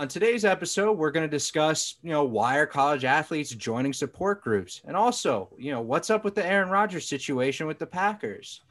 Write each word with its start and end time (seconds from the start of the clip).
On 0.00 0.08
today's 0.08 0.46
episode, 0.46 0.96
we're 0.96 1.10
going 1.10 1.28
to 1.28 1.30
discuss, 1.30 1.96
you 2.02 2.08
know, 2.08 2.24
why 2.24 2.56
are 2.56 2.64
college 2.64 3.04
athletes 3.04 3.50
joining 3.50 3.92
support 3.92 4.42
groups, 4.42 4.80
and 4.86 4.96
also, 4.96 5.50
you 5.58 5.72
know, 5.72 5.82
what's 5.82 6.08
up 6.08 6.24
with 6.24 6.34
the 6.34 6.42
Aaron 6.42 6.70
Rodgers 6.70 7.06
situation 7.06 7.66
with 7.66 7.78
the 7.78 7.84
Packers. 7.84 8.62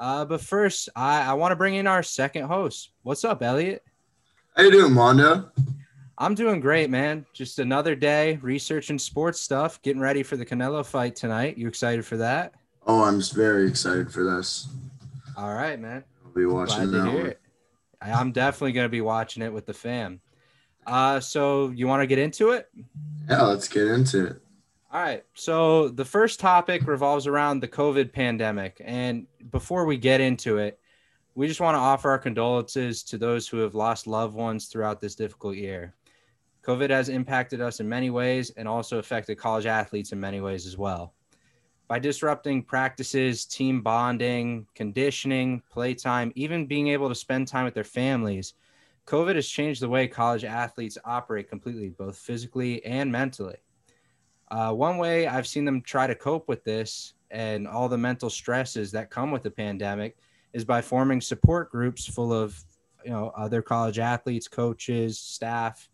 Uh, 0.00 0.24
but 0.24 0.40
first, 0.40 0.88
I, 0.96 1.30
I 1.30 1.34
want 1.34 1.52
to 1.52 1.56
bring 1.56 1.76
in 1.76 1.86
our 1.86 2.02
second 2.02 2.46
host. 2.46 2.90
What's 3.04 3.22
up, 3.24 3.40
Elliot? 3.40 3.84
How 4.56 4.64
you 4.64 4.72
doing, 4.72 4.92
Mondo? 4.92 5.48
I'm 6.18 6.34
doing 6.34 6.58
great, 6.58 6.90
man. 6.90 7.24
Just 7.32 7.60
another 7.60 7.94
day 7.94 8.40
researching 8.42 8.98
sports 8.98 9.40
stuff, 9.40 9.80
getting 9.82 10.02
ready 10.02 10.24
for 10.24 10.36
the 10.36 10.44
Canelo 10.44 10.84
fight 10.84 11.14
tonight. 11.14 11.56
You 11.56 11.68
excited 11.68 12.04
for 12.04 12.16
that? 12.16 12.52
Oh, 12.84 13.04
I'm 13.04 13.22
very 13.22 13.68
excited 13.68 14.10
for 14.10 14.24
this. 14.24 14.66
All 15.36 15.54
right, 15.54 15.78
man. 15.78 16.02
I'll 16.24 16.32
be 16.32 16.46
watching 16.46 16.90
Glad 16.90 17.12
that. 17.12 17.36
I'm 18.00 18.32
definitely 18.32 18.72
going 18.72 18.86
to 18.86 18.90
be 18.90 19.02
watching 19.02 19.44
it 19.44 19.52
with 19.52 19.66
the 19.66 19.72
fam. 19.72 20.20
Uh, 20.86 21.20
so 21.20 21.70
you 21.70 21.86
want 21.86 22.02
to 22.02 22.06
get 22.06 22.18
into 22.18 22.50
it? 22.50 22.68
Yeah, 23.28 23.42
let's 23.42 23.68
get 23.68 23.86
into 23.88 24.26
it. 24.26 24.40
All 24.92 25.02
right. 25.02 25.24
So 25.34 25.88
the 25.88 26.04
first 26.04 26.38
topic 26.38 26.86
revolves 26.86 27.26
around 27.26 27.60
the 27.60 27.68
COVID 27.68 28.12
pandemic. 28.12 28.80
And 28.84 29.26
before 29.50 29.86
we 29.86 29.96
get 29.96 30.20
into 30.20 30.58
it, 30.58 30.78
we 31.34 31.48
just 31.48 31.60
want 31.60 31.74
to 31.74 31.80
offer 31.80 32.10
our 32.10 32.18
condolences 32.18 33.02
to 33.04 33.18
those 33.18 33.48
who 33.48 33.58
have 33.58 33.74
lost 33.74 34.06
loved 34.06 34.34
ones 34.34 34.66
throughout 34.66 35.00
this 35.00 35.16
difficult 35.16 35.56
year. 35.56 35.94
COVID 36.62 36.90
has 36.90 37.08
impacted 37.08 37.60
us 37.60 37.80
in 37.80 37.88
many 37.88 38.08
ways 38.10 38.50
and 38.50 38.68
also 38.68 38.98
affected 38.98 39.36
college 39.36 39.66
athletes 39.66 40.12
in 40.12 40.20
many 40.20 40.40
ways 40.40 40.64
as 40.64 40.78
well. 40.78 41.12
By 41.88 41.98
disrupting 41.98 42.62
practices, 42.62 43.44
team 43.44 43.82
bonding, 43.82 44.66
conditioning, 44.74 45.60
playtime, 45.70 46.32
even 46.36 46.66
being 46.66 46.88
able 46.88 47.08
to 47.08 47.14
spend 47.14 47.48
time 47.48 47.64
with 47.64 47.74
their 47.74 47.84
families, 47.84 48.54
COVID 49.06 49.34
has 49.34 49.48
changed 49.48 49.82
the 49.82 49.88
way 49.88 50.08
college 50.08 50.44
athletes 50.44 50.96
operate 51.04 51.48
completely, 51.48 51.90
both 51.90 52.16
physically 52.16 52.84
and 52.84 53.10
mentally. 53.12 53.56
Uh, 54.50 54.72
one 54.72 54.98
way 54.98 55.26
I've 55.26 55.46
seen 55.46 55.64
them 55.64 55.82
try 55.82 56.06
to 56.06 56.14
cope 56.14 56.48
with 56.48 56.64
this 56.64 57.14
and 57.30 57.66
all 57.66 57.88
the 57.88 57.98
mental 57.98 58.30
stresses 58.30 58.92
that 58.92 59.10
come 59.10 59.30
with 59.30 59.42
the 59.42 59.50
pandemic 59.50 60.16
is 60.52 60.64
by 60.64 60.80
forming 60.80 61.20
support 61.20 61.70
groups 61.70 62.06
full 62.06 62.32
of 62.32 62.58
you 63.04 63.10
know 63.10 63.32
other 63.36 63.60
college 63.60 63.98
athletes, 63.98 64.48
coaches, 64.48 65.18
staff. 65.18 65.88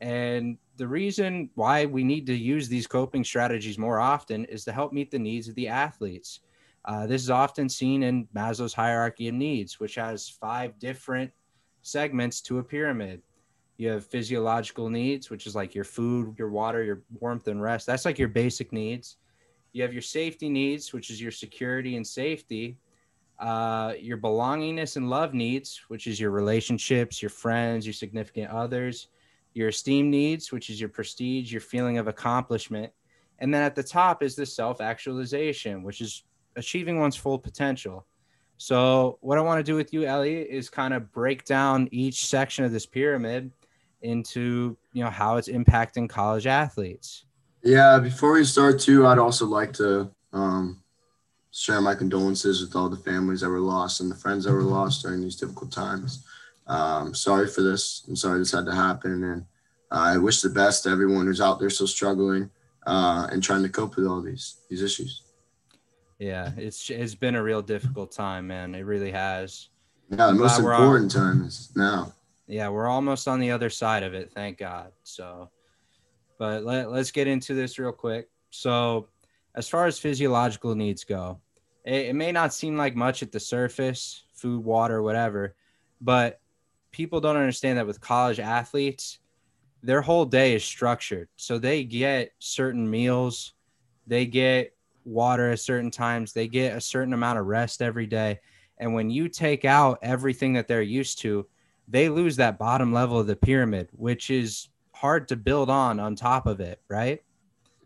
And 0.00 0.58
the 0.76 0.88
reason 0.88 1.48
why 1.54 1.86
we 1.86 2.04
need 2.04 2.26
to 2.26 2.34
use 2.34 2.68
these 2.68 2.86
coping 2.86 3.24
strategies 3.24 3.78
more 3.78 4.00
often 4.00 4.44
is 4.46 4.64
to 4.64 4.72
help 4.72 4.92
meet 4.92 5.10
the 5.10 5.18
needs 5.18 5.48
of 5.48 5.54
the 5.54 5.68
athletes. 5.68 6.40
Uh, 6.84 7.06
this 7.06 7.22
is 7.22 7.30
often 7.30 7.68
seen 7.68 8.02
in 8.02 8.26
Maslow's 8.34 8.74
hierarchy 8.74 9.28
of 9.28 9.34
needs, 9.34 9.80
which 9.80 9.94
has 9.94 10.28
five 10.28 10.78
different 10.78 11.30
segments 11.84 12.40
to 12.40 12.58
a 12.58 12.62
pyramid. 12.62 13.22
You 13.76 13.90
have 13.90 14.06
physiological 14.06 14.88
needs, 14.88 15.30
which 15.30 15.46
is 15.46 15.54
like 15.54 15.74
your 15.74 15.84
food, 15.84 16.34
your 16.38 16.50
water, 16.50 16.82
your 16.82 17.02
warmth, 17.20 17.48
and 17.48 17.60
rest. 17.60 17.86
That's 17.86 18.04
like 18.04 18.18
your 18.18 18.28
basic 18.28 18.72
needs. 18.72 19.16
You 19.72 19.82
have 19.82 19.92
your 19.92 20.02
safety 20.02 20.48
needs, 20.48 20.92
which 20.92 21.10
is 21.10 21.20
your 21.20 21.32
security 21.32 21.96
and 21.96 22.06
safety. 22.06 22.78
Uh, 23.38 23.94
your 23.98 24.16
belongingness 24.16 24.96
and 24.96 25.10
love 25.10 25.34
needs, 25.34 25.82
which 25.88 26.06
is 26.06 26.20
your 26.20 26.30
relationships, 26.30 27.20
your 27.20 27.30
friends, 27.30 27.84
your 27.84 27.92
significant 27.92 28.50
others. 28.50 29.08
Your 29.54 29.68
esteem 29.68 30.10
needs, 30.10 30.52
which 30.52 30.70
is 30.70 30.80
your 30.80 30.88
prestige, 30.88 31.52
your 31.52 31.60
feeling 31.60 31.98
of 31.98 32.06
accomplishment. 32.06 32.92
And 33.40 33.52
then 33.52 33.62
at 33.62 33.74
the 33.74 33.82
top 33.82 34.22
is 34.22 34.36
the 34.36 34.46
self 34.46 34.80
actualization, 34.80 35.82
which 35.82 36.00
is 36.00 36.22
achieving 36.56 37.00
one's 37.00 37.16
full 37.16 37.38
potential. 37.38 38.06
So, 38.64 39.18
what 39.20 39.36
I 39.36 39.42
want 39.42 39.58
to 39.58 39.62
do 39.62 39.76
with 39.76 39.92
you, 39.92 40.06
Elliot, 40.06 40.48
is 40.48 40.70
kind 40.70 40.94
of 40.94 41.12
break 41.12 41.44
down 41.44 41.86
each 41.92 42.24
section 42.24 42.64
of 42.64 42.72
this 42.72 42.86
pyramid 42.86 43.52
into 44.00 44.74
you 44.94 45.04
know 45.04 45.10
how 45.10 45.36
it's 45.36 45.48
impacting 45.50 46.08
college 46.08 46.46
athletes. 46.46 47.26
Yeah, 47.62 47.98
before 47.98 48.32
we 48.32 48.44
start 48.44 48.80
too, 48.80 49.06
I'd 49.06 49.18
also 49.18 49.44
like 49.44 49.74
to 49.74 50.10
um, 50.32 50.82
share 51.50 51.82
my 51.82 51.94
condolences 51.94 52.62
with 52.62 52.74
all 52.74 52.88
the 52.88 52.96
families 52.96 53.42
that 53.42 53.50
were 53.50 53.60
lost 53.60 54.00
and 54.00 54.10
the 54.10 54.16
friends 54.16 54.46
that 54.46 54.54
were 54.54 54.62
lost 54.62 55.02
during 55.02 55.20
these 55.20 55.36
difficult 55.36 55.70
times. 55.70 56.24
Um, 56.66 57.14
sorry 57.14 57.48
for 57.48 57.60
this. 57.60 58.04
I'm 58.08 58.16
sorry 58.16 58.38
this 58.38 58.52
had 58.52 58.64
to 58.64 58.74
happen, 58.74 59.24
and 59.24 59.44
I 59.90 60.16
wish 60.16 60.40
the 60.40 60.48
best 60.48 60.84
to 60.84 60.88
everyone 60.88 61.26
who's 61.26 61.42
out 61.42 61.60
there 61.60 61.68
still 61.68 61.86
struggling 61.86 62.48
uh, 62.86 63.28
and 63.30 63.42
trying 63.42 63.62
to 63.62 63.68
cope 63.68 63.96
with 63.96 64.06
all 64.06 64.22
these 64.22 64.56
these 64.70 64.80
issues. 64.80 65.23
Yeah, 66.18 66.52
it's 66.56 66.90
it's 66.90 67.14
been 67.14 67.34
a 67.34 67.42
real 67.42 67.62
difficult 67.62 68.12
time, 68.12 68.46
man. 68.46 68.74
It 68.74 68.82
really 68.82 69.10
has. 69.10 69.68
Yeah, 70.10 70.28
the 70.28 70.34
most 70.34 70.58
important 70.58 71.10
time 71.10 71.42
is 71.44 71.70
now. 71.74 72.12
Yeah, 72.46 72.68
we're 72.68 72.88
almost 72.88 73.26
on 73.26 73.40
the 73.40 73.50
other 73.50 73.70
side 73.70 74.02
of 74.02 74.12
it, 74.14 74.30
thank 74.32 74.58
God. 74.58 74.92
So, 75.02 75.50
but 76.38 76.64
let, 76.64 76.90
let's 76.90 77.10
get 77.10 77.26
into 77.26 77.54
this 77.54 77.78
real 77.78 77.92
quick. 77.92 78.28
So, 78.50 79.08
as 79.54 79.68
far 79.68 79.86
as 79.86 79.98
physiological 79.98 80.74
needs 80.74 81.04
go, 81.04 81.40
it, 81.84 82.06
it 82.06 82.14
may 82.14 82.32
not 82.32 82.52
seem 82.52 82.76
like 82.76 82.94
much 82.94 83.22
at 83.22 83.32
the 83.32 83.40
surface 83.40 84.24
food, 84.34 84.62
water, 84.62 85.00
whatever, 85.00 85.54
but 86.00 86.40
people 86.90 87.20
don't 87.20 87.36
understand 87.36 87.78
that 87.78 87.86
with 87.86 88.00
college 88.00 88.40
athletes, 88.40 89.20
their 89.82 90.02
whole 90.02 90.24
day 90.26 90.54
is 90.54 90.64
structured. 90.64 91.28
So, 91.36 91.58
they 91.58 91.84
get 91.84 92.32
certain 92.40 92.90
meals, 92.90 93.54
they 94.06 94.26
get 94.26 94.73
water 95.04 95.50
at 95.50 95.60
certain 95.60 95.90
times, 95.90 96.32
they 96.32 96.48
get 96.48 96.76
a 96.76 96.80
certain 96.80 97.12
amount 97.12 97.38
of 97.38 97.46
rest 97.46 97.82
every 97.82 98.06
day. 98.06 98.40
And 98.78 98.94
when 98.94 99.10
you 99.10 99.28
take 99.28 99.64
out 99.64 99.98
everything 100.02 100.54
that 100.54 100.68
they're 100.68 100.82
used 100.82 101.20
to, 101.20 101.46
they 101.88 102.08
lose 102.08 102.36
that 102.36 102.58
bottom 102.58 102.92
level 102.92 103.18
of 103.18 103.26
the 103.26 103.36
pyramid, 103.36 103.88
which 103.92 104.30
is 104.30 104.68
hard 104.92 105.28
to 105.28 105.36
build 105.36 105.70
on 105.70 106.00
on 106.00 106.16
top 106.16 106.46
of 106.46 106.60
it, 106.60 106.80
right? 106.88 107.22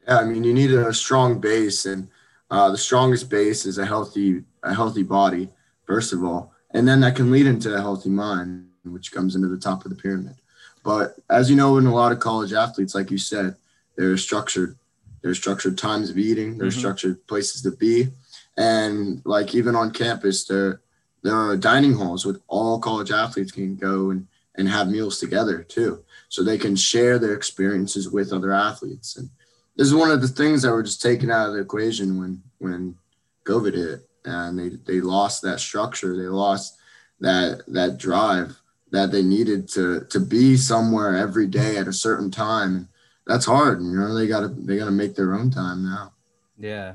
Yeah, 0.07 0.19
I 0.19 0.25
mean, 0.25 0.45
you 0.45 0.55
need 0.55 0.71
a 0.71 0.93
strong 0.95 1.41
base, 1.41 1.85
and 1.85 2.09
uh, 2.51 2.71
the 2.71 2.79
strongest 2.79 3.29
base 3.29 3.67
is 3.67 3.79
a 3.79 3.85
healthy 3.85 4.45
a 4.63 4.75
healthy 4.75 5.03
body, 5.03 5.49
first 5.85 6.13
of 6.13 6.25
all, 6.25 6.53
and 6.71 6.87
then 6.87 7.01
that 7.01 7.17
can 7.17 7.31
lead 7.31 7.47
into 7.47 7.75
a 7.75 7.81
healthy 7.81 8.09
mind, 8.09 8.69
which 8.85 9.13
comes 9.13 9.35
into 9.35 9.49
the 9.49 9.59
top 9.59 9.85
of 9.85 9.91
the 9.91 9.97
pyramid. 9.97 10.37
But 10.83 11.17
as 11.29 11.51
you 11.51 11.57
know, 11.57 11.77
in 11.77 11.87
a 11.87 11.95
lot 11.95 12.13
of 12.13 12.21
college 12.21 12.53
athletes, 12.53 12.95
like 12.95 13.11
you 13.11 13.19
said, 13.19 13.57
they're 13.97 14.17
structured. 14.17 14.78
There's 15.23 15.39
structured 15.39 15.77
times 15.79 16.11
of 16.11 16.19
eating. 16.19 16.59
There's 16.59 16.75
Mhm. 16.77 16.79
structured 16.79 17.27
places 17.27 17.63
to 17.63 17.71
be, 17.73 18.13
and 18.57 19.23
like 19.25 19.55
even 19.55 19.75
on 19.75 19.91
campus, 19.91 20.45
there 20.45 20.81
there 21.25 21.35
are 21.35 21.57
dining 21.57 21.95
halls 21.95 22.25
with 22.25 22.41
all 22.47 22.79
college 22.79 23.11
athletes 23.11 23.51
can 23.53 23.77
go 23.77 24.11
and 24.11 24.27
and 24.55 24.69
have 24.69 24.89
meals 24.91 25.19
together 25.21 25.63
too, 25.63 26.03
so 26.29 26.43
they 26.43 26.59
can 26.59 26.75
share 26.75 27.19
their 27.19 27.35
experiences 27.35 28.09
with 28.09 28.33
other 28.33 28.53
athletes 28.53 29.17
and 29.17 29.29
this 29.77 29.87
is 29.87 29.95
one 29.95 30.11
of 30.11 30.21
the 30.21 30.27
things 30.29 30.63
that 30.63 30.73
were 30.73 30.83
just 30.83 31.01
taken 31.01 31.31
out 31.31 31.49
of 31.49 31.55
the 31.55 31.61
equation 31.61 32.19
when 32.19 32.43
when 32.59 32.97
COVID 33.45 33.75
hit, 33.75 34.09
and 34.25 34.59
they 34.59 34.71
they 34.71 35.01
lost 35.01 35.43
that 35.43 35.61
structure, 35.61 36.17
they 36.17 36.27
lost 36.29 36.77
that 37.21 37.63
that 37.69 37.99
drive 37.99 38.61
that 38.91 39.13
they 39.13 39.23
needed 39.23 39.69
to 39.69 40.01
to 40.11 40.19
be 40.21 40.57
somewhere 40.57 41.17
every 41.17 41.47
day 41.47 41.77
at 41.77 41.87
a 41.89 41.93
certain 41.93 42.31
time. 42.31 42.89
That's 43.29 43.45
hard, 43.45 43.83
you 43.83 43.93
know. 43.93 44.15
They 44.15 44.27
gotta 44.27 44.49
they 44.49 44.79
gotta 44.79 44.91
make 44.91 45.15
their 45.15 45.35
own 45.35 45.51
time 45.51 45.85
now. 45.85 46.13
Yeah. 46.59 46.95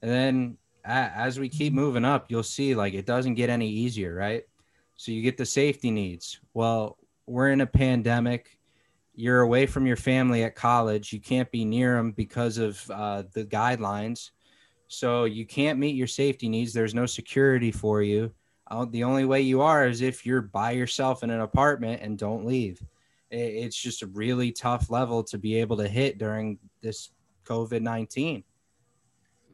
And 0.00 0.10
then 0.10 0.56
as 0.84 1.38
we 1.38 1.48
keep 1.48 1.74
moving 1.74 2.04
up, 2.04 2.30
you'll 2.30 2.42
see 2.42 2.74
like 2.74 2.94
it 2.94 3.06
doesn't 3.06 3.34
get 3.34 3.50
any 3.50 3.68
easier, 3.68 4.14
right? 4.14 4.44
So 4.96 5.12
you 5.12 5.20
get 5.20 5.36
the 5.36 5.44
safety 5.44 5.90
needs. 5.90 6.40
Well, 6.54 6.96
we're 7.26 7.50
in 7.50 7.60
a 7.60 7.66
pandemic. 7.66 8.58
You're 9.14 9.42
away 9.42 9.66
from 9.66 9.86
your 9.86 9.96
family 9.96 10.44
at 10.44 10.54
college. 10.54 11.12
You 11.12 11.20
can't 11.20 11.50
be 11.50 11.64
near 11.64 11.96
them 11.96 12.12
because 12.12 12.56
of 12.56 12.82
uh, 12.90 13.24
the 13.34 13.44
guidelines. 13.44 14.30
So 14.88 15.24
you 15.24 15.44
can't 15.44 15.78
meet 15.78 15.96
your 15.96 16.06
safety 16.06 16.48
needs. 16.48 16.72
There's 16.72 16.94
no 16.94 17.06
security 17.06 17.70
for 17.70 18.02
you. 18.02 18.32
Uh, 18.70 18.86
the 18.88 19.04
only 19.04 19.26
way 19.26 19.42
you 19.42 19.60
are 19.60 19.86
is 19.86 20.00
if 20.00 20.24
you're 20.24 20.40
by 20.40 20.70
yourself 20.70 21.22
in 21.22 21.30
an 21.30 21.40
apartment 21.40 22.00
and 22.02 22.16
don't 22.16 22.46
leave. 22.46 22.82
It's 23.30 23.76
just 23.76 24.02
a 24.02 24.06
really 24.06 24.52
tough 24.52 24.88
level 24.90 25.24
to 25.24 25.38
be 25.38 25.56
able 25.60 25.76
to 25.78 25.88
hit 25.88 26.18
during 26.18 26.58
this 26.80 27.10
COVID 27.44 27.82
19. 27.82 28.44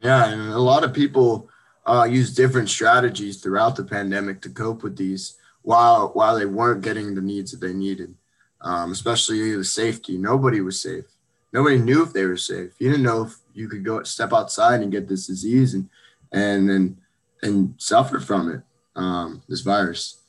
Yeah, 0.02 0.26
and 0.26 0.52
a 0.52 0.58
lot 0.58 0.84
of 0.84 0.92
people 0.92 1.48
uh, 1.86 2.06
use 2.10 2.34
different 2.34 2.68
strategies 2.68 3.40
throughout 3.40 3.76
the 3.76 3.84
pandemic 3.84 4.40
to 4.42 4.50
cope 4.50 4.82
with 4.82 4.96
these 4.96 5.38
while 5.62 6.08
while 6.08 6.36
they 6.36 6.46
weren't 6.46 6.82
getting 6.82 7.14
the 7.14 7.20
needs 7.20 7.52
that 7.52 7.64
they 7.64 7.72
needed, 7.72 8.14
um, 8.60 8.92
especially 8.92 9.54
the 9.54 9.64
safety. 9.64 10.18
Nobody 10.18 10.60
was 10.60 10.80
safe. 10.80 11.04
Nobody 11.52 11.78
knew 11.78 12.02
if 12.02 12.12
they 12.12 12.24
were 12.24 12.36
safe. 12.36 12.72
You 12.78 12.90
didn't 12.90 13.04
know 13.04 13.24
if 13.24 13.36
you 13.54 13.68
could 13.68 13.84
go 13.84 14.02
step 14.02 14.32
outside 14.32 14.80
and 14.80 14.92
get 14.92 15.08
this 15.08 15.26
disease 15.26 15.74
and 15.74 15.88
and 16.32 16.70
and, 16.70 16.96
and 17.42 17.74
suffer 17.78 18.20
from 18.20 18.50
it, 18.50 18.62
um, 18.96 19.42
this 19.48 19.60
virus. 19.60 20.20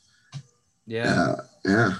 Yeah. 0.86 1.04
Yeah, 1.04 1.34
yeah. 1.64 1.94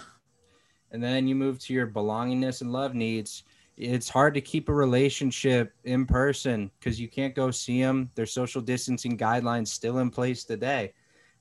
And 0.94 1.02
then 1.02 1.26
you 1.26 1.34
move 1.34 1.58
to 1.58 1.74
your 1.74 1.88
belongingness 1.88 2.60
and 2.60 2.72
love 2.72 2.94
needs. 2.94 3.42
It's 3.76 4.08
hard 4.08 4.32
to 4.34 4.40
keep 4.40 4.68
a 4.68 4.72
relationship 4.72 5.74
in 5.82 6.06
person 6.06 6.70
because 6.78 7.00
you 7.00 7.08
can't 7.08 7.34
go 7.34 7.50
see 7.50 7.82
them. 7.82 8.10
There's 8.14 8.32
social 8.32 8.62
distancing 8.62 9.18
guidelines 9.18 9.66
still 9.66 9.98
in 9.98 10.08
place 10.08 10.44
today. 10.44 10.92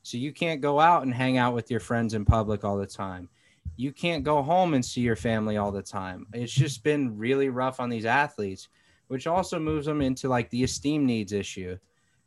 So 0.01 0.17
you 0.17 0.33
can't 0.33 0.59
go 0.59 0.79
out 0.79 1.03
and 1.03 1.13
hang 1.13 1.37
out 1.37 1.53
with 1.53 1.69
your 1.69 1.79
friends 1.79 2.15
in 2.15 2.25
public 2.25 2.63
all 2.65 2.77
the 2.77 2.87
time. 2.87 3.29
you 3.75 3.91
can't 3.91 4.23
go 4.23 4.41
home 4.41 4.73
and 4.73 4.83
see 4.85 5.01
your 5.01 5.15
family 5.15 5.57
all 5.57 5.71
the 5.71 5.81
time. 5.81 6.27
It's 6.33 6.53
just 6.53 6.83
been 6.83 7.17
really 7.17 7.49
rough 7.49 7.79
on 7.79 7.89
these 7.89 8.05
athletes, 8.05 8.69
which 9.07 9.27
also 9.27 9.59
moves 9.59 9.85
them 9.85 10.01
into 10.01 10.29
like 10.29 10.49
the 10.49 10.63
esteem 10.63 11.05
needs 11.05 11.33
issue. 11.33 11.77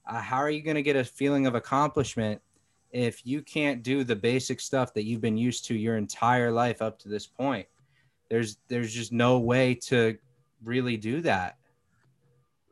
Uh, 0.06 0.20
how 0.20 0.38
are 0.38 0.50
you 0.50 0.62
going 0.62 0.76
to 0.76 0.82
get 0.82 0.96
a 0.96 1.04
feeling 1.04 1.46
of 1.46 1.54
accomplishment 1.54 2.40
if 2.96 3.26
you 3.26 3.42
can't 3.42 3.82
do 3.82 4.04
the 4.04 4.16
basic 4.16 4.58
stuff 4.58 4.94
that 4.94 5.04
you've 5.04 5.20
been 5.20 5.36
used 5.36 5.66
to 5.66 5.74
your 5.74 5.96
entire 5.96 6.50
life 6.50 6.80
up 6.80 6.98
to 7.00 7.08
this 7.08 7.26
point? 7.26 7.66
There's 8.30 8.56
there's 8.68 8.92
just 8.92 9.12
no 9.12 9.38
way 9.38 9.74
to 9.86 10.16
really 10.64 10.96
do 10.96 11.20
that. 11.20 11.58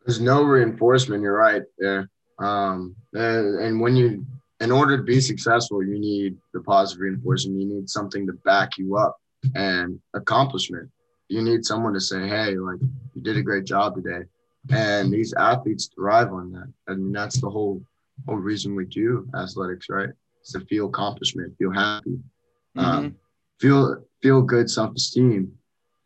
There's 0.05 0.21
no 0.21 0.43
reinforcement. 0.43 1.23
You're 1.23 1.37
right 1.37 1.63
there. 1.79 2.11
Um, 2.39 2.97
and, 3.13 3.59
and 3.61 3.81
when 3.81 3.97
you 3.97 4.27
in 4.61 4.73
order 4.73 4.97
to 4.97 5.03
be 5.03 5.21
successful, 5.21 5.85
you 5.85 5.99
need 5.99 6.37
the 6.55 6.61
positive 6.61 7.03
reinforcement. 7.03 7.61
You 7.61 7.67
need 7.67 7.91
something 7.91 8.27
to 8.27 8.33
back 8.45 8.79
you 8.79 8.97
up 8.97 9.21
and 9.55 10.01
accomplishment. 10.15 10.91
You 11.29 11.43
need 11.43 11.65
someone 11.65 11.93
to 11.95 12.01
say, 12.01 12.27
hey, 12.27 12.57
like, 12.57 12.81
you 13.15 13.21
did 13.23 13.37
a 13.37 13.43
great 13.43 13.65
job 13.65 13.95
today. 13.95 14.25
And 14.71 15.13
these 15.13 15.35
athletes 15.35 15.91
thrive 15.95 16.33
on 16.33 16.53
that. 16.53 16.73
I 16.89 16.95
mean, 16.95 17.13
that's 17.13 17.41
the 17.41 17.51
whole 17.51 17.83
whole 18.27 18.37
reason 18.37 18.75
we 18.75 18.87
do 18.87 19.29
athletics, 19.35 19.89
right? 19.89 20.11
It's 20.41 20.53
to 20.53 20.61
feel 20.61 20.87
accomplishment, 20.87 21.57
feel 21.59 21.73
happy, 21.73 22.11
mm-hmm. 22.11 22.81
um, 22.81 23.17
feel 23.61 24.05
feel 24.23 24.43
good 24.43 24.71
self 24.71 24.95
esteem. 24.95 25.53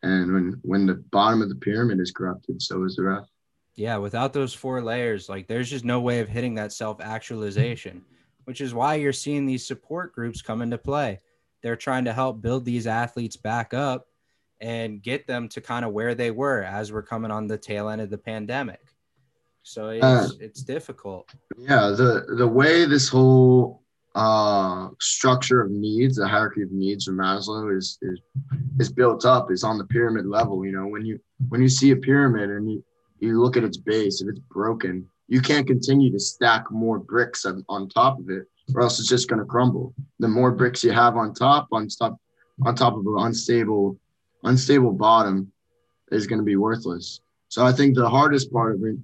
And 0.03 0.33
when 0.33 0.59
when 0.63 0.85
the 0.85 0.95
bottom 1.11 1.41
of 1.41 1.49
the 1.49 1.55
pyramid 1.55 1.99
is 1.99 2.11
corrupted, 2.11 2.61
so 2.61 2.83
is 2.83 2.95
the 2.95 3.03
rest. 3.03 3.29
Yeah, 3.75 3.97
without 3.97 4.33
those 4.33 4.53
four 4.53 4.81
layers, 4.81 5.29
like 5.29 5.47
there's 5.47 5.69
just 5.69 5.85
no 5.85 6.01
way 6.01 6.19
of 6.19 6.29
hitting 6.29 6.55
that 6.55 6.73
self 6.73 7.01
actualization 7.01 8.03
which 8.49 8.61
is 8.61 8.73
why 8.73 8.95
you're 8.95 9.13
seeing 9.13 9.45
these 9.45 9.63
support 9.63 10.11
groups 10.11 10.41
come 10.41 10.63
into 10.63 10.75
play. 10.75 11.19
They're 11.61 11.75
trying 11.75 12.05
to 12.05 12.13
help 12.13 12.41
build 12.41 12.65
these 12.65 12.87
athletes 12.87 13.37
back 13.37 13.75
up 13.75 14.07
and 14.59 15.03
get 15.03 15.27
them 15.27 15.47
to 15.49 15.61
kind 15.61 15.85
of 15.85 15.91
where 15.91 16.15
they 16.15 16.31
were 16.31 16.63
as 16.63 16.91
we're 16.91 17.03
coming 17.03 17.29
on 17.29 17.45
the 17.45 17.59
tail 17.59 17.89
end 17.89 18.01
of 18.01 18.09
the 18.09 18.17
pandemic. 18.17 18.81
So 19.63 19.89
it's, 19.89 20.03
uh, 20.03 20.29
it's 20.39 20.63
difficult. 20.63 21.29
Yeah, 21.57 21.89
the 21.95 22.35
the 22.37 22.47
way 22.47 22.85
this 22.85 23.07
whole 23.07 23.83
uh, 24.15 24.89
structure 24.99 25.61
of 25.61 25.71
needs, 25.71 26.15
the 26.15 26.27
hierarchy 26.27 26.63
of 26.63 26.71
needs 26.71 27.05
from 27.05 27.17
Maslow 27.17 27.75
is, 27.77 27.97
is 28.01 28.19
is 28.79 28.91
built 28.91 29.25
up 29.25 29.51
is 29.51 29.63
on 29.63 29.77
the 29.77 29.85
pyramid 29.85 30.25
level. 30.25 30.65
You 30.65 30.71
know, 30.71 30.87
when 30.87 31.05
you 31.05 31.19
when 31.49 31.61
you 31.61 31.69
see 31.69 31.91
a 31.91 31.95
pyramid 31.95 32.49
and 32.49 32.71
you 32.71 32.83
you 33.19 33.41
look 33.41 33.57
at 33.57 33.63
its 33.63 33.77
base, 33.77 34.21
if 34.21 34.29
it's 34.29 34.39
broken, 34.39 35.07
you 35.29 35.41
can't 35.41 35.67
continue 35.67 36.11
to 36.11 36.19
stack 36.19 36.71
more 36.71 36.97
bricks 36.97 37.45
on, 37.45 37.63
on 37.69 37.87
top 37.87 38.19
of 38.19 38.29
it 38.29 38.47
or 38.75 38.81
else 38.81 38.99
it's 38.99 39.09
just 39.09 39.29
going 39.29 39.39
to 39.39 39.45
crumble 39.45 39.93
the 40.19 40.27
more 40.27 40.51
bricks 40.51 40.83
you 40.83 40.91
have 40.91 41.15
on 41.15 41.33
top 41.33 41.67
on 41.71 41.87
top 41.87 42.19
on 42.65 42.75
top 42.75 42.93
of 42.93 43.05
an 43.05 43.15
unstable 43.19 43.97
unstable 44.43 44.91
bottom 44.91 45.51
is 46.11 46.27
going 46.27 46.39
to 46.39 46.45
be 46.45 46.55
worthless 46.55 47.21
so 47.47 47.65
i 47.65 47.71
think 47.71 47.95
the 47.95 48.09
hardest 48.09 48.51
part 48.51 48.75
of 48.75 48.83
it 48.83 48.95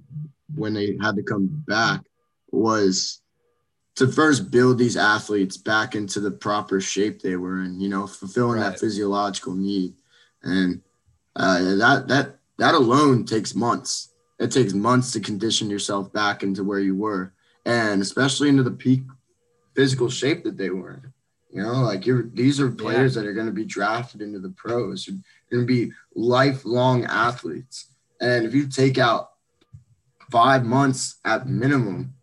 when 0.54 0.74
they 0.74 0.96
had 1.02 1.16
to 1.16 1.22
come 1.22 1.48
back 1.66 2.00
was 2.50 3.20
to 3.96 4.06
first 4.06 4.50
build 4.50 4.78
these 4.78 4.96
athletes 4.96 5.56
back 5.56 5.94
into 5.94 6.20
the 6.20 6.30
proper 6.30 6.80
shape 6.80 7.20
they 7.20 7.36
were 7.36 7.62
in 7.62 7.80
you 7.80 7.88
know 7.88 8.06
fulfilling 8.06 8.60
right. 8.60 8.70
that 8.70 8.80
physiological 8.80 9.54
need 9.54 9.94
and 10.42 10.80
uh, 11.34 11.58
that 11.76 12.08
that 12.08 12.36
that 12.58 12.74
alone 12.74 13.24
takes 13.24 13.54
months 13.54 14.12
it 14.38 14.50
takes 14.50 14.72
months 14.72 15.12
to 15.12 15.20
condition 15.20 15.68
yourself 15.68 16.12
back 16.12 16.42
into 16.42 16.62
where 16.62 16.80
you 16.80 16.94
were 16.94 17.32
and 17.64 18.00
especially 18.00 18.48
into 18.48 18.62
the 18.62 18.70
peak 18.70 19.02
physical 19.76 20.08
shape 20.08 20.42
that 20.44 20.56
they 20.56 20.70
were 20.70 20.94
in. 20.94 21.12
You 21.52 21.62
know, 21.62 21.82
like 21.82 22.06
you're 22.06 22.24
these 22.32 22.58
are 22.60 22.70
players 22.70 23.14
yeah. 23.14 23.22
that 23.22 23.28
are 23.28 23.34
going 23.34 23.46
to 23.46 23.52
be 23.52 23.64
drafted 23.64 24.20
into 24.20 24.38
the 24.38 24.50
pros. 24.50 25.06
You're 25.06 25.18
going 25.50 25.66
to 25.66 25.66
be 25.66 25.92
lifelong 26.14 27.04
athletes. 27.04 27.88
And 28.20 28.44
if 28.44 28.54
you 28.54 28.66
take 28.66 28.98
out 28.98 29.32
five 30.30 30.64
months 30.64 31.16
at 31.24 31.46
minimum 31.46 32.14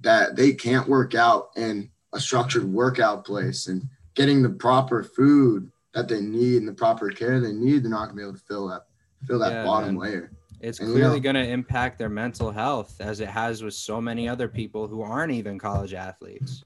that 0.00 0.36
they 0.36 0.52
can't 0.52 0.88
work 0.88 1.14
out 1.14 1.50
in 1.56 1.90
a 2.12 2.20
structured 2.20 2.64
workout 2.64 3.24
place 3.24 3.66
and 3.66 3.88
getting 4.14 4.42
the 4.42 4.50
proper 4.50 5.02
food 5.02 5.70
that 5.94 6.08
they 6.08 6.20
need 6.20 6.56
and 6.58 6.68
the 6.68 6.72
proper 6.72 7.10
care 7.10 7.40
they 7.40 7.52
need, 7.52 7.82
they're 7.82 7.90
not 7.90 8.06
going 8.06 8.10
to 8.10 8.16
be 8.16 8.22
able 8.22 8.32
to 8.34 8.44
fill 8.44 8.68
that 8.68 8.82
fill 9.26 9.38
that 9.40 9.52
yeah, 9.52 9.64
bottom 9.64 9.94
man. 9.94 9.96
layer. 9.96 10.32
It's 10.60 10.78
clearly 10.78 11.20
going 11.20 11.36
to 11.36 11.46
impact 11.46 11.98
their 11.98 12.08
mental 12.08 12.50
health 12.50 12.96
as 13.00 13.20
it 13.20 13.28
has 13.28 13.62
with 13.62 13.74
so 13.74 14.00
many 14.00 14.28
other 14.28 14.48
people 14.48 14.88
who 14.88 15.02
aren't 15.02 15.32
even 15.32 15.58
college 15.58 15.94
athletes. 15.94 16.64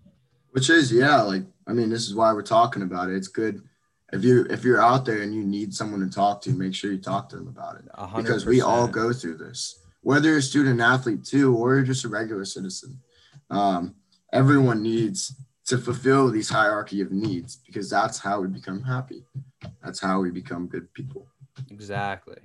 Which 0.53 0.71
is, 0.71 0.91
yeah, 0.91 1.21
like 1.23 1.43
I 1.67 1.73
mean, 1.73 1.91
this 1.91 2.07
is 2.07 2.15
why 2.15 2.33
we're 2.33 2.43
talking 2.43 2.83
about 2.83 3.11
it. 3.11 3.17
It's 3.17 3.29
good 3.29 3.63
if 4.13 4.23
you 4.25 4.47
if 4.51 4.65
you're 4.65 4.81
out 4.81 5.05
there 5.05 5.23
and 5.23 5.35
you 5.35 5.43
need 5.43 5.75
someone 5.75 6.01
to 6.01 6.15
talk 6.15 6.43
to, 6.43 6.51
make 6.51 6.75
sure 6.75 6.93
you 6.93 6.99
talk 6.99 7.29
to 7.31 7.37
them 7.37 7.49
about 7.49 7.77
it 7.77 7.85
100%. 7.99 8.17
because 8.17 8.47
we 8.47 8.61
all 8.61 8.87
go 8.87 9.13
through 9.13 9.39
this. 9.39 9.82
Whether 10.03 10.31
you're 10.31 10.39
a 10.39 10.43
student 10.43 10.81
athlete 10.81 11.25
too, 11.25 11.57
or 11.57 11.75
you're 11.75 11.85
just 11.85 12.05
a 12.05 12.09
regular 12.09 12.45
citizen, 12.45 13.01
um, 13.51 13.95
everyone 14.33 14.83
needs 14.83 15.35
to 15.67 15.79
fulfill 15.79 16.29
these 16.31 16.49
hierarchy 16.49 17.01
of 17.01 17.13
needs 17.13 17.57
because 17.57 17.89
that's 17.89 18.19
how 18.19 18.41
we 18.41 18.49
become 18.49 18.83
happy. 18.83 19.25
That's 19.83 20.01
how 20.01 20.21
we 20.21 20.31
become 20.31 20.67
good 20.67 20.93
people. 20.93 21.29
Exactly. 21.71 22.39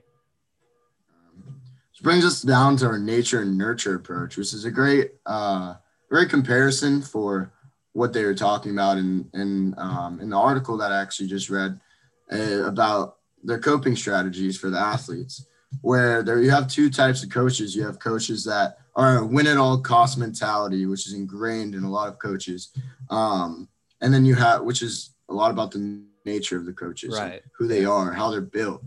Which 1.92 2.04
brings 2.04 2.26
us 2.26 2.44
down 2.44 2.78
to 2.78 2.86
our 2.86 3.00
nature 3.00 3.42
and 3.42 3.58
nurture 3.58 3.96
approach, 3.96 4.38
which 4.38 4.54
is 4.54 4.66
a 4.66 4.72
great, 4.72 5.14
uh, 5.26 5.76
great 6.10 6.30
comparison 6.30 7.02
for 7.02 7.52
what 7.94 8.14
they 8.14 8.24
were 8.24 8.36
talking 8.36 8.72
about 8.72 9.00
in 9.00 9.28
in 9.34 9.74
um, 9.78 10.20
in 10.22 10.30
the 10.30 10.38
article 10.38 10.78
that 10.78 10.92
I 10.92 11.02
actually 11.02 11.28
just 11.28 11.50
read 11.50 11.80
uh, 12.32 12.66
about 12.66 13.18
their 13.44 13.60
coping 13.60 13.96
strategies 13.96 14.58
for 14.58 14.70
the 14.70 14.78
athletes. 14.78 15.48
Where 15.82 16.24
there 16.24 16.42
you 16.42 16.50
have 16.50 16.68
two 16.68 16.90
types 16.90 17.24
of 17.24 17.30
coaches. 17.30 17.76
You 17.76 17.86
have 17.86 18.00
coaches 18.00 18.44
that 18.46 18.78
are 18.96 19.18
a 19.18 19.26
win 19.26 19.48
at 19.48 19.58
all 19.58 19.80
cost 19.80 20.18
mentality, 20.18 20.86
which 20.86 21.08
is 21.08 21.14
ingrained 21.14 21.76
in 21.76 21.84
a 21.84 21.92
lot 21.92 22.08
of 22.08 22.20
coaches, 22.20 22.72
um, 23.10 23.68
and 24.02 24.14
then 24.14 24.26
you 24.26 24.36
have 24.36 24.64
which 24.64 24.82
is 24.82 25.14
a 25.30 25.34
lot 25.34 25.52
about 25.52 25.72
the 25.72 26.02
nature 26.26 26.58
of 26.58 26.66
the 26.66 26.74
coaches, 26.74 27.18
right. 27.18 27.42
who 27.58 27.68
they 27.68 27.86
are, 27.86 28.12
how 28.12 28.32
they're 28.32 28.42
built. 28.42 28.84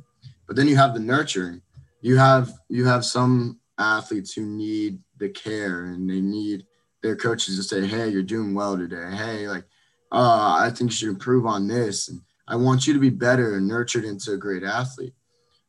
But 0.47 0.57
then 0.57 0.69
you 0.69 0.77
have 0.77 0.95
the 0.95 1.01
nurturing, 1.01 1.63
you 2.01 2.17
have 2.17 2.53
you 2.69 2.87
have 2.87 3.05
some 3.05 3.61
athletes 3.79 4.33
who 4.33 4.45
need 4.45 5.01
the 5.19 5.29
care 5.29 5.85
and 5.85 6.09
they 6.09 6.21
need 6.21 6.67
their 7.03 7.17
coaches 7.17 7.57
to 7.57 7.63
say, 7.63 7.87
"Hey, 7.87 8.09
you're 8.09 8.23
doing 8.23 8.55
well 8.55 8.77
today. 8.77 9.11
Hey, 9.15 9.49
like, 9.49 9.65
uh, 10.13 10.57
I 10.59 10.71
think 10.71 10.91
you 10.91 10.97
should 10.97 11.09
improve 11.09 11.47
on 11.47 11.67
this, 11.67 12.09
and 12.09 12.21
I 12.47 12.57
want 12.57 12.87
you 12.87 12.93
to 12.93 13.01
be 13.01 13.11
better 13.11 13.57
and 13.57 13.67
nurtured 13.67 14.05
into 14.05 14.33
a 14.33 14.37
great 14.37 14.63
athlete." 14.63 15.15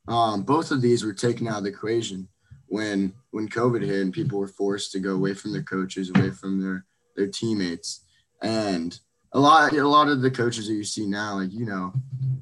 Um, 0.08 0.44
both 0.44 0.72
of 0.72 0.82
these 0.82 1.04
were 1.04 1.14
taken 1.14 1.48
out 1.48 1.60
of 1.60 1.64
the 1.64 1.70
equation 1.70 2.28
when 2.68 3.14
when 3.32 3.48
COVID 3.48 3.82
hit 3.82 4.02
and 4.02 4.14
people 4.14 4.40
were 4.40 4.48
forced 4.48 4.92
to 4.92 5.00
go 5.00 5.14
away 5.14 5.34
from 5.34 5.52
their 5.52 5.64
coaches, 5.64 6.12
away 6.14 6.32
from 6.32 6.62
their 6.62 6.86
their 7.16 7.28
teammates, 7.28 8.06
and 8.42 9.00
a 9.34 9.40
lot 9.40 9.74
a 9.74 9.88
lot 9.88 10.08
of 10.08 10.22
the 10.22 10.32
coaches 10.32 10.68
that 10.68 10.74
you 10.74 10.84
see 10.84 11.06
now, 11.06 11.36
like 11.36 11.52
you 11.52 11.66
know, 11.66 11.94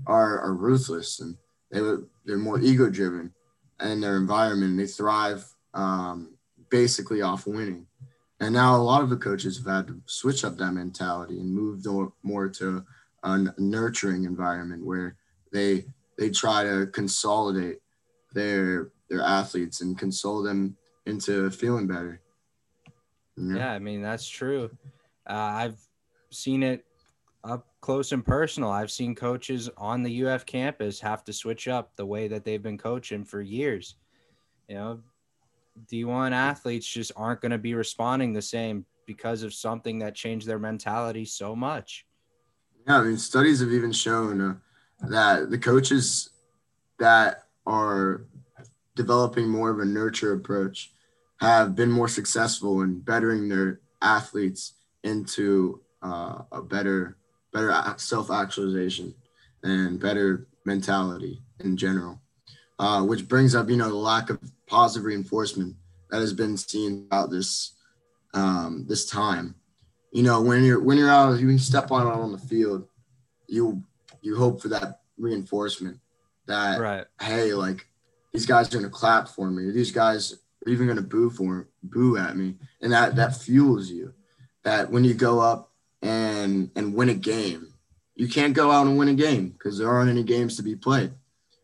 are 0.08 0.40
are 0.40 0.54
ruthless 0.54 1.20
and 1.20 1.36
they 1.72 1.82
they're 2.26 2.38
more 2.38 2.60
ego 2.60 2.90
driven 2.90 3.34
and 3.80 4.04
their 4.04 4.18
environment. 4.18 4.78
They 4.78 4.88
thrive 4.88 5.46
um, 5.74 6.34
basically 6.70 7.22
off 7.22 7.48
winning. 7.48 7.86
And 8.40 8.54
now 8.54 8.76
a 8.76 8.78
lot 8.78 9.02
of 9.02 9.10
the 9.10 9.18
coaches 9.18 9.58
have 9.58 9.66
had 9.66 9.88
to 9.88 10.02
switch 10.06 10.46
up 10.46 10.58
that 10.58 10.72
mentality 10.72 11.40
and 11.40 11.54
move 11.54 11.86
more 12.24 12.48
to 12.50 12.86
a 13.24 13.46
nurturing 13.58 14.24
environment 14.24 14.86
where 14.86 15.18
they 15.52 15.86
they 16.20 16.30
try 16.30 16.64
to 16.64 16.88
consolidate 16.88 17.80
their 18.34 18.92
their 19.10 19.22
athletes 19.22 19.82
and 19.82 19.98
console 19.98 20.44
them 20.44 20.78
into 21.06 21.50
feeling 21.50 21.88
better. 21.88 22.22
Yeah, 23.38 23.56
yeah 23.56 23.72
I 23.72 23.80
mean 23.80 24.02
that's 24.02 24.28
true. 24.28 24.70
Uh, 25.28 25.34
I've 25.34 25.80
seen 26.30 26.62
it 26.62 26.86
up 27.44 27.68
close 27.82 28.12
and 28.12 28.26
personal. 28.26 28.70
I've 28.70 28.92
seen 28.92 29.16
coaches 29.16 29.70
on 29.78 30.04
the 30.04 30.26
UF 30.26 30.46
campus 30.46 31.00
have 31.00 31.24
to 31.24 31.34
switch 31.34 31.68
up 31.68 31.96
the 31.96 32.06
way 32.06 32.28
that 32.28 32.44
they've 32.44 32.62
been 32.62 32.78
coaching 32.78 33.24
for 33.24 33.42
years. 33.42 33.96
You 34.68 34.76
know, 34.76 35.00
D1 35.90 36.34
athletes 36.34 36.86
just 36.86 37.14
aren't 37.16 37.42
going 37.42 37.52
to 37.52 37.58
be 37.58 37.74
responding 37.74 38.34
the 38.34 38.42
same 38.42 38.86
because 39.06 39.42
of 39.42 39.54
something 39.54 40.00
that 40.00 40.14
changed 40.14 40.46
their 40.46 40.60
mentality 40.60 41.26
so 41.26 41.56
much. 41.56 42.06
Yeah, 42.86 43.00
I 43.00 43.04
mean, 43.04 43.18
studies 43.18 43.62
have 43.62 43.72
even 43.72 43.92
shown 43.92 44.42
uh, 44.42 44.56
that 45.02 45.50
the 45.50 45.58
coaches 45.58 46.30
that 47.00 47.44
are 47.66 48.26
developing 48.96 49.48
more 49.48 49.70
of 49.70 49.80
a 49.80 49.86
nurture 49.86 50.34
approach 50.34 50.92
have 51.40 51.76
been 51.76 51.92
more 51.92 52.08
successful 52.08 52.82
in 52.82 53.00
bettering 53.00 53.48
their 53.48 53.80
athletes 54.02 54.74
into 55.04 55.82
uh, 56.04 56.40
a 56.52 56.62
better 56.62 57.18
better 57.54 57.74
self 57.98 58.30
actualization 58.30 59.14
and 59.64 60.00
better 60.00 60.48
mentality 60.66 61.42
in 61.60 61.78
general. 61.78 62.22
Uh, 62.78 63.04
which 63.04 63.28
brings 63.28 63.56
up, 63.56 63.70
you 63.70 63.76
know, 63.76 63.90
the 63.90 63.96
lack 63.96 64.30
of 64.30 64.40
positive 64.68 65.06
reinforcement 65.06 65.76
that 66.10 66.22
has 66.22 66.32
been 66.32 66.56
seen 66.56 67.08
throughout 67.10 67.30
this 67.30 67.74
um, 68.34 68.86
this 68.88 69.06
time. 69.06 69.56
You 70.12 70.24
know, 70.24 70.42
when 70.42 70.64
you're 70.64 70.82
when 70.82 70.98
you're 70.98 71.10
out, 71.10 71.40
you 71.40 71.58
step 71.58 71.92
on 71.92 72.08
on 72.08 72.32
the 72.32 72.38
field, 72.38 72.88
you 73.48 73.84
you 74.22 74.36
hope 74.36 74.62
for 74.62 74.68
that 74.70 75.02
reinforcement 75.18 76.00
that 76.46 76.80
Right. 76.80 77.06
hey, 77.22 77.54
like 77.54 77.88
these 78.34 78.46
guys 78.46 78.74
are 78.74 78.78
gonna 78.78 78.90
clap 78.90 79.28
for 79.28 79.50
me, 79.52 79.66
or 79.68 79.72
these 79.72 79.92
guys 79.92 80.34
are 80.34 80.72
even 80.72 80.88
gonna 80.88 81.02
boo 81.02 81.30
for 81.30 81.68
boo 81.84 82.18
at 82.18 82.36
me, 82.38 82.56
and 82.82 82.92
that 82.92 83.16
that 83.16 83.36
fuels 83.36 83.90
you. 83.90 84.14
That 84.64 84.92
when 84.92 85.04
you 85.04 85.14
go 85.14 85.40
up 85.40 85.72
and 86.02 86.72
and 86.76 86.94
win 86.94 87.10
a 87.10 87.14
game, 87.14 87.74
you 88.16 88.28
can't 88.28 88.54
go 88.54 88.72
out 88.72 88.88
and 88.88 88.98
win 88.98 89.10
a 89.10 89.14
game 89.14 89.50
because 89.50 89.78
there 89.78 89.90
aren't 89.90 90.10
any 90.10 90.24
games 90.24 90.56
to 90.58 90.64
be 90.64 90.76
played. 90.76 91.12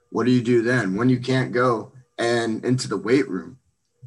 What 0.10 0.26
do 0.26 0.32
you 0.32 0.42
do 0.42 0.62
then 0.62 0.96
when 0.96 1.10
you 1.10 1.20
can't 1.20 1.52
go 1.52 1.92
and 2.18 2.64
into 2.64 2.88
the 2.88 2.98
weight 2.98 3.30
room, 3.30 3.58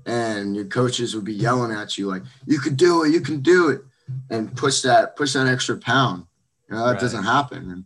and 0.06 0.56
your 0.56 0.64
coaches 0.64 1.14
would 1.14 1.24
be 1.24 1.34
yelling 1.34 1.72
at 1.72 1.98
you 1.98 2.06
like, 2.06 2.22
"You 2.46 2.58
can 2.58 2.74
do 2.74 3.04
it, 3.04 3.12
you 3.12 3.20
can 3.20 3.40
do 3.40 3.68
it," 3.68 3.82
and 4.30 4.56
push 4.56 4.80
that 4.82 5.16
push 5.16 5.34
that 5.34 5.46
extra 5.46 5.76
pound. 5.76 6.24
You 6.68 6.76
know 6.76 6.86
that 6.86 6.92
Right. 6.92 7.00
doesn't 7.00 7.24
happen, 7.24 7.70
and 7.70 7.84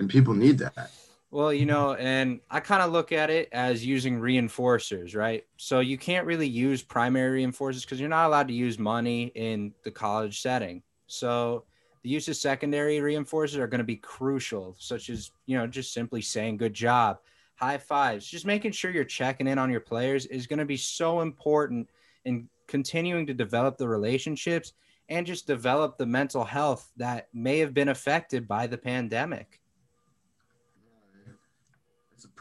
and 0.00 0.08
people 0.10 0.34
need 0.34 0.58
that. 0.58 0.90
Well, 1.30 1.54
you 1.54 1.66
know, 1.66 1.94
and 1.94 2.40
I 2.50 2.58
kind 2.58 2.82
of 2.82 2.90
look 2.90 3.12
at 3.12 3.30
it 3.30 3.48
as 3.52 3.86
using 3.86 4.18
reinforcers, 4.18 5.14
right? 5.14 5.46
So 5.58 5.78
you 5.78 5.96
can't 5.96 6.26
really 6.26 6.48
use 6.48 6.82
primary 6.82 7.44
reinforcers 7.44 7.82
because 7.82 8.00
you're 8.00 8.08
not 8.08 8.26
allowed 8.26 8.48
to 8.48 8.54
use 8.54 8.80
money 8.80 9.30
in 9.36 9.72
the 9.84 9.92
college 9.92 10.40
setting. 10.40 10.82
So 11.06 11.64
the 12.02 12.08
use 12.08 12.26
of 12.28 12.36
secondary 12.36 12.98
reinforcers 12.98 13.58
are 13.58 13.68
going 13.68 13.78
to 13.78 13.84
be 13.84 13.96
crucial, 13.96 14.74
such 14.80 15.08
as, 15.08 15.30
you 15.46 15.56
know, 15.56 15.68
just 15.68 15.92
simply 15.92 16.22
saying 16.22 16.56
good 16.56 16.74
job, 16.74 17.18
high 17.54 17.78
fives, 17.78 18.26
just 18.26 18.46
making 18.46 18.72
sure 18.72 18.90
you're 18.90 19.04
checking 19.04 19.46
in 19.46 19.58
on 19.58 19.70
your 19.70 19.80
players 19.80 20.26
is 20.26 20.48
going 20.48 20.58
to 20.58 20.64
be 20.64 20.78
so 20.78 21.20
important 21.20 21.88
in 22.24 22.48
continuing 22.66 23.26
to 23.26 23.34
develop 23.34 23.76
the 23.76 23.86
relationships 23.86 24.72
and 25.10 25.26
just 25.26 25.46
develop 25.46 25.98
the 25.98 26.06
mental 26.06 26.44
health 26.44 26.90
that 26.96 27.28
may 27.34 27.58
have 27.58 27.74
been 27.74 27.88
affected 27.90 28.48
by 28.48 28.66
the 28.66 28.78
pandemic. 28.78 29.59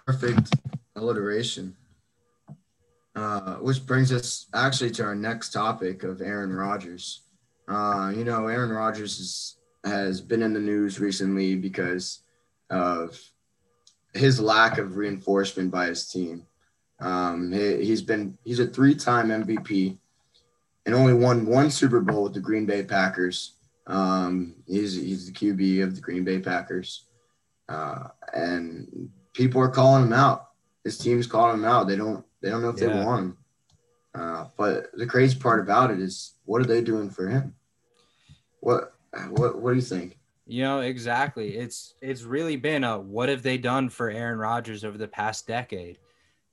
Perfect 0.10 0.56
alliteration. 0.96 1.76
Uh, 3.16 3.58
which 3.58 3.86
brings 3.86 4.12
us 4.12 4.48
actually 4.56 4.90
to 4.90 5.04
our 5.04 5.14
next 5.14 5.52
topic 5.52 6.02
of 6.02 6.20
Aaron 6.20 6.52
Rodgers. 6.52 7.26
Uh, 7.68 8.12
you 8.16 8.24
know, 8.24 8.48
Aaron 8.48 8.72
Rodgers 8.72 9.20
is, 9.20 9.58
has 9.84 10.20
been 10.20 10.42
in 10.42 10.52
the 10.52 10.60
news 10.60 11.00
recently 11.00 11.56
because 11.56 12.24
of 12.72 13.22
his 14.16 14.40
lack 14.40 14.80
of 14.80 14.98
reinforcement 14.98 15.70
by 15.70 15.86
his 15.86 16.08
team. 16.08 16.48
Um, 17.00 17.52
he, 17.52 17.86
he's 17.86 18.02
been 18.02 18.36
he's 18.44 18.60
a 18.60 18.66
three-time 18.66 19.28
MVP 19.28 19.96
and 20.88 20.96
only 20.96 21.14
won 21.14 21.46
one 21.46 21.70
Super 21.70 22.02
Bowl 22.02 22.24
with 22.24 22.34
the 22.34 22.40
Green 22.40 22.66
Bay 22.66 22.82
Packers. 22.82 23.58
Um, 23.86 24.56
he's 24.66 24.96
he's 24.96 25.28
the 25.28 25.34
QB 25.34 25.84
of 25.84 25.94
the 25.94 26.02
Green 26.02 26.24
Bay 26.24 26.40
Packers, 26.40 27.06
uh, 27.68 28.08
and 28.34 29.12
people 29.34 29.62
are 29.62 29.70
calling 29.70 30.04
him 30.04 30.14
out. 30.14 30.50
His 30.84 30.98
team's 30.98 31.28
calling 31.28 31.56
him 31.56 31.66
out. 31.66 31.88
They 31.88 31.96
don't 31.96 32.26
they 32.42 32.50
don't 32.50 32.62
know 32.62 32.70
if 32.70 32.78
they 32.78 32.88
want 32.88 33.20
him. 33.20 33.38
Uh, 34.16 34.46
but 34.58 34.88
the 34.94 35.06
crazy 35.06 35.38
part 35.38 35.60
about 35.60 35.92
it 35.92 36.00
is, 36.00 36.34
what 36.46 36.62
are 36.62 36.66
they 36.66 36.82
doing 36.82 37.10
for 37.10 37.28
him? 37.28 37.56
What 38.60 38.94
what 39.30 39.60
what 39.60 39.72
do 39.72 39.76
you 39.76 39.82
think? 39.82 40.18
You 40.46 40.64
know, 40.64 40.80
exactly. 40.80 41.58
It's 41.58 41.94
it's 42.02 42.24
really 42.24 42.56
been 42.56 42.84
a 42.84 43.00
what 43.00 43.30
have 43.30 43.44
they 43.44 43.58
done 43.58 43.90
for 43.90 44.10
Aaron 44.10 44.40
Rodgers 44.40 44.84
over 44.84 44.98
the 44.98 45.08
past 45.08 45.48
decade? 45.48 46.00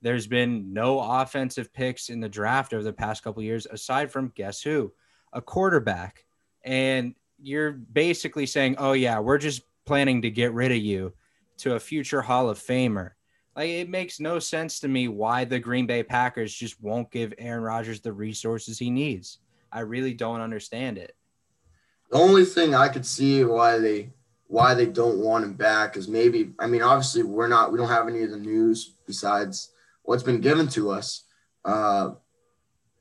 There's 0.01 0.27
been 0.27 0.73
no 0.73 0.99
offensive 0.99 1.73
picks 1.73 2.09
in 2.09 2.19
the 2.19 2.29
draft 2.29 2.73
over 2.73 2.83
the 2.83 2.93
past 2.93 3.23
couple 3.23 3.41
years 3.41 3.65
aside 3.65 4.11
from 4.11 4.31
guess 4.35 4.61
who? 4.61 4.93
A 5.33 5.41
quarterback. 5.41 6.25
And 6.63 7.15
you're 7.41 7.71
basically 7.71 8.45
saying, 8.45 8.75
"Oh 8.77 8.93
yeah, 8.93 9.19
we're 9.19 9.39
just 9.39 9.63
planning 9.85 10.21
to 10.21 10.29
get 10.29 10.53
rid 10.53 10.71
of 10.71 10.77
you 10.77 11.13
to 11.57 11.75
a 11.75 11.79
future 11.79 12.21
Hall 12.21 12.49
of 12.49 12.59
Famer." 12.59 13.11
Like 13.55 13.69
it 13.69 13.89
makes 13.89 14.19
no 14.19 14.37
sense 14.37 14.79
to 14.81 14.87
me 14.87 15.07
why 15.07 15.43
the 15.43 15.59
Green 15.59 15.87
Bay 15.87 16.03
Packers 16.03 16.53
just 16.53 16.81
won't 16.81 17.09
give 17.09 17.33
Aaron 17.39 17.63
Rodgers 17.63 18.01
the 18.01 18.13
resources 18.13 18.77
he 18.77 18.91
needs. 18.91 19.39
I 19.71 19.79
really 19.79 20.13
don't 20.13 20.41
understand 20.41 20.99
it. 20.99 21.15
The 22.11 22.17
only 22.17 22.45
thing 22.45 22.75
I 22.75 22.87
could 22.87 23.05
see 23.05 23.43
why 23.43 23.79
they 23.79 24.11
why 24.45 24.73
they 24.73 24.85
don't 24.85 25.19
want 25.19 25.43
him 25.43 25.53
back 25.53 25.97
is 25.97 26.07
maybe 26.07 26.53
I 26.59 26.67
mean 26.67 26.81
obviously 26.81 27.23
we're 27.23 27.47
not 27.47 27.71
we 27.71 27.77
don't 27.77 27.89
have 27.89 28.07
any 28.07 28.23
of 28.23 28.31
the 28.31 28.37
news 28.37 28.93
besides 29.05 29.71
what's 30.03 30.23
been 30.23 30.39
given 30.39 30.67
to 30.69 30.91
us, 30.91 31.23
uh, 31.65 32.11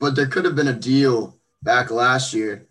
but 0.00 0.16
there 0.16 0.26
could 0.26 0.44
have 0.44 0.56
been 0.56 0.68
a 0.68 0.72
deal 0.72 1.38
back 1.62 1.90
last 1.90 2.32
year 2.32 2.66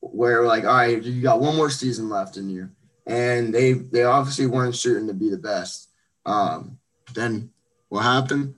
where 0.00 0.44
like 0.44 0.64
all 0.64 0.74
right 0.74 1.02
you 1.02 1.22
got 1.22 1.40
one 1.40 1.54
more 1.54 1.70
season 1.70 2.08
left 2.08 2.36
in 2.36 2.48
you, 2.48 2.70
and 3.06 3.54
they 3.54 3.72
they 3.72 4.02
obviously 4.04 4.46
weren't 4.46 4.74
shooting 4.74 5.06
to 5.08 5.14
be 5.14 5.30
the 5.30 5.38
best. 5.38 5.90
Um, 6.24 6.78
then 7.14 7.50
what 7.88 8.02
happened? 8.02 8.54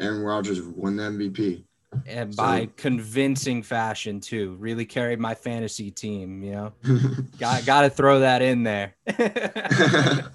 Aaron 0.00 0.22
Rodgers 0.22 0.60
won 0.62 0.96
the 0.96 1.04
MVP. 1.04 1.64
and 2.06 2.34
So- 2.34 2.42
by 2.42 2.68
convincing 2.76 3.62
fashion 3.62 4.18
too 4.20 4.56
really 4.58 4.86
carried 4.86 5.20
my 5.20 5.34
fantasy 5.34 5.90
team 5.90 6.42
you 6.42 6.52
know 6.52 6.72
got 7.38 7.66
got 7.66 7.82
to 7.82 7.90
throw 7.90 8.20
that 8.20 8.40
in 8.40 8.62
there 8.62 8.94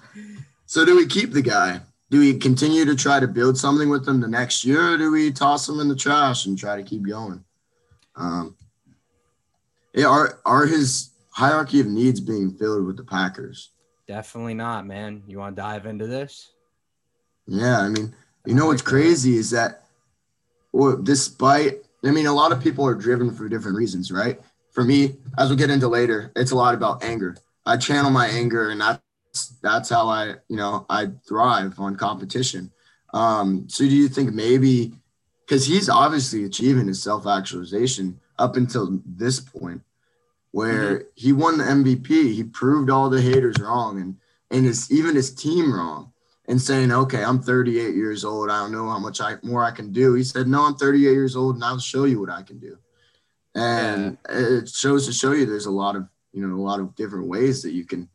so 0.66 0.84
do 0.84 0.94
we 0.96 1.06
keep 1.06 1.32
the 1.32 1.42
guy? 1.42 1.80
Do 2.10 2.20
we 2.20 2.38
continue 2.38 2.84
to 2.86 2.94
try 2.94 3.20
to 3.20 3.26
build 3.26 3.58
something 3.58 3.88
with 3.90 4.06
him 4.08 4.20
the 4.20 4.28
next 4.28 4.64
year, 4.64 4.94
or 4.94 4.96
do 4.96 5.10
we 5.10 5.30
toss 5.30 5.68
him 5.68 5.80
in 5.80 5.88
the 5.88 5.96
trash 5.96 6.46
and 6.46 6.56
try 6.56 6.76
to 6.76 6.82
keep 6.82 7.06
going? 7.06 7.44
Um, 8.16 8.56
yeah, 9.92 10.06
are 10.06 10.38
are 10.46 10.64
his 10.66 11.10
hierarchy 11.38 11.80
of 11.80 11.86
needs 11.86 12.20
being 12.20 12.50
filled 12.50 12.86
with 12.86 12.96
the 12.96 13.04
Packers? 13.04 13.70
definitely 14.06 14.54
not 14.54 14.86
man 14.86 15.22
you 15.26 15.38
want 15.38 15.54
to 15.54 15.62
dive 15.62 15.86
into 15.86 16.06
this 16.06 16.52
Yeah, 17.46 17.80
I 17.80 17.88
mean, 17.88 18.14
you 18.46 18.54
know 18.54 18.66
what's 18.66 18.82
crazy 18.82 19.36
is 19.36 19.50
that, 19.50 19.84
well, 20.72 20.96
despite, 20.96 21.84
I 22.04 22.10
mean, 22.10 22.26
a 22.26 22.32
lot 22.32 22.52
of 22.52 22.62
people 22.62 22.86
are 22.86 22.94
driven 22.94 23.30
for 23.34 23.48
different 23.48 23.76
reasons, 23.76 24.10
right? 24.10 24.40
For 24.72 24.84
me, 24.84 25.16
as 25.36 25.48
we'll 25.48 25.58
get 25.58 25.70
into 25.70 25.88
later, 25.88 26.32
it's 26.36 26.52
a 26.52 26.56
lot 26.56 26.74
about 26.74 27.02
anger. 27.02 27.36
I 27.66 27.76
channel 27.76 28.10
my 28.10 28.26
anger, 28.26 28.70
and 28.70 28.80
that's 28.80 29.00
that's 29.62 29.90
how 29.90 30.08
I, 30.08 30.36
you 30.48 30.56
know, 30.56 30.86
I 30.88 31.08
thrive 31.26 31.78
on 31.78 31.96
competition. 31.96 32.70
Um, 33.12 33.68
so, 33.68 33.84
do 33.84 33.94
you 33.94 34.08
think 34.08 34.32
maybe 34.32 34.92
because 35.44 35.66
he's 35.66 35.88
obviously 35.88 36.44
achieving 36.44 36.86
his 36.86 37.02
self 37.02 37.26
actualization 37.26 38.20
up 38.38 38.56
until 38.56 39.00
this 39.04 39.40
point, 39.40 39.82
where 40.58 40.96
mm-hmm. 40.96 41.06
he 41.14 41.32
won 41.32 41.56
the 41.56 41.62
MVP, 41.62 42.08
he 42.08 42.42
proved 42.42 42.90
all 42.90 43.08
the 43.08 43.22
haters 43.22 43.60
wrong, 43.60 44.00
and 44.00 44.16
and 44.50 44.66
his 44.66 44.90
even 44.90 45.14
his 45.14 45.32
team 45.32 45.72
wrong 45.72 46.12
and 46.48 46.60
saying, 46.60 46.90
okay, 46.90 47.22
I'm 47.22 47.40
38 47.40 47.94
years 47.94 48.24
old. 48.24 48.50
I 48.50 48.60
don't 48.60 48.72
know 48.72 48.88
how 48.88 48.98
much 48.98 49.20
I, 49.20 49.36
more 49.42 49.62
I 49.62 49.70
can 49.70 49.92
do. 49.92 50.14
He 50.14 50.24
said, 50.24 50.48
no, 50.48 50.64
I'm 50.64 50.74
38 50.74 51.02
years 51.02 51.36
old 51.36 51.56
and 51.56 51.64
I'll 51.64 51.78
show 51.78 52.04
you 52.04 52.18
what 52.20 52.30
I 52.30 52.42
can 52.42 52.58
do. 52.58 52.78
And 53.54 54.16
it 54.30 54.68
shows 54.68 55.06
to 55.06 55.12
show 55.12 55.32
you 55.32 55.44
there's 55.44 55.66
a 55.66 55.70
lot 55.70 55.94
of, 55.94 56.08
you 56.32 56.44
know, 56.44 56.56
a 56.56 56.66
lot 56.70 56.80
of 56.80 56.96
different 56.96 57.28
ways 57.28 57.62
that 57.62 57.72
you 57.72 57.84
can, 57.84 58.08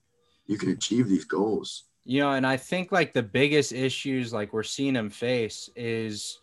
you 0.48 0.58
can 0.58 0.72
achieve 0.72 1.08
these 1.08 1.26
goals. 1.26 1.84
you 2.06 2.20
know 2.20 2.32
and 2.32 2.46
i 2.46 2.58
think 2.58 2.92
like 2.92 3.14
the 3.14 3.24
biggest 3.24 3.72
issues 3.72 4.34
like 4.34 4.52
we're 4.52 4.72
seeing 4.76 4.96
him 4.96 5.10
face 5.10 5.70
is 5.76 6.40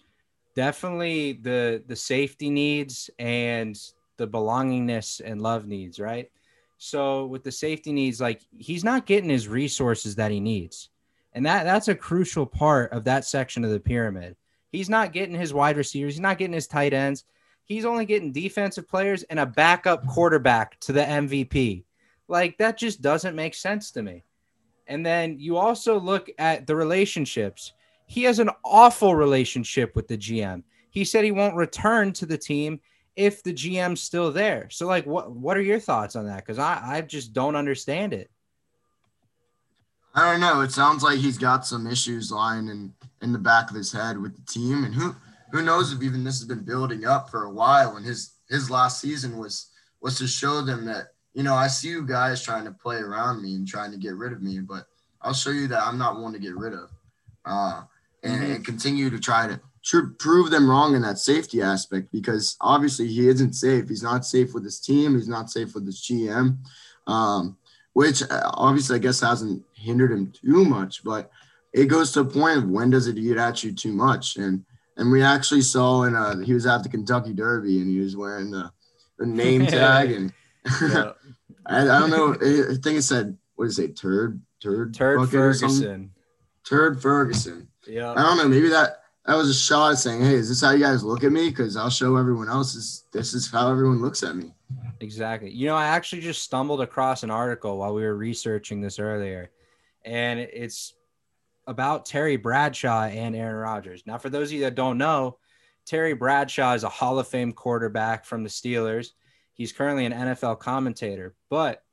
definitely 0.55 1.35
the 1.35 1.83
the 1.87 1.97
safety 1.97 2.49
needs 2.49 3.11
and 3.19 3.77
the 4.21 4.29
belongingness 4.29 5.21
and 5.25 5.43
love 5.43 5.67
needs 5.67 5.99
right? 5.99 6.31
So 6.79 7.27
with 7.27 7.43
the 7.43 7.53
safety 7.53 7.93
needs 7.93 8.21
like 8.21 8.43
he's 8.57 8.85
not 8.85 9.07
getting 9.07 9.31
his 9.31 9.49
resources 9.49 10.15
that 10.17 10.31
he 10.31 10.41
needs. 10.41 10.91
And 11.33 11.45
that 11.47 11.65
that's 11.65 11.89
a 11.89 11.95
crucial 11.95 12.47
part 12.47 12.93
of 12.93 13.05
that 13.05 13.25
section 13.25 13.65
of 13.65 13.71
the 13.71 13.81
pyramid. 13.81 14.37
He's 14.71 14.89
not 14.89 15.13
getting 15.13 15.35
his 15.35 15.53
wide 15.53 15.77
receivers. 15.77 16.15
He's 16.15 16.21
not 16.21 16.39
getting 16.39 16.55
his 16.55 16.67
tight 16.67 16.93
ends. 16.93 17.25
He's 17.65 17.85
only 17.85 18.05
getting 18.05 18.33
defensive 18.33 18.89
players 18.89 19.23
and 19.25 19.41
a 19.41 19.47
backup 19.47 20.07
quarterback 20.07 20.79
to 20.81 20.93
the 20.93 21.03
mvp 21.03 21.85
like 22.31 22.57
that 22.59 22.79
just 22.79 23.03
doesn't 23.03 23.35
make 23.35 23.55
sense 23.55 23.91
to 23.91 24.03
me. 24.03 24.25
And 24.87 25.05
then 25.05 25.39
you 25.39 25.57
also 25.57 25.99
look 25.99 26.31
at 26.39 26.67
the 26.67 26.77
relationships. 26.77 27.73
He 28.07 28.23
has 28.23 28.39
an 28.39 28.51
awful 28.65 29.15
relationship 29.15 29.95
with 29.95 30.09
the 30.09 30.17
GM. 30.17 30.63
He 30.91 31.05
said 31.05 31.25
he 31.25 31.33
won't 31.33 31.57
return 31.57 32.13
to 32.15 32.27
the 32.27 32.39
team 32.39 32.81
if 33.17 33.43
the 33.43 33.53
GM's 33.53 34.01
still 34.01 34.33
there. 34.33 34.69
So, 34.71 34.87
like, 34.87 35.07
what 35.07 35.31
what 35.33 35.57
are 35.57 35.63
your 35.63 35.81
thoughts 35.81 36.17
on 36.17 36.27
that? 36.27 36.39
Because 36.39 36.59
I, 36.59 36.81
I 36.83 37.01
just 37.03 37.33
don't 37.33 37.57
understand 37.57 38.13
it. 38.15 38.31
I 40.15 40.31
don't 40.31 40.41
know. 40.41 40.61
It 40.63 40.73
sounds 40.73 41.03
like 41.03 41.19
he's 41.19 41.39
got 41.39 41.67
some 41.67 41.87
issues 41.87 42.33
lying 42.33 42.69
in, 42.69 42.93
in 43.23 43.33
the 43.33 43.39
back 43.39 43.71
of 43.71 43.77
his 43.77 43.93
head 43.93 44.19
with 44.19 44.35
the 44.35 44.53
team. 44.53 44.85
And 44.85 44.95
who, 44.95 45.15
who 45.53 45.63
knows 45.63 45.93
if 45.93 46.03
even 46.03 46.25
this 46.25 46.39
has 46.41 46.49
been 46.49 46.65
building 46.65 47.07
up 47.07 47.31
for 47.31 47.45
a 47.45 47.53
while. 47.53 47.97
And 47.97 48.05
his, 48.05 48.33
his 48.49 48.71
last 48.71 49.01
season 49.01 49.39
was, 49.39 49.71
was 50.01 50.19
to 50.19 50.27
show 50.27 50.63
them 50.63 50.85
that, 50.87 51.09
you 51.33 51.45
know, 51.45 51.55
I 51.55 51.69
see 51.69 51.91
you 51.91 52.05
guys 52.05 52.43
trying 52.43 52.65
to 52.65 52.73
play 52.73 52.97
around 52.97 53.41
me 53.41 53.55
and 53.55 53.69
trying 53.69 53.93
to 53.93 53.99
get 53.99 54.17
rid 54.17 54.33
of 54.33 54.43
me, 54.43 54.59
but 54.59 54.87
I'll 55.23 55.33
show 55.33 55.51
you 55.51 55.69
that 55.69 55.83
I'm 55.83 55.99
not 55.99 56.19
one 56.19 56.33
to 56.33 56.41
get 56.41 56.57
rid 56.57 56.73
of. 56.73 56.91
Uh, 57.45 57.83
and, 58.25 58.43
and 58.53 58.67
continue 58.67 59.11
to 59.11 59.19
try 59.21 59.47
to 59.47 59.61
tr- 59.91 60.15
prove 60.19 60.51
them 60.51 60.71
wrong 60.71 60.95
in 60.95 61.03
that 61.03 61.19
safety 61.19 61.61
aspect 61.61 62.13
because 62.13 62.57
obviously 62.61 63.09
he 63.09 63.29
isn't 63.29 63.55
safe. 63.55 63.89
He's 63.89 64.03
not 64.03 64.25
safe 64.25 64.55
with 64.55 64.65
his 64.65 64.79
team. 64.79 65.15
He's 65.15 65.29
not 65.29 65.51
safe 65.51 65.75
with 65.75 65.85
his 65.85 66.01
GM, 66.01 66.59
um, 67.09 67.57
which 67.95 68.23
uh, 68.23 68.51
obviously 68.55 68.97
I 68.97 69.01
guess 69.01 69.21
hasn't 69.21 69.65
hindered 69.75 70.13
him 70.13 70.33
too 70.33 70.65
much, 70.65 71.03
but 71.03 71.31
it 71.73 71.87
goes 71.87 72.13
to 72.13 72.21
a 72.21 72.25
point 72.25 72.59
of 72.59 72.69
when 72.69 72.91
does 72.91 73.09
it 73.09 73.19
eat 73.19 73.37
at 73.37 73.65
you 73.65 73.73
too 73.73 73.93
much? 73.93 74.37
And 74.37 74.65
and 74.97 75.11
we 75.11 75.23
actually 75.23 75.63
saw 75.63 76.05
in 76.05 76.15
uh 76.15 76.39
he 76.39 76.55
was 76.55 76.67
at 76.67 76.83
the 76.83 76.89
Kentucky 76.89 77.33
Derby 77.33 77.81
and 77.81 77.91
he 77.91 78.01
was 78.01 78.17
wearing 78.17 78.51
the, 78.51 78.71
the 79.19 79.27
name 79.27 79.67
tag 79.67 80.13
and 80.13 80.33
yeah. 80.83 81.13
I, 81.67 81.83
I, 81.83 81.85
don't 81.85 82.11
know. 82.11 82.35
I 82.35 82.75
think 82.83 82.99
it 82.99 83.03
said 83.03 83.37
what 83.57 83.67
is 83.67 83.79
it? 83.79 83.97
Turd, 83.97 84.41
turd, 84.61 84.95
turd 84.95 85.31
Ferguson. 85.31 86.13
Turd 86.65 87.01
Ferguson. 87.01 87.69
Yeah. 87.87 88.13
I 88.13 88.23
don't 88.23 88.37
know. 88.37 88.49
Maybe 88.49 88.69
that 88.69 89.00
that 89.31 89.37
was 89.37 89.49
a 89.49 89.55
shot 89.55 89.97
saying, 89.97 90.23
"Hey, 90.23 90.35
is 90.35 90.49
this 90.49 90.61
how 90.61 90.73
you 90.73 90.83
guys 90.83 91.05
look 91.05 91.23
at 91.23 91.31
me? 91.31 91.51
Because 91.51 91.77
I'll 91.77 91.89
show 91.89 92.17
everyone 92.17 92.49
else 92.49 92.75
this. 92.75 93.05
This 93.13 93.33
is 93.33 93.49
how 93.49 93.71
everyone 93.71 94.03
looks 94.03 94.25
at 94.25 94.35
me." 94.35 94.53
Exactly. 94.99 95.53
You 95.53 95.69
know, 95.69 95.77
I 95.77 95.87
actually 95.87 96.21
just 96.21 96.43
stumbled 96.43 96.81
across 96.81 97.23
an 97.23 97.31
article 97.31 97.79
while 97.79 97.95
we 97.95 98.03
were 98.03 98.17
researching 98.17 98.81
this 98.81 98.99
earlier, 98.99 99.53
and 100.05 100.41
it's 100.41 100.95
about 101.69 102.07
Terry 102.07 102.35
Bradshaw 102.35 103.05
and 103.05 103.37
Aaron 103.37 103.55
Rodgers. 103.55 104.03
Now, 104.05 104.19
for 104.19 104.31
those 104.31 104.49
of 104.49 104.55
you 104.55 104.61
that 104.63 104.75
don't 104.75 104.99
know, 104.99 105.39
Terry 105.87 106.15
Bradshaw 106.15 106.75
is 106.75 106.83
a 106.83 106.89
Hall 106.89 107.21
of 107.21 107.29
Fame 107.29 107.53
quarterback 107.53 108.25
from 108.25 108.43
the 108.43 108.51
Steelers. 108.51 109.13
He's 109.53 109.73
currently 109.73 110.07
an 110.07 110.13
NFL 110.13 110.59
commentator, 110.59 111.37
but 111.51 111.85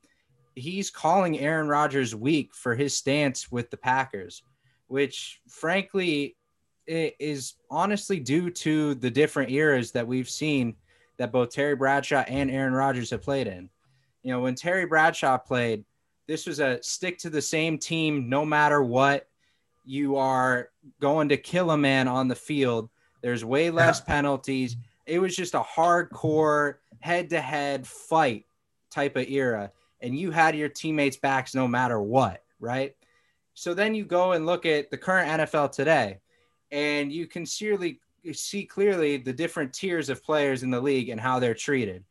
he's 0.56 0.90
calling 0.90 1.38
Aaron 1.38 1.68
Rodgers 1.68 2.16
weak 2.16 2.52
for 2.52 2.74
his 2.74 2.96
stance 2.96 3.48
with 3.48 3.70
the 3.70 3.76
Packers, 3.76 4.42
which 4.88 5.40
frankly 5.46 6.34
is 6.88 7.54
honestly 7.70 8.18
due 8.18 8.50
to 8.50 8.94
the 8.94 9.10
different 9.10 9.50
eras 9.50 9.92
that 9.92 10.06
we've 10.06 10.28
seen 10.28 10.74
that 11.18 11.32
both 11.32 11.50
Terry 11.50 11.76
Bradshaw 11.76 12.24
and 12.26 12.50
Aaron 12.50 12.72
Rodgers 12.72 13.10
have 13.10 13.22
played 13.22 13.46
in. 13.46 13.68
You 14.22 14.32
know, 14.32 14.40
when 14.40 14.54
Terry 14.54 14.86
Bradshaw 14.86 15.38
played, 15.38 15.84
this 16.26 16.46
was 16.46 16.60
a 16.60 16.82
stick 16.82 17.18
to 17.18 17.30
the 17.30 17.42
same 17.42 17.78
team 17.78 18.28
no 18.28 18.44
matter 18.44 18.82
what. 18.82 19.28
You 19.84 20.16
are 20.16 20.70
going 21.00 21.28
to 21.30 21.36
kill 21.36 21.70
a 21.70 21.78
man 21.78 22.08
on 22.08 22.28
the 22.28 22.34
field. 22.34 22.90
There's 23.22 23.44
way 23.44 23.70
less 23.70 24.00
penalties. 24.00 24.76
It 25.06 25.18
was 25.18 25.34
just 25.34 25.54
a 25.54 25.60
hardcore 25.60 26.74
head 27.00 27.30
to 27.30 27.40
head 27.40 27.86
fight 27.86 28.46
type 28.90 29.16
of 29.16 29.28
era. 29.28 29.72
And 30.00 30.16
you 30.16 30.30
had 30.30 30.54
your 30.54 30.68
teammates' 30.68 31.16
backs 31.16 31.54
no 31.54 31.66
matter 31.66 32.00
what, 32.00 32.42
right? 32.60 32.94
So 33.54 33.74
then 33.74 33.94
you 33.94 34.04
go 34.04 34.32
and 34.32 34.46
look 34.46 34.66
at 34.66 34.90
the 34.90 34.98
current 34.98 35.40
NFL 35.40 35.72
today, 35.72 36.20
and 36.70 37.12
you 37.12 37.26
can 37.26 37.46
sincerely 37.46 38.00
see 38.32 38.64
clearly 38.64 39.16
the 39.16 39.32
different 39.32 39.72
tiers 39.72 40.08
of 40.08 40.22
players 40.22 40.62
in 40.62 40.70
the 40.70 40.80
league 40.80 41.08
and 41.08 41.20
how 41.20 41.38
they're 41.38 41.54
treated. 41.54 42.04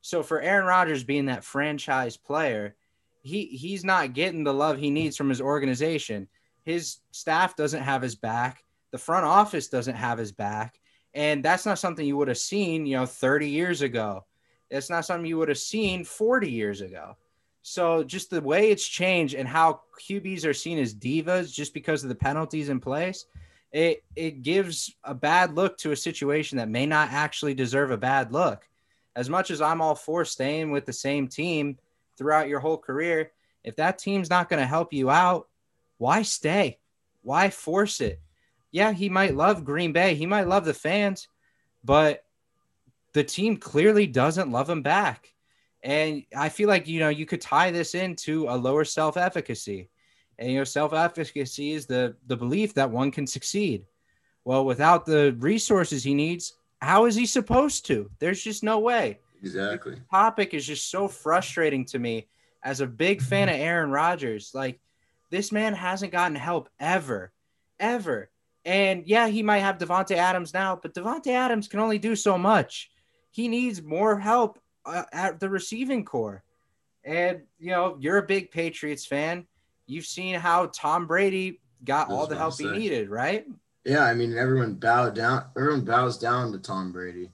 So 0.00 0.22
for 0.22 0.40
Aaron 0.40 0.66
Rodgers 0.66 1.04
being 1.04 1.26
that 1.26 1.44
franchise 1.44 2.16
player, 2.16 2.74
he 3.22 3.46
he's 3.46 3.84
not 3.84 4.14
getting 4.14 4.42
the 4.42 4.52
love 4.52 4.78
he 4.78 4.90
needs 4.90 5.16
from 5.16 5.28
his 5.28 5.40
organization. 5.40 6.28
His 6.64 6.98
staff 7.12 7.56
doesn't 7.56 7.82
have 7.82 8.02
his 8.02 8.16
back. 8.16 8.64
The 8.90 8.98
front 8.98 9.24
office 9.24 9.68
doesn't 9.68 9.94
have 9.94 10.18
his 10.18 10.32
back. 10.32 10.78
And 11.14 11.44
that's 11.44 11.66
not 11.66 11.78
something 11.78 12.06
you 12.06 12.16
would 12.16 12.28
have 12.28 12.38
seen, 12.38 12.86
you 12.86 12.96
know, 12.96 13.06
30 13.06 13.48
years 13.48 13.82
ago. 13.82 14.24
It's 14.70 14.90
not 14.90 15.04
something 15.04 15.26
you 15.26 15.38
would 15.38 15.48
have 15.48 15.58
seen 15.58 16.04
40 16.04 16.50
years 16.50 16.80
ago. 16.80 17.16
So 17.62 18.02
just 18.02 18.30
the 18.30 18.40
way 18.40 18.70
it's 18.70 18.86
changed 18.86 19.34
and 19.34 19.46
how 19.46 19.82
QBs 20.00 20.44
are 20.44 20.54
seen 20.54 20.78
as 20.78 20.94
divas 20.94 21.52
just 21.52 21.74
because 21.74 22.02
of 22.02 22.08
the 22.08 22.14
penalties 22.14 22.70
in 22.70 22.80
place, 22.80 23.26
it 23.72 24.04
it 24.14 24.42
gives 24.42 24.94
a 25.02 25.14
bad 25.14 25.54
look 25.54 25.78
to 25.78 25.92
a 25.92 25.96
situation 25.96 26.58
that 26.58 26.68
may 26.68 26.86
not 26.86 27.10
actually 27.10 27.54
deserve 27.54 27.90
a 27.90 27.96
bad 27.96 28.32
look. 28.32 28.68
As 29.16 29.28
much 29.28 29.50
as 29.50 29.60
I'm 29.60 29.80
all 29.80 29.94
for 29.94 30.24
staying 30.24 30.70
with 30.70 30.86
the 30.86 30.92
same 30.92 31.28
team 31.28 31.78
throughout 32.16 32.48
your 32.48 32.60
whole 32.60 32.78
career, 32.78 33.32
if 33.64 33.76
that 33.76 33.98
team's 33.98 34.30
not 34.30 34.48
going 34.48 34.60
to 34.60 34.66
help 34.66 34.92
you 34.92 35.10
out, 35.10 35.48
why 35.98 36.22
stay? 36.22 36.78
Why 37.22 37.50
force 37.50 38.00
it? 38.00 38.20
Yeah, 38.70 38.92
he 38.92 39.08
might 39.08 39.36
love 39.36 39.64
Green 39.64 39.92
Bay, 39.92 40.14
he 40.14 40.26
might 40.26 40.48
love 40.48 40.64
the 40.64 40.74
fans, 40.74 41.28
but 41.84 42.24
the 43.12 43.24
team 43.24 43.58
clearly 43.58 44.06
doesn't 44.06 44.50
love 44.50 44.68
him 44.68 44.82
back. 44.82 45.32
And 45.82 46.24
I 46.36 46.48
feel 46.48 46.68
like 46.68 46.88
you 46.88 47.00
know 47.00 47.08
you 47.08 47.26
could 47.26 47.40
tie 47.40 47.70
this 47.70 47.94
into 47.94 48.46
a 48.48 48.56
lower 48.56 48.84
self-efficacy. 48.84 49.90
And 50.38 50.50
you 50.50 50.58
know, 50.58 50.64
self-efficacy 50.64 51.72
is 51.72 51.86
the 51.86 52.16
the 52.26 52.36
belief 52.36 52.74
that 52.74 52.90
one 52.90 53.10
can 53.10 53.26
succeed. 53.26 53.84
Well, 54.44 54.64
without 54.64 55.06
the 55.06 55.36
resources 55.38 56.02
he 56.02 56.14
needs, 56.14 56.54
how 56.80 57.04
is 57.06 57.14
he 57.14 57.26
supposed 57.26 57.86
to? 57.86 58.10
There's 58.18 58.42
just 58.42 58.64
no 58.64 58.80
way. 58.80 59.20
Exactly. 59.42 59.94
The 59.94 60.00
topic 60.10 60.54
is 60.54 60.66
just 60.66 60.90
so 60.90 61.08
frustrating 61.08 61.84
to 61.86 61.98
me 61.98 62.28
as 62.62 62.80
a 62.80 62.86
big 62.86 63.22
fan 63.22 63.48
of 63.48 63.56
Aaron 63.56 63.90
Rodgers. 63.90 64.52
Like 64.54 64.80
this 65.30 65.52
man 65.52 65.74
hasn't 65.74 66.12
gotten 66.12 66.36
help 66.36 66.68
ever, 66.80 67.32
ever. 67.78 68.30
And 68.64 69.04
yeah, 69.06 69.28
he 69.28 69.42
might 69.42 69.58
have 69.58 69.78
Davante 69.78 70.16
Adams 70.16 70.54
now, 70.54 70.78
but 70.80 70.94
Davante 70.94 71.28
Adams 71.28 71.68
can 71.68 71.80
only 71.80 71.98
do 71.98 72.14
so 72.14 72.38
much. 72.38 72.90
He 73.30 73.48
needs 73.48 73.82
more 73.82 74.18
help 74.18 74.60
uh, 74.84 75.04
at 75.12 75.40
the 75.40 75.48
receiving 75.48 76.04
corps. 76.04 76.44
And 77.04 77.42
you 77.58 77.70
know, 77.70 77.96
you're 77.98 78.18
a 78.18 78.26
big 78.26 78.50
Patriots 78.50 79.06
fan 79.06 79.46
you've 79.86 80.06
seen 80.06 80.34
how 80.34 80.66
Tom 80.66 81.06
Brady 81.06 81.60
got 81.84 82.10
all 82.10 82.26
the 82.26 82.36
help 82.36 82.58
he 82.58 82.70
needed, 82.70 83.08
right? 83.10 83.46
Yeah, 83.84 84.04
I 84.04 84.14
mean 84.14 84.36
everyone 84.36 84.74
bowed 84.74 85.14
down. 85.14 85.44
Everyone 85.56 85.84
bows 85.84 86.18
down 86.18 86.52
to 86.52 86.58
Tom 86.58 86.92
Brady, 86.92 87.30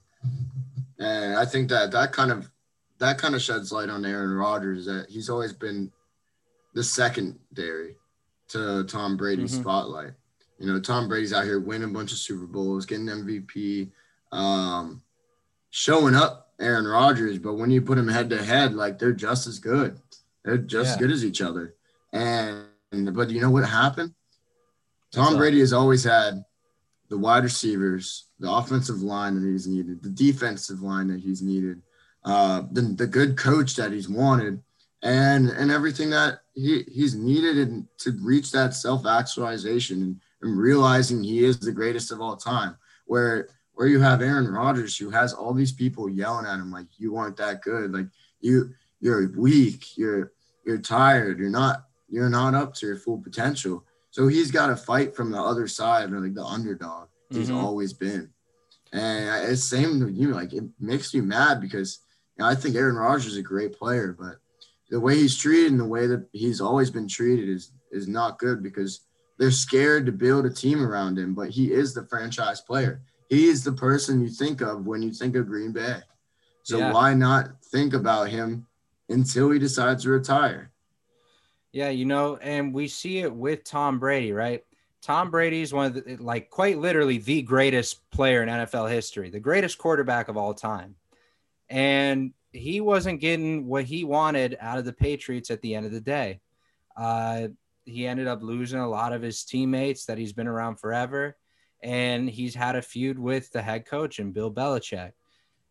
and 0.97 1.35
I 1.35 1.45
think 1.45 1.69
that 1.69 1.91
that 1.91 2.11
kind 2.11 2.31
of 2.31 2.49
that 2.97 3.17
kind 3.17 3.35
of 3.35 3.41
sheds 3.41 3.71
light 3.71 3.89
on 3.89 4.05
Aaron 4.05 4.33
Rodgers 4.33 4.85
that 4.85 5.09
he's 5.09 5.29
always 5.29 5.53
been 5.53 5.91
the 6.73 6.83
secondary 6.83 7.95
to 8.49 8.83
Tom 8.85 9.17
Brady's 9.17 9.51
mm-hmm. 9.53 9.61
spotlight. 9.61 10.13
You 10.59 10.67
know, 10.67 10.79
Tom 10.79 11.07
Brady's 11.07 11.33
out 11.33 11.45
here 11.45 11.59
winning 11.59 11.89
a 11.89 11.93
bunch 11.93 12.11
of 12.11 12.17
Super 12.17 12.45
Bowls, 12.45 12.85
getting 12.85 13.05
MVP, 13.05 13.89
um, 14.31 15.01
showing 15.69 16.15
up 16.15 16.51
Aaron 16.59 16.85
Rodgers. 16.85 17.39
But 17.39 17.53
when 17.53 17.71
you 17.71 17.81
put 17.81 17.95
them 17.95 18.07
head 18.07 18.29
to 18.31 18.43
head, 18.43 18.73
like 18.73 18.99
they're 18.99 19.13
just 19.13 19.47
as 19.47 19.59
good. 19.59 19.99
They're 20.43 20.57
just 20.57 20.87
yeah. 20.87 20.91
as 20.91 20.97
good 20.97 21.11
as 21.11 21.23
each 21.23 21.41
other. 21.41 21.75
And 22.11 22.65
but 22.91 23.29
you 23.29 23.41
know 23.41 23.51
what 23.51 23.67
happened? 23.67 24.13
Tom 25.11 25.37
Brady 25.37 25.59
has 25.59 25.73
always 25.73 26.03
had 26.03 26.43
the 27.09 27.17
wide 27.17 27.43
receivers, 27.43 28.27
the 28.39 28.51
offensive 28.51 29.01
line 29.01 29.35
that 29.35 29.47
he's 29.47 29.67
needed, 29.67 30.03
the 30.03 30.09
defensive 30.09 30.81
line 30.81 31.07
that 31.07 31.19
he's 31.19 31.41
needed, 31.41 31.81
uh, 32.23 32.63
the, 32.71 32.81
the 32.81 33.07
good 33.07 33.35
coach 33.35 33.75
that 33.75 33.91
he's 33.91 34.07
wanted, 34.07 34.61
and 35.01 35.49
and 35.49 35.71
everything 35.71 36.09
that 36.11 36.41
he, 36.53 36.83
he's 36.91 37.15
needed 37.15 37.57
in, 37.57 37.87
to 37.99 38.11
reach 38.21 38.51
that 38.51 38.73
self 38.73 39.05
actualization 39.05 40.01
and, 40.01 40.21
and 40.41 40.57
realizing 40.57 41.23
he 41.23 41.43
is 41.43 41.59
the 41.59 41.71
greatest 41.71 42.11
of 42.11 42.21
all 42.21 42.35
time. 42.35 42.77
Where 43.05 43.49
where 43.73 43.87
you 43.87 43.99
have 44.01 44.21
Aaron 44.21 44.47
Rodgers 44.47 44.97
who 44.97 45.09
has 45.09 45.33
all 45.33 45.53
these 45.53 45.71
people 45.71 46.09
yelling 46.09 46.45
at 46.45 46.59
him 46.59 46.71
like 46.71 46.87
you 46.97 47.15
aren't 47.15 47.37
that 47.37 47.61
good, 47.61 47.93
like 47.93 48.07
you 48.41 48.73
you're 48.99 49.31
weak, 49.37 49.97
you're 49.97 50.33
you're 50.65 50.77
tired, 50.77 51.39
you're 51.39 51.49
not 51.49 51.85
you're 52.09 52.29
not 52.29 52.55
up 52.55 52.73
to 52.75 52.87
your 52.87 52.97
full 52.97 53.19
potential. 53.19 53.85
So 54.11 54.27
he's 54.27 54.51
got 54.51 54.67
to 54.67 54.75
fight 54.75 55.15
from 55.15 55.31
the 55.31 55.41
other 55.41 55.67
side, 55.67 56.11
or 56.11 56.19
like 56.19 56.33
the 56.33 56.43
underdog. 56.43 57.07
Mm-hmm. 57.07 57.39
He's 57.39 57.51
always 57.51 57.93
been, 57.93 58.29
and 58.91 59.49
it's 59.49 59.63
same 59.63 59.99
with 59.99 60.15
you. 60.15 60.33
Like 60.33 60.53
it 60.53 60.63
makes 60.79 61.13
me 61.13 61.21
mad 61.21 61.61
because 61.61 61.99
you 62.37 62.43
know, 62.43 62.49
I 62.49 62.55
think 62.55 62.75
Aaron 62.75 62.95
Rodgers 62.95 63.27
is 63.27 63.37
a 63.37 63.43
great 63.43 63.73
player, 63.73 64.15
but 64.19 64.37
the 64.89 64.99
way 64.99 65.15
he's 65.15 65.37
treated 65.37 65.71
and 65.71 65.79
the 65.79 65.85
way 65.85 66.07
that 66.07 66.27
he's 66.31 66.61
always 66.61 66.89
been 66.89 67.07
treated 67.07 67.49
is 67.49 67.71
is 67.91 68.07
not 68.07 68.39
good 68.39 68.63
because 68.63 69.01
they're 69.37 69.51
scared 69.51 70.05
to 70.05 70.11
build 70.11 70.45
a 70.45 70.49
team 70.49 70.83
around 70.83 71.17
him. 71.17 71.33
But 71.33 71.49
he 71.49 71.71
is 71.71 71.93
the 71.93 72.05
franchise 72.07 72.61
player. 72.61 73.01
He 73.29 73.47
is 73.47 73.63
the 73.63 73.71
person 73.71 74.21
you 74.21 74.29
think 74.29 74.61
of 74.61 74.85
when 74.85 75.03
you 75.03 75.11
think 75.11 75.35
of 75.35 75.47
Green 75.47 75.71
Bay. 75.71 75.99
So 76.63 76.79
yeah. 76.79 76.91
why 76.91 77.13
not 77.13 77.63
think 77.65 77.93
about 77.93 78.29
him 78.29 78.65
until 79.07 79.51
he 79.51 79.59
decides 79.59 80.03
to 80.03 80.09
retire? 80.09 80.71
Yeah, 81.71 81.89
you 81.89 82.05
know, 82.05 82.37
and 82.37 82.73
we 82.73 82.87
see 82.87 83.19
it 83.19 83.33
with 83.33 83.63
Tom 83.63 83.99
Brady, 83.99 84.31
right? 84.31 84.63
Tom 85.01 85.31
Brady 85.31 85.61
is 85.61 85.73
one 85.73 85.85
of 85.85 85.93
the, 85.93 86.17
like, 86.17 86.49
quite 86.49 86.77
literally 86.77 87.19
the 87.19 87.41
greatest 87.41 88.09
player 88.11 88.43
in 88.43 88.49
NFL 88.49 88.89
history, 88.89 89.29
the 89.29 89.39
greatest 89.39 89.77
quarterback 89.77 90.27
of 90.27 90.37
all 90.37 90.53
time. 90.53 90.95
And 91.69 92.33
he 92.51 92.81
wasn't 92.81 93.21
getting 93.21 93.67
what 93.67 93.85
he 93.85 94.03
wanted 94.03 94.57
out 94.59 94.79
of 94.79 94.85
the 94.85 94.93
Patriots 94.93 95.51
at 95.51 95.61
the 95.61 95.75
end 95.75 95.85
of 95.85 95.91
the 95.91 96.01
day. 96.01 96.41
Uh, 96.97 97.49
he 97.85 98.07
ended 98.07 98.27
up 98.27 98.41
losing 98.41 98.79
a 98.79 98.89
lot 98.89 99.13
of 99.13 99.21
his 99.21 99.43
teammates 99.43 100.05
that 100.05 100.17
he's 100.17 100.33
been 100.33 100.47
around 100.47 100.77
forever. 100.77 101.37
And 101.81 102.29
he's 102.29 102.55
had 102.55 102.75
a 102.75 102.81
feud 102.81 103.17
with 103.17 103.51
the 103.51 103.61
head 103.61 103.85
coach 103.85 104.19
and 104.19 104.33
Bill 104.33 104.51
Belichick. 104.51 105.13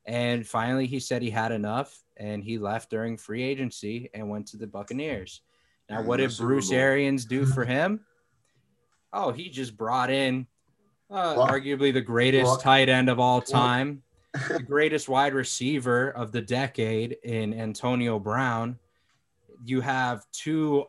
And 0.07 0.47
finally, 0.47 0.87
he 0.87 1.01
said 1.01 1.21
he 1.21 1.31
had 1.31 1.53
enough 1.53 2.03
and 2.17 2.43
he 2.43 2.59
left 2.59 2.89
during 2.89 3.19
free 3.19 3.43
agency 3.43 4.09
and 4.15 4.31
went 4.31 4.47
to 4.49 4.57
the 4.57 4.67
Buccaneers. 4.67 5.43
Now, 5.89 6.03
what 6.03 6.19
did 6.19 6.37
Bruce 6.37 6.71
Arians 6.71 7.25
do 7.25 7.47
for 7.47 7.65
him? 7.67 8.01
Oh, 9.13 9.33
he 9.33 9.49
just 9.49 9.77
brought 9.77 10.11
in 10.11 10.47
uh, 11.11 11.35
arguably 11.37 11.93
the 11.93 12.01
greatest 12.01 12.61
tight 12.61 12.89
end 12.89 13.09
of 13.09 13.19
all 13.19 13.41
time, 13.41 14.03
the 14.49 14.63
greatest 14.67 15.09
wide 15.09 15.33
receiver 15.33 16.11
of 16.11 16.33
the 16.33 16.43
decade 16.43 17.17
in 17.25 17.55
Antonio 17.55 18.19
Brown. 18.19 18.79
You 19.65 19.81
have 19.81 20.25
two 20.33 20.85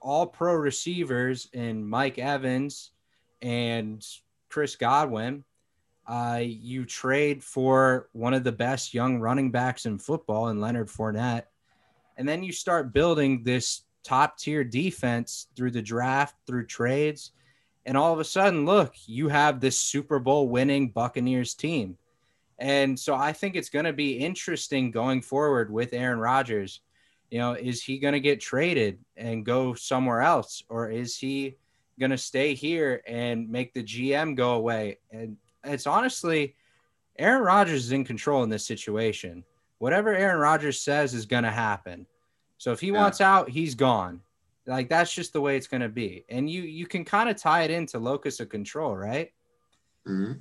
all 0.00 0.26
pro 0.26 0.54
receivers 0.54 1.48
in 1.52 1.84
Mike 1.86 2.18
Evans 2.18 2.92
and 3.40 4.06
Chris 4.50 4.76
Godwin. 4.76 5.44
Uh, 6.06 6.40
you 6.42 6.84
trade 6.84 7.42
for 7.42 8.08
one 8.12 8.32
of 8.32 8.44
the 8.44 8.52
best 8.52 8.94
young 8.94 9.18
running 9.18 9.50
backs 9.50 9.86
in 9.86 9.98
football 9.98 10.50
in 10.50 10.60
Leonard 10.60 10.88
Fournette. 10.88 11.44
And 12.16 12.28
then 12.28 12.44
you 12.44 12.52
start 12.52 12.92
building 12.92 13.42
this 13.42 13.82
top 14.06 14.38
tier 14.38 14.62
defense 14.62 15.48
through 15.56 15.72
the 15.72 15.82
draft, 15.82 16.36
through 16.46 16.66
trades. 16.66 17.32
And 17.84 17.96
all 17.96 18.12
of 18.12 18.20
a 18.20 18.24
sudden, 18.24 18.64
look, 18.64 18.94
you 19.06 19.28
have 19.28 19.60
this 19.60 19.78
Super 19.78 20.18
Bowl 20.18 20.48
winning 20.48 20.90
Buccaneers 20.90 21.54
team. 21.54 21.98
And 22.58 22.98
so 22.98 23.14
I 23.14 23.32
think 23.32 23.54
it's 23.54 23.68
going 23.68 23.84
to 23.84 23.92
be 23.92 24.18
interesting 24.18 24.90
going 24.90 25.22
forward 25.22 25.70
with 25.70 25.92
Aaron 25.92 26.18
Rodgers. 26.18 26.80
You 27.30 27.38
know, 27.38 27.52
is 27.52 27.82
he 27.82 27.98
going 27.98 28.14
to 28.14 28.20
get 28.20 28.40
traded 28.40 28.98
and 29.16 29.44
go 29.44 29.74
somewhere 29.74 30.22
else? 30.22 30.62
Or 30.68 30.90
is 30.90 31.18
he 31.18 31.56
going 31.98 32.12
to 32.12 32.18
stay 32.18 32.54
here 32.54 33.02
and 33.06 33.50
make 33.50 33.74
the 33.74 33.82
GM 33.82 34.36
go 34.36 34.54
away? 34.54 34.98
And 35.10 35.36
it's 35.64 35.86
honestly, 35.86 36.54
Aaron 37.18 37.42
Rodgers 37.42 37.86
is 37.86 37.92
in 37.92 38.04
control 38.04 38.42
in 38.42 38.50
this 38.50 38.66
situation. 38.66 39.44
Whatever 39.78 40.14
Aaron 40.14 40.40
Rodgers 40.40 40.80
says 40.80 41.12
is 41.12 41.26
going 41.26 41.44
to 41.44 41.50
happen. 41.50 42.06
So 42.58 42.72
if 42.72 42.80
he 42.80 42.88
yeah. 42.88 42.98
wants 42.98 43.20
out, 43.20 43.48
he's 43.48 43.74
gone. 43.74 44.20
Like 44.66 44.88
that's 44.88 45.12
just 45.12 45.32
the 45.32 45.40
way 45.40 45.56
it's 45.56 45.68
going 45.68 45.82
to 45.82 45.88
be. 45.88 46.24
And 46.28 46.50
you 46.50 46.62
you 46.62 46.86
can 46.86 47.04
kind 47.04 47.28
of 47.28 47.36
tie 47.36 47.62
it 47.62 47.70
into 47.70 47.98
locus 47.98 48.40
of 48.40 48.48
control, 48.48 48.96
right? 48.96 49.32
Mm-hmm. 50.06 50.32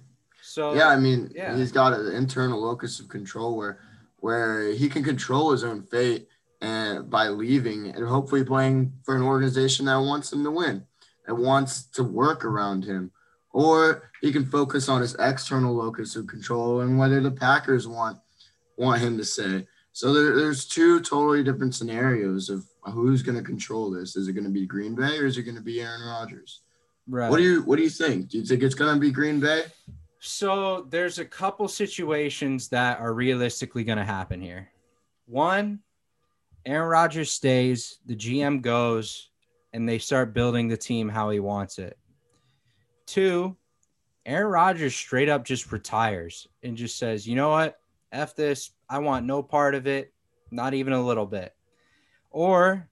So 0.42 0.74
yeah, 0.74 0.88
I 0.88 0.98
mean, 0.98 1.32
yeah. 1.34 1.56
he's 1.56 1.72
got 1.72 1.94
an 1.94 2.12
internal 2.14 2.62
locus 2.62 3.00
of 3.00 3.08
control 3.08 3.56
where 3.56 3.80
where 4.18 4.72
he 4.72 4.90
can 4.90 5.04
control 5.04 5.52
his 5.52 5.64
own 5.64 5.84
fate 5.84 6.28
and 6.62 7.10
by 7.10 7.28
leaving 7.28 7.88
and 7.90 8.08
hopefully 8.08 8.44
playing 8.44 8.92
for 9.04 9.16
an 9.16 9.22
organization 9.22 9.86
that 9.86 9.98
wants 9.98 10.34
him 10.34 10.44
to 10.44 10.52
win, 10.52 10.84
that 11.28 11.36
wants 11.36 11.84
to 11.84 12.04
work 12.04 12.44
around 12.44 12.84
him, 12.84 13.12
or 13.52 14.10
he 14.22 14.32
can 14.32 14.46
focus 14.46 14.90
on 14.90 15.02
his 15.02 15.16
external 15.20 15.76
locus 15.76 16.16
of 16.16 16.26
control 16.28 16.82
and 16.82 16.98
whether 16.98 17.22
the 17.22 17.32
Packers 17.32 17.88
want 17.88 18.18
want 18.78 19.02
him 19.02 19.18
to 19.18 19.26
say. 19.26 19.68
So 19.96 20.14
there, 20.14 20.36
there's 20.36 20.66
two 20.66 21.00
totally 21.00 21.42
different 21.42 21.74
scenarios 21.74 22.50
of 22.50 22.66
who's 22.84 23.24
going 23.24 23.38
to 23.38 23.42
control 23.42 23.90
this. 23.90 24.18
Is 24.18 24.28
it 24.28 24.34
going 24.34 24.44
to 24.44 24.50
be 24.50 24.66
Green 24.66 24.94
Bay 24.94 25.18
or 25.18 25.26
is 25.26 25.38
it 25.38 25.44
going 25.44 25.56
to 25.56 25.62
be 25.62 25.80
Aaron 25.80 26.06
Rodgers? 26.06 26.64
Right. 27.08 27.30
What 27.30 27.38
do 27.38 27.44
you 27.44 27.62
What 27.62 27.78
do 27.78 27.84
you 27.84 27.90
think? 27.90 28.28
Do 28.28 28.38
you 28.40 28.44
think 28.44 28.62
it's 28.62 28.76
going 28.76 28.94
to 28.94 29.00
be 29.00 29.10
Green 29.10 29.40
Bay? 29.40 29.64
So 30.20 30.86
there's 30.90 31.18
a 31.18 31.24
couple 31.24 31.70
situations 31.70 32.68
that 32.70 33.00
are 33.00 33.14
realistically 33.14 33.86
going 33.86 33.98
to 33.98 34.04
happen 34.04 34.42
here. 34.42 34.70
One, 35.28 35.80
Aaron 36.66 36.90
Rodgers 36.90 37.32
stays, 37.32 38.00
the 38.06 38.18
GM 38.18 38.62
goes, 38.62 39.30
and 39.72 39.88
they 39.88 40.00
start 40.00 40.34
building 40.34 40.68
the 40.68 40.76
team 40.76 41.08
how 41.08 41.30
he 41.30 41.40
wants 41.40 41.80
it. 41.80 41.98
Two, 43.06 43.56
Aaron 44.26 44.52
Rodgers 44.52 44.94
straight 44.94 45.30
up 45.30 45.46
just 45.46 45.72
retires 45.72 46.50
and 46.64 46.76
just 46.76 46.98
says, 46.98 47.26
you 47.26 47.36
know 47.36 47.52
what? 47.52 47.80
F 48.12 48.36
this. 48.36 48.72
I 48.90 49.00
want 49.00 49.26
no 49.26 49.42
part 49.44 49.76
of 49.76 49.88
it, 49.88 50.14
not 50.52 50.74
even 50.74 50.94
a 50.94 51.06
little 51.06 51.26
bit. 51.26 51.54
Or, 52.32 52.88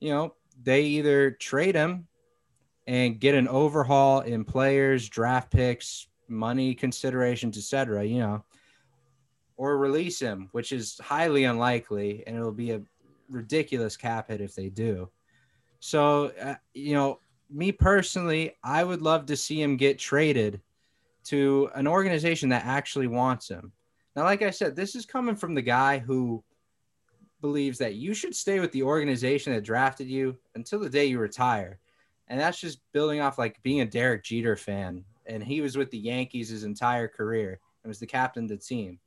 you 0.00 0.10
know, 0.10 0.34
they 0.62 0.82
either 0.82 1.30
trade 1.30 1.74
him 1.74 2.06
and 2.86 3.20
get 3.20 3.34
an 3.34 3.48
overhaul 3.48 4.20
in 4.20 4.44
players, 4.44 5.08
draft 5.08 5.50
picks, 5.50 6.08
money 6.28 6.74
considerations, 6.74 7.56
etc. 7.56 8.04
You 8.04 8.18
know, 8.20 8.44
or 9.56 9.78
release 9.78 10.18
him, 10.18 10.48
which 10.52 10.72
is 10.72 10.98
highly 10.98 11.44
unlikely, 11.44 12.24
and 12.26 12.36
it'll 12.36 12.52
be 12.52 12.72
a 12.72 12.82
ridiculous 13.30 13.96
cap 13.96 14.28
hit 14.28 14.40
if 14.40 14.54
they 14.54 14.68
do. 14.68 15.08
So, 15.80 16.32
uh, 16.40 16.56
you 16.74 16.94
know, 16.94 17.20
me 17.50 17.72
personally, 17.72 18.56
I 18.62 18.84
would 18.84 19.02
love 19.02 19.26
to 19.26 19.36
see 19.36 19.60
him 19.60 19.76
get 19.76 19.98
traded 19.98 20.60
to 21.24 21.70
an 21.74 21.86
organization 21.86 22.48
that 22.48 22.64
actually 22.64 23.06
wants 23.06 23.48
him. 23.48 23.72
Now, 24.14 24.24
like 24.24 24.42
I 24.42 24.50
said, 24.50 24.76
this 24.76 24.94
is 24.94 25.06
coming 25.06 25.36
from 25.36 25.54
the 25.54 25.62
guy 25.62 25.98
who 25.98 26.44
believes 27.40 27.78
that 27.78 27.94
you 27.94 28.14
should 28.14 28.34
stay 28.34 28.60
with 28.60 28.72
the 28.72 28.82
organization 28.82 29.52
that 29.52 29.64
drafted 29.64 30.08
you 30.08 30.36
until 30.54 30.80
the 30.80 30.90
day 30.90 31.06
you 31.06 31.18
retire. 31.18 31.78
And 32.28 32.40
that's 32.40 32.60
just 32.60 32.80
building 32.92 33.20
off 33.20 33.38
like 33.38 33.62
being 33.62 33.80
a 33.80 33.86
Derek 33.86 34.22
Jeter 34.24 34.56
fan. 34.56 35.04
And 35.26 35.42
he 35.42 35.60
was 35.60 35.76
with 35.76 35.90
the 35.90 35.98
Yankees 35.98 36.48
his 36.48 36.64
entire 36.64 37.08
career 37.08 37.60
and 37.82 37.90
was 37.90 37.98
the 37.98 38.06
captain 38.06 38.44
of 38.44 38.50
the 38.50 38.56
team. 38.56 38.98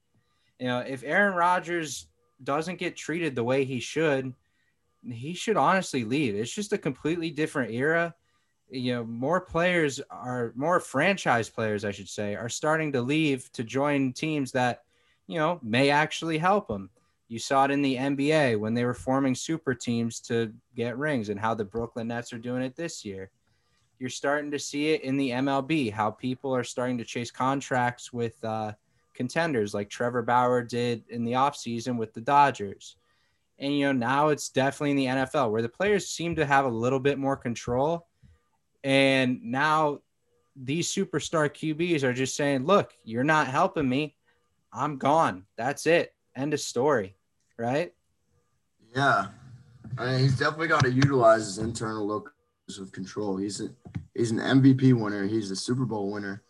You 0.59 0.67
know, 0.67 0.79
if 0.79 1.03
Aaron 1.03 1.35
Rodgers 1.35 2.07
doesn't 2.43 2.79
get 2.79 2.95
treated 2.95 3.35
the 3.35 3.43
way 3.43 3.63
he 3.63 3.79
should, 3.79 4.33
he 5.09 5.33
should 5.33 5.57
honestly 5.57 6.03
leave. 6.03 6.35
It's 6.35 6.53
just 6.53 6.73
a 6.73 6.77
completely 6.77 7.29
different 7.29 7.71
era. 7.71 8.15
You 8.69 8.95
know, 8.95 9.03
more 9.03 9.41
players 9.41 10.01
are 10.09 10.51
more 10.55 10.79
franchise 10.79 11.49
players, 11.49 11.85
I 11.85 11.91
should 11.91 12.09
say, 12.09 12.35
are 12.35 12.49
starting 12.49 12.91
to 12.93 13.01
leave 13.01 13.51
to 13.53 13.63
join 13.63 14.11
teams 14.13 14.51
that 14.53 14.83
you 15.27 15.37
know, 15.37 15.59
may 15.63 15.89
actually 15.89 16.37
help 16.37 16.67
them. 16.67 16.89
You 17.27 17.39
saw 17.39 17.65
it 17.65 17.71
in 17.71 17.81
the 17.81 17.95
NBA 17.95 18.59
when 18.59 18.73
they 18.73 18.85
were 18.85 18.93
forming 18.93 19.33
super 19.33 19.73
teams 19.73 20.19
to 20.21 20.53
get 20.75 20.97
rings 20.97 21.29
and 21.29 21.39
how 21.39 21.55
the 21.55 21.65
Brooklyn 21.65 22.07
Nets 22.07 22.31
are 22.33 22.37
doing 22.37 22.61
it 22.61 22.75
this 22.75 23.03
year. 23.03 23.31
You're 23.97 24.09
starting 24.09 24.51
to 24.51 24.59
see 24.59 24.89
it 24.89 25.01
in 25.01 25.17
the 25.17 25.31
MLB, 25.31 25.91
how 25.91 26.11
people 26.11 26.55
are 26.55 26.63
starting 26.63 26.97
to 26.99 27.05
chase 27.05 27.31
contracts 27.31 28.13
with 28.13 28.43
uh, 28.43 28.73
contenders 29.15 29.73
like 29.73 29.89
Trevor 29.89 30.21
Bauer 30.21 30.61
did 30.61 31.03
in 31.09 31.23
the 31.23 31.31
offseason 31.31 31.97
with 31.97 32.13
the 32.13 32.21
Dodgers. 32.21 32.97
And, 33.57 33.75
you 33.75 33.85
know, 33.85 33.93
now 33.93 34.27
it's 34.27 34.49
definitely 34.49 34.91
in 34.91 34.97
the 34.97 35.05
NFL 35.05 35.49
where 35.49 35.61
the 35.61 35.69
players 35.69 36.09
seem 36.09 36.35
to 36.35 36.45
have 36.45 36.65
a 36.65 36.69
little 36.69 36.99
bit 36.99 37.17
more 37.17 37.37
control. 37.37 38.05
And 38.83 39.41
now 39.43 40.01
these 40.55 40.93
superstar 40.93 41.49
QBs 41.49 42.03
are 42.03 42.13
just 42.13 42.35
saying, 42.35 42.65
look, 42.65 42.93
you're 43.03 43.23
not 43.23 43.47
helping 43.47 43.87
me. 43.87 44.15
I'm 44.75 44.97
gone. 44.97 45.45
That's 45.57 45.85
it. 45.87 46.13
End 46.35 46.53
of 46.53 46.59
story. 46.59 47.15
Right? 47.57 47.93
Yeah. 48.93 49.27
I 49.97 50.05
mean, 50.05 50.19
he's 50.19 50.37
definitely 50.37 50.67
got 50.67 50.83
to 50.83 50.91
utilize 50.91 51.45
his 51.45 51.57
internal 51.59 52.05
locus 52.05 52.33
of 52.79 52.91
control. 52.91 53.37
He's 53.37 53.61
a, 53.61 53.69
he's 54.13 54.31
an 54.31 54.39
MVP 54.39 54.93
winner. 54.93 55.25
He's 55.25 55.51
a 55.51 55.55
Super 55.55 55.85
Bowl 55.85 56.11
winner. 56.11 56.43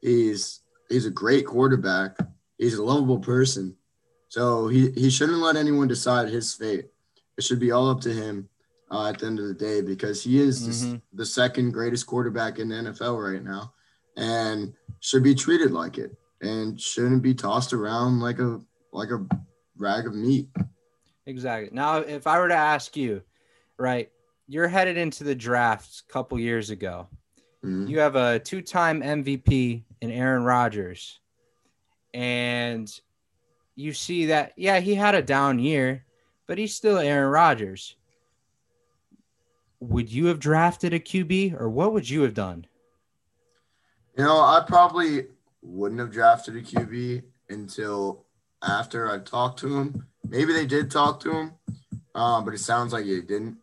He's 0.00 0.60
he's 0.88 1.06
a 1.06 1.10
great 1.10 1.46
quarterback. 1.46 2.16
He's 2.58 2.74
a 2.74 2.84
lovable 2.84 3.18
person. 3.18 3.76
So 4.28 4.68
he, 4.68 4.90
he 4.92 5.10
shouldn't 5.10 5.38
let 5.38 5.56
anyone 5.56 5.88
decide 5.88 6.28
his 6.28 6.54
fate. 6.54 6.86
It 7.36 7.44
should 7.44 7.60
be 7.60 7.72
all 7.72 7.90
up 7.90 8.00
to 8.02 8.12
him 8.12 8.48
uh, 8.90 9.08
at 9.08 9.18
the 9.18 9.26
end 9.26 9.38
of 9.40 9.46
the 9.46 9.54
day 9.54 9.80
because 9.80 10.22
he 10.22 10.40
is 10.40 10.62
mm-hmm. 10.62 10.92
the, 10.92 11.02
the 11.14 11.26
second 11.26 11.72
greatest 11.72 12.06
quarterback 12.06 12.58
in 12.58 12.68
the 12.68 12.76
NFL 12.76 13.32
right 13.32 13.42
now 13.42 13.72
and 14.16 14.74
should 15.00 15.22
be 15.22 15.34
treated 15.34 15.72
like 15.72 15.98
it 15.98 16.16
and 16.42 16.78
shouldn't 16.78 17.22
be 17.22 17.34
tossed 17.34 17.72
around 17.72 18.20
like 18.20 18.38
a 18.38 18.60
like 18.92 19.10
a 19.10 19.24
rag 19.78 20.06
of 20.06 20.14
meat. 20.14 20.48
Exactly. 21.26 21.70
Now, 21.72 21.98
if 21.98 22.26
I 22.26 22.38
were 22.38 22.48
to 22.48 22.54
ask 22.54 22.96
you, 22.96 23.22
right, 23.78 24.10
you're 24.48 24.68
headed 24.68 24.98
into 24.98 25.24
the 25.24 25.34
draft 25.34 26.02
a 26.08 26.12
couple 26.12 26.38
years 26.38 26.70
ago. 26.70 27.06
Mm-hmm. 27.64 27.86
You 27.86 28.00
have 28.00 28.16
a 28.16 28.40
two-time 28.40 29.02
MVP 29.02 29.84
in 30.00 30.10
Aaron 30.10 30.42
Rodgers, 30.42 31.20
and 32.12 32.92
you 33.76 33.92
see 33.92 34.26
that 34.26 34.52
yeah, 34.56 34.80
he 34.80 34.94
had 34.94 35.14
a 35.14 35.22
down 35.22 35.58
year, 35.60 36.04
but 36.46 36.58
he's 36.58 36.74
still 36.74 36.98
Aaron 36.98 37.30
Rodgers. 37.30 37.96
Would 39.78 40.12
you 40.12 40.26
have 40.26 40.38
drafted 40.38 40.92
a 40.92 41.00
QB, 41.00 41.60
or 41.60 41.68
what 41.68 41.92
would 41.92 42.08
you 42.08 42.22
have 42.22 42.34
done? 42.34 42.66
You 44.16 44.24
know, 44.24 44.36
I 44.36 44.62
probably 44.66 45.26
wouldn't 45.62 46.00
have 46.00 46.12
drafted 46.12 46.56
a 46.56 46.62
QB 46.62 47.22
until 47.48 48.24
after 48.62 49.10
I 49.10 49.18
talked 49.18 49.60
to 49.60 49.78
him. 49.78 50.06
Maybe 50.28 50.52
they 50.52 50.66
did 50.66 50.90
talk 50.90 51.20
to 51.20 51.32
him, 51.32 51.52
uh, 52.14 52.40
but 52.40 52.54
it 52.54 52.58
sounds 52.58 52.92
like 52.92 53.04
they 53.04 53.20
didn't. 53.20 53.58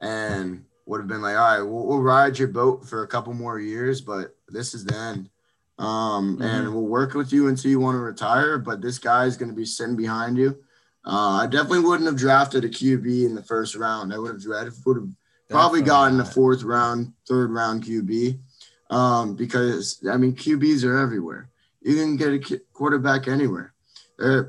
And 0.00 0.64
would 0.86 0.98
have 0.98 1.08
been 1.08 1.22
like, 1.22 1.36
all 1.36 1.58
right, 1.58 1.62
we'll, 1.62 1.86
we'll, 1.86 2.00
ride 2.00 2.38
your 2.38 2.48
boat 2.48 2.86
for 2.88 3.02
a 3.02 3.08
couple 3.08 3.32
more 3.32 3.60
years, 3.60 4.00
but 4.00 4.36
this 4.48 4.74
is 4.74 4.84
the 4.84 4.96
end. 4.96 5.30
Um, 5.78 6.36
mm-hmm. 6.36 6.42
And 6.42 6.74
we'll 6.74 6.86
work 6.86 7.14
with 7.14 7.32
you 7.32 7.48
until 7.48 7.70
you 7.70 7.78
want 7.78 7.94
to 7.94 8.00
retire, 8.00 8.58
but 8.58 8.82
this 8.82 8.98
guy 8.98 9.26
is 9.26 9.36
going 9.36 9.48
to 9.48 9.54
be 9.54 9.64
sitting 9.64 9.96
behind 9.96 10.36
you. 10.36 10.58
Uh, 11.04 11.40
I 11.42 11.46
definitely 11.46 11.80
wouldn't 11.80 12.08
have 12.08 12.18
drafted 12.18 12.64
a 12.64 12.68
QB 12.68 13.26
in 13.26 13.34
the 13.34 13.42
first 13.42 13.74
round. 13.74 14.12
I 14.12 14.18
would 14.18 14.32
have 14.32 14.42
drafted, 14.42 14.74
would 14.84 14.96
have 14.96 15.08
probably 15.48 15.82
gotten 15.82 16.20
a 16.20 16.24
fourth 16.24 16.62
round, 16.62 17.12
third 17.28 17.50
round 17.50 17.84
QB 17.84 18.38
um, 18.92 19.34
because 19.34 20.04
I 20.08 20.16
mean 20.18 20.34
QBs 20.34 20.84
are 20.84 20.98
everywhere. 20.98 21.48
You 21.80 21.96
can 21.96 22.16
get 22.16 22.28
a 22.28 22.58
quarterback 22.72 23.26
anywhere, 23.26 23.72
uh, 24.20 24.42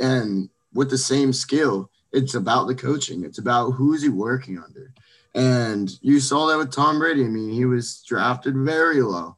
and 0.00 0.48
with 0.72 0.90
the 0.90 0.98
same 0.98 1.32
skill, 1.32 1.90
it's 2.10 2.34
about 2.34 2.66
the 2.66 2.74
coaching. 2.74 3.24
It's 3.24 3.38
about 3.38 3.72
who's 3.72 4.02
he 4.02 4.08
working 4.08 4.58
under, 4.58 4.92
and 5.34 5.90
you 6.00 6.18
saw 6.18 6.46
that 6.46 6.58
with 6.58 6.72
Tom 6.72 6.98
Brady. 6.98 7.24
I 7.24 7.28
mean, 7.28 7.50
he 7.50 7.66
was 7.66 8.02
drafted 8.02 8.56
very 8.56 9.02
low, 9.02 9.36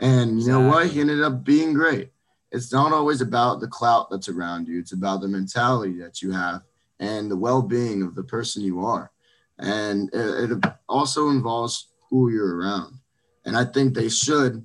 and 0.00 0.30
you 0.30 0.36
exactly. 0.38 0.62
know 0.62 0.68
what? 0.68 0.86
He 0.88 1.00
ended 1.00 1.22
up 1.22 1.44
being 1.44 1.74
great. 1.74 2.10
It's 2.50 2.72
not 2.72 2.94
always 2.94 3.20
about 3.20 3.60
the 3.60 3.68
clout 3.68 4.08
that's 4.10 4.30
around 4.30 4.68
you. 4.68 4.80
It's 4.80 4.92
about 4.92 5.20
the 5.20 5.28
mentality 5.28 5.98
that 6.00 6.22
you 6.22 6.32
have 6.32 6.62
and 6.98 7.30
the 7.30 7.36
well-being 7.36 8.02
of 8.02 8.14
the 8.14 8.24
person 8.24 8.62
you 8.62 8.84
are. 8.84 9.12
and 9.58 10.08
it, 10.14 10.50
it 10.50 10.64
also 10.88 11.28
involves 11.28 11.88
who 12.08 12.30
you're 12.30 12.56
around. 12.56 12.98
And 13.48 13.56
I 13.56 13.64
think 13.64 13.94
they 13.94 14.10
should 14.10 14.64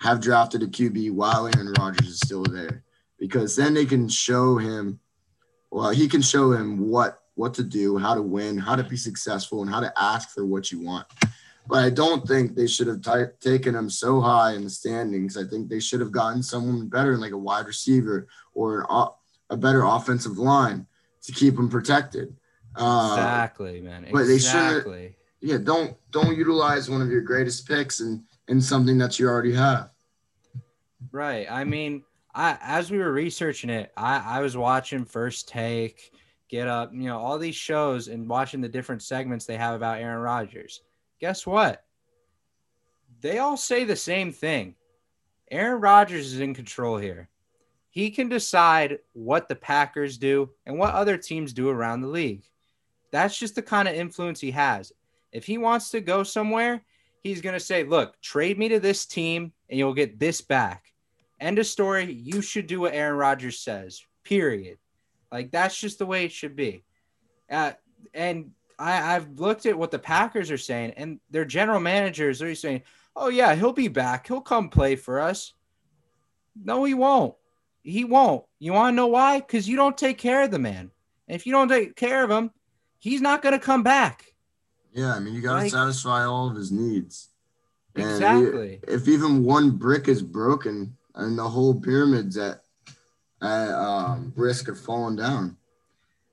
have 0.00 0.20
drafted 0.20 0.62
a 0.62 0.66
QB 0.66 1.12
while 1.12 1.46
Aaron 1.46 1.72
Rodgers 1.78 2.08
is 2.08 2.20
still 2.20 2.44
there, 2.44 2.84
because 3.18 3.56
then 3.56 3.74
they 3.74 3.86
can 3.86 4.08
show 4.08 4.58
him, 4.58 5.00
well, 5.70 5.90
he 5.90 6.06
can 6.08 6.22
show 6.22 6.52
him 6.52 6.90
what 6.90 7.18
what 7.34 7.54
to 7.54 7.62
do, 7.62 7.96
how 7.96 8.14
to 8.14 8.22
win, 8.22 8.58
how 8.58 8.74
to 8.76 8.82
be 8.82 8.96
successful, 8.96 9.62
and 9.62 9.70
how 9.70 9.80
to 9.80 9.92
ask 9.96 10.30
for 10.34 10.44
what 10.44 10.70
you 10.70 10.80
want. 10.80 11.06
But 11.68 11.84
I 11.84 11.90
don't 11.90 12.26
think 12.26 12.54
they 12.54 12.66
should 12.66 12.86
have 12.88 13.00
t- 13.00 13.32
taken 13.40 13.74
him 13.74 13.88
so 13.88 14.20
high 14.20 14.54
in 14.54 14.64
the 14.64 14.70
standings. 14.70 15.36
I 15.36 15.44
think 15.44 15.68
they 15.68 15.80
should 15.80 16.00
have 16.00 16.12
gotten 16.12 16.42
someone 16.42 16.88
better, 16.88 17.16
like 17.16 17.32
a 17.32 17.38
wide 17.38 17.66
receiver 17.66 18.26
or 18.54 18.86
an, 18.90 19.06
a 19.50 19.56
better 19.56 19.84
offensive 19.84 20.38
line 20.38 20.86
to 21.22 21.32
keep 21.32 21.58
him 21.58 21.68
protected. 21.68 22.36
Uh, 22.74 23.14
exactly, 23.16 23.80
man. 23.80 24.06
But 24.12 24.24
they 24.24 24.38
should. 24.38 24.84
Yeah, 25.40 25.58
don't 25.58 25.96
don't 26.10 26.36
utilize 26.36 26.90
one 26.90 27.02
of 27.02 27.10
your 27.10 27.20
greatest 27.20 27.66
picks 27.66 28.00
and 28.00 28.22
in 28.48 28.60
something 28.60 28.98
that 28.98 29.18
you 29.18 29.28
already 29.28 29.54
have. 29.54 29.90
Right. 31.12 31.46
I 31.50 31.64
mean, 31.64 32.02
I 32.34 32.58
as 32.60 32.90
we 32.90 32.98
were 32.98 33.12
researching 33.12 33.70
it, 33.70 33.92
I 33.96 34.38
I 34.38 34.40
was 34.40 34.56
watching 34.56 35.04
First 35.04 35.48
Take 35.48 36.12
Get 36.48 36.66
Up, 36.66 36.92
you 36.92 37.04
know, 37.04 37.18
all 37.18 37.38
these 37.38 37.54
shows 37.54 38.08
and 38.08 38.28
watching 38.28 38.60
the 38.60 38.68
different 38.68 39.02
segments 39.02 39.44
they 39.44 39.56
have 39.56 39.74
about 39.74 40.00
Aaron 40.00 40.20
Rodgers. 40.20 40.82
Guess 41.20 41.46
what? 41.46 41.84
They 43.20 43.38
all 43.38 43.56
say 43.56 43.84
the 43.84 43.96
same 43.96 44.32
thing. 44.32 44.74
Aaron 45.50 45.80
Rodgers 45.80 46.32
is 46.32 46.40
in 46.40 46.54
control 46.54 46.96
here. 46.96 47.28
He 47.90 48.10
can 48.10 48.28
decide 48.28 48.98
what 49.12 49.48
the 49.48 49.56
Packers 49.56 50.18
do 50.18 50.50
and 50.66 50.78
what 50.78 50.94
other 50.94 51.16
teams 51.16 51.52
do 51.52 51.68
around 51.68 52.00
the 52.00 52.08
league. 52.08 52.44
That's 53.10 53.38
just 53.38 53.54
the 53.54 53.62
kind 53.62 53.88
of 53.88 53.94
influence 53.94 54.40
he 54.40 54.50
has. 54.52 54.92
If 55.32 55.44
he 55.44 55.58
wants 55.58 55.90
to 55.90 56.00
go 56.00 56.22
somewhere, 56.22 56.82
he's 57.22 57.40
going 57.40 57.54
to 57.54 57.60
say, 57.60 57.84
Look, 57.84 58.20
trade 58.20 58.58
me 58.58 58.68
to 58.70 58.80
this 58.80 59.06
team 59.06 59.52
and 59.68 59.78
you'll 59.78 59.94
get 59.94 60.18
this 60.18 60.40
back. 60.40 60.92
End 61.40 61.58
of 61.58 61.66
story. 61.66 62.12
You 62.12 62.40
should 62.42 62.66
do 62.66 62.80
what 62.80 62.94
Aaron 62.94 63.16
Rodgers 63.16 63.58
says, 63.60 64.02
period. 64.24 64.78
Like 65.30 65.50
that's 65.50 65.78
just 65.78 65.98
the 65.98 66.06
way 66.06 66.24
it 66.24 66.32
should 66.32 66.56
be. 66.56 66.84
Uh, 67.50 67.72
and 68.14 68.52
I, 68.78 69.16
I've 69.16 69.38
looked 69.38 69.66
at 69.66 69.78
what 69.78 69.90
the 69.90 69.98
Packers 69.98 70.50
are 70.50 70.58
saying, 70.58 70.92
and 70.96 71.20
their 71.30 71.44
general 71.44 71.80
managers 71.80 72.42
are 72.42 72.54
saying, 72.54 72.82
"Oh 73.14 73.28
yeah, 73.28 73.54
he'll 73.54 73.72
be 73.72 73.88
back. 73.88 74.26
He'll 74.26 74.40
come 74.40 74.68
play 74.68 74.96
for 74.96 75.20
us." 75.20 75.52
No, 76.62 76.84
he 76.84 76.94
won't. 76.94 77.34
He 77.82 78.04
won't. 78.04 78.44
You 78.58 78.72
want 78.72 78.92
to 78.92 78.96
know 78.96 79.06
why? 79.06 79.40
Because 79.40 79.68
you 79.68 79.76
don't 79.76 79.96
take 79.96 80.18
care 80.18 80.42
of 80.42 80.50
the 80.50 80.58
man. 80.58 80.90
And 81.28 81.36
if 81.36 81.46
you 81.46 81.52
don't 81.52 81.68
take 81.68 81.96
care 81.96 82.24
of 82.24 82.30
him, 82.30 82.50
he's 82.98 83.20
not 83.20 83.42
going 83.42 83.52
to 83.52 83.64
come 83.64 83.82
back. 83.82 84.24
Yeah, 84.98 85.14
I 85.14 85.20
mean, 85.20 85.32
you 85.32 85.40
got 85.40 85.54
to 85.54 85.62
like, 85.62 85.70
satisfy 85.70 86.24
all 86.24 86.50
of 86.50 86.56
his 86.56 86.72
needs. 86.72 87.28
And 87.94 88.10
exactly. 88.10 88.80
If 88.88 89.06
even 89.06 89.44
one 89.44 89.70
brick 89.70 90.08
is 90.08 90.22
broken, 90.22 90.96
and 91.14 91.38
the 91.38 91.48
whole 91.48 91.80
pyramid's 91.80 92.36
at, 92.36 92.62
at 93.40 93.70
um, 93.70 94.32
risk 94.34 94.66
of 94.66 94.78
falling 94.78 95.14
down. 95.14 95.56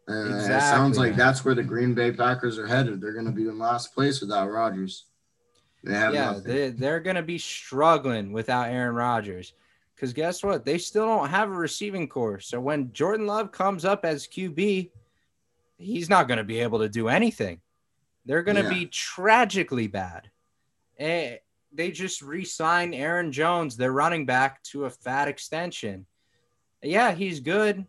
And 0.08 0.34
exactly, 0.34 0.56
it 0.56 0.62
sounds 0.62 0.98
like 0.98 1.16
that's 1.16 1.46
where 1.46 1.54
the 1.54 1.64
Green 1.64 1.94
Bay 1.94 2.12
Packers 2.12 2.58
are 2.58 2.66
headed. 2.66 3.02
They're 3.02 3.14
going 3.14 3.26
to 3.26 3.32
be 3.32 3.44
in 3.44 3.60
last 3.60 3.94
place 3.94 4.20
without 4.20 4.50
Rodgers. 4.50 5.06
They 5.84 5.94
have 5.94 6.16
yeah, 6.16 6.32
nothing. 6.32 6.44
they, 6.44 6.70
they're 6.70 7.00
going 7.00 7.18
to 7.18 7.24
be 7.24 7.38
struggling 7.38 8.32
without 8.32 8.70
Aaron 8.70 8.96
Rodgers. 8.96 9.54
Because 9.96 10.12
guess 10.12 10.44
what? 10.44 10.66
They 10.66 10.80
still 10.80 11.06
don't 11.06 11.30
have 11.30 11.50
a 11.50 11.54
receiving 11.54 12.08
corps. 12.08 12.40
So 12.40 12.60
when 12.60 12.92
Jordan 12.94 13.28
Love 13.28 13.52
comes 13.52 13.86
up 13.86 14.06
as 14.06 14.28
QB, 14.28 14.90
he's 15.78 16.10
not 16.10 16.28
going 16.28 16.40
to 16.40 16.44
be 16.44 16.60
able 16.60 16.80
to 16.80 16.90
do 16.90 17.08
anything. 17.08 17.62
They're 18.26 18.44
going 18.44 18.58
to 18.58 18.64
yeah. 18.64 18.70
be 18.70 18.86
tragically 18.88 19.88
bad. 19.88 20.30
And 20.98 21.34
eh, 21.34 21.38
they 21.74 21.92
just 21.92 22.22
re 22.22 22.46
signed 22.46 22.96
Aaron 22.96 23.32
Jones, 23.32 23.76
their 23.76 23.92
running 23.92 24.26
back, 24.26 24.64
to 24.64 24.86
a 24.86 24.90
fat 24.90 25.28
extension. 25.28 26.06
Yeah, 26.82 27.12
he's 27.12 27.40
good. 27.40 27.86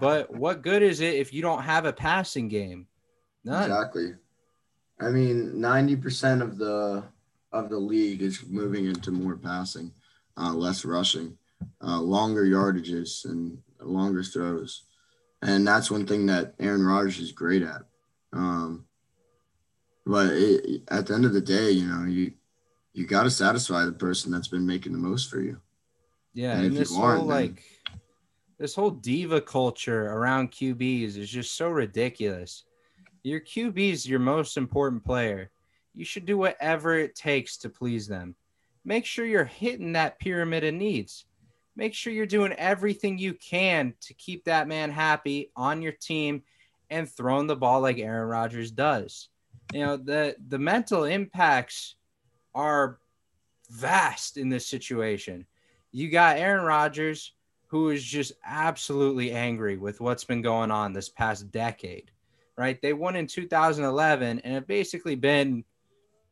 But 0.00 0.34
what 0.34 0.62
good 0.62 0.82
is 0.82 1.00
it 1.00 1.14
if 1.14 1.32
you 1.32 1.42
don't 1.42 1.62
have 1.62 1.84
a 1.86 1.92
passing 1.92 2.48
game? 2.48 2.86
None. 3.44 3.70
Exactly. 3.70 4.14
I 5.00 5.08
mean, 5.08 5.52
90% 5.54 6.42
of 6.42 6.58
the 6.58 7.04
of 7.52 7.70
the 7.70 7.78
league 7.78 8.22
is 8.22 8.44
moving 8.46 8.86
into 8.86 9.10
more 9.10 9.36
passing, 9.36 9.92
uh, 10.36 10.52
less 10.52 10.84
rushing, 10.84 11.38
uh, 11.82 12.00
longer 12.00 12.44
yardages, 12.44 13.24
and 13.24 13.58
longer 13.80 14.22
throws. 14.22 14.82
And 15.42 15.66
that's 15.66 15.90
one 15.90 16.06
thing 16.06 16.26
that 16.26 16.54
Aaron 16.58 16.84
Rodgers 16.84 17.20
is 17.20 17.32
great 17.32 17.62
at. 17.62 17.82
Um, 18.32 18.85
but 20.06 20.32
it, 20.32 20.82
at 20.88 21.06
the 21.06 21.14
end 21.14 21.24
of 21.24 21.32
the 21.32 21.40
day, 21.40 21.70
you 21.72 21.86
know, 21.86 22.06
you 22.06 22.32
you 22.94 23.06
got 23.06 23.24
to 23.24 23.30
satisfy 23.30 23.84
the 23.84 23.92
person 23.92 24.32
that's 24.32 24.48
been 24.48 24.64
making 24.64 24.92
the 24.92 24.98
most 24.98 25.28
for 25.28 25.40
you. 25.40 25.60
Yeah, 26.32 26.52
and, 26.52 26.66
and 26.66 26.76
this 26.76 26.94
whole 26.94 27.24
like 27.24 27.62
this 28.58 28.74
whole 28.74 28.90
diva 28.90 29.40
culture 29.40 30.06
around 30.06 30.52
QBs 30.52 31.16
is 31.16 31.28
just 31.28 31.56
so 31.56 31.68
ridiculous. 31.68 32.64
Your 33.22 33.40
QB 33.40 33.76
is 33.90 34.08
your 34.08 34.20
most 34.20 34.56
important 34.56 35.04
player. 35.04 35.50
You 35.94 36.04
should 36.04 36.24
do 36.24 36.38
whatever 36.38 36.94
it 36.94 37.16
takes 37.16 37.56
to 37.58 37.68
please 37.68 38.06
them. 38.06 38.36
Make 38.84 39.04
sure 39.04 39.26
you're 39.26 39.44
hitting 39.44 39.92
that 39.92 40.20
pyramid 40.20 40.62
of 40.62 40.74
needs. 40.74 41.24
Make 41.74 41.92
sure 41.92 42.12
you're 42.12 42.24
doing 42.24 42.52
everything 42.52 43.18
you 43.18 43.34
can 43.34 43.94
to 44.02 44.14
keep 44.14 44.44
that 44.44 44.68
man 44.68 44.90
happy 44.90 45.50
on 45.56 45.82
your 45.82 45.92
team 45.92 46.42
and 46.88 47.10
throwing 47.10 47.48
the 47.48 47.56
ball 47.56 47.80
like 47.80 47.98
Aaron 47.98 48.28
Rodgers 48.28 48.70
does. 48.70 49.28
You 49.72 49.80
know, 49.80 49.96
the 49.96 50.36
the 50.48 50.58
mental 50.58 51.04
impacts 51.04 51.96
are 52.54 52.98
vast 53.70 54.36
in 54.36 54.48
this 54.48 54.66
situation. 54.66 55.46
You 55.92 56.10
got 56.10 56.38
Aaron 56.38 56.64
Rodgers 56.64 57.32
who 57.68 57.90
is 57.90 58.04
just 58.04 58.32
absolutely 58.44 59.32
angry 59.32 59.76
with 59.76 60.00
what's 60.00 60.24
been 60.24 60.42
going 60.42 60.70
on 60.70 60.92
this 60.92 61.08
past 61.08 61.50
decade, 61.50 62.10
right? 62.56 62.80
They 62.80 62.92
won 62.92 63.16
in 63.16 63.26
2011 63.26 64.40
and 64.40 64.54
have 64.54 64.66
basically 64.66 65.16
been, 65.16 65.64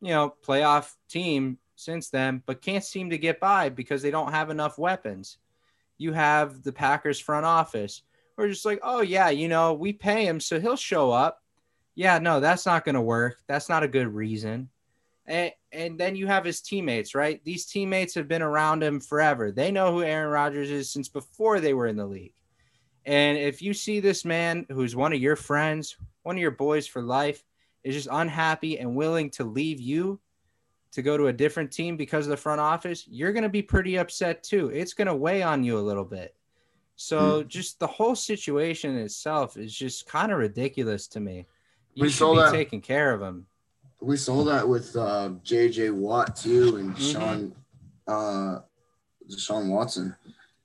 you 0.01 0.09
know, 0.09 0.33
playoff 0.45 0.93
team 1.09 1.57
since 1.75 2.09
then, 2.09 2.41
but 2.45 2.61
can't 2.61 2.83
seem 2.83 3.09
to 3.09 3.17
get 3.17 3.39
by 3.39 3.69
because 3.69 4.01
they 4.01 4.11
don't 4.11 4.31
have 4.31 4.49
enough 4.49 4.77
weapons. 4.77 5.37
You 5.97 6.13
have 6.13 6.63
the 6.63 6.71
Packers 6.71 7.19
front 7.19 7.45
office. 7.45 8.01
We're 8.37 8.49
just 8.49 8.65
like, 8.65 8.79
oh, 8.81 9.01
yeah, 9.01 9.29
you 9.29 9.47
know, 9.47 9.73
we 9.73 9.93
pay 9.93 10.25
him, 10.25 10.39
so 10.39 10.59
he'll 10.59 10.75
show 10.75 11.11
up. 11.11 11.41
Yeah, 11.95 12.19
no, 12.19 12.39
that's 12.39 12.65
not 12.65 12.85
going 12.85 12.95
to 12.95 13.01
work. 13.01 13.37
That's 13.47 13.69
not 13.69 13.83
a 13.83 13.87
good 13.87 14.07
reason. 14.07 14.69
And, 15.25 15.51
and 15.71 15.99
then 15.99 16.15
you 16.15 16.27
have 16.27 16.45
his 16.45 16.61
teammates, 16.61 17.15
right? 17.15 17.43
These 17.43 17.65
teammates 17.65 18.13
have 18.15 18.27
been 18.27 18.41
around 18.41 18.83
him 18.83 18.99
forever. 18.99 19.51
They 19.51 19.71
know 19.71 19.91
who 19.91 20.03
Aaron 20.03 20.29
Rodgers 20.29 20.69
is 20.69 20.91
since 20.91 21.09
before 21.09 21.59
they 21.59 21.73
were 21.73 21.87
in 21.87 21.95
the 21.95 22.05
league. 22.05 22.35
And 23.05 23.37
if 23.37 23.61
you 23.61 23.73
see 23.73 23.99
this 23.99 24.25
man 24.25 24.65
who's 24.69 24.95
one 24.95 25.13
of 25.13 25.21
your 25.21 25.35
friends, 25.35 25.95
one 26.23 26.35
of 26.35 26.41
your 26.41 26.51
boys 26.51 26.85
for 26.85 27.01
life, 27.01 27.43
is 27.83 27.95
just 27.95 28.09
unhappy 28.11 28.79
and 28.79 28.95
willing 28.95 29.29
to 29.31 29.43
leave 29.43 29.79
you 29.79 30.19
to 30.91 31.01
go 31.01 31.17
to 31.17 31.27
a 31.27 31.33
different 31.33 31.71
team 31.71 31.97
because 31.97 32.25
of 32.25 32.31
the 32.31 32.37
front 32.37 32.61
office, 32.61 33.05
you're 33.07 33.33
going 33.33 33.43
to 33.43 33.49
be 33.49 33.61
pretty 33.61 33.97
upset 33.97 34.41
too. 34.43 34.69
It's 34.69 34.93
going 34.93 35.07
to 35.07 35.15
weigh 35.15 35.43
on 35.43 35.63
you 35.63 35.77
a 35.77 35.79
little 35.79 36.05
bit. 36.05 36.33
So 36.95 37.43
mm. 37.43 37.47
just 37.47 37.79
the 37.79 37.87
whole 37.87 38.15
situation 38.15 38.97
itself 38.97 39.57
is 39.57 39.75
just 39.75 40.07
kind 40.07 40.31
of 40.31 40.37
ridiculous 40.39 41.07
to 41.09 41.19
me. 41.19 41.45
You 41.95 42.03
we 42.03 42.07
be 42.09 42.13
that. 42.13 42.51
taking 42.51 42.81
care 42.81 43.13
of 43.13 43.21
him 43.21 43.47
we 44.05 44.17
saw 44.17 44.43
that 44.43 44.67
with 44.67 44.95
uh, 44.95 45.31
J.J. 45.43 45.89
Watt 45.89 46.35
too, 46.35 46.77
and 46.77 46.95
mm-hmm. 46.95 47.11
Sean, 47.11 47.55
uh, 48.07 48.59
Sean 49.35 49.69
Watson, 49.69 50.15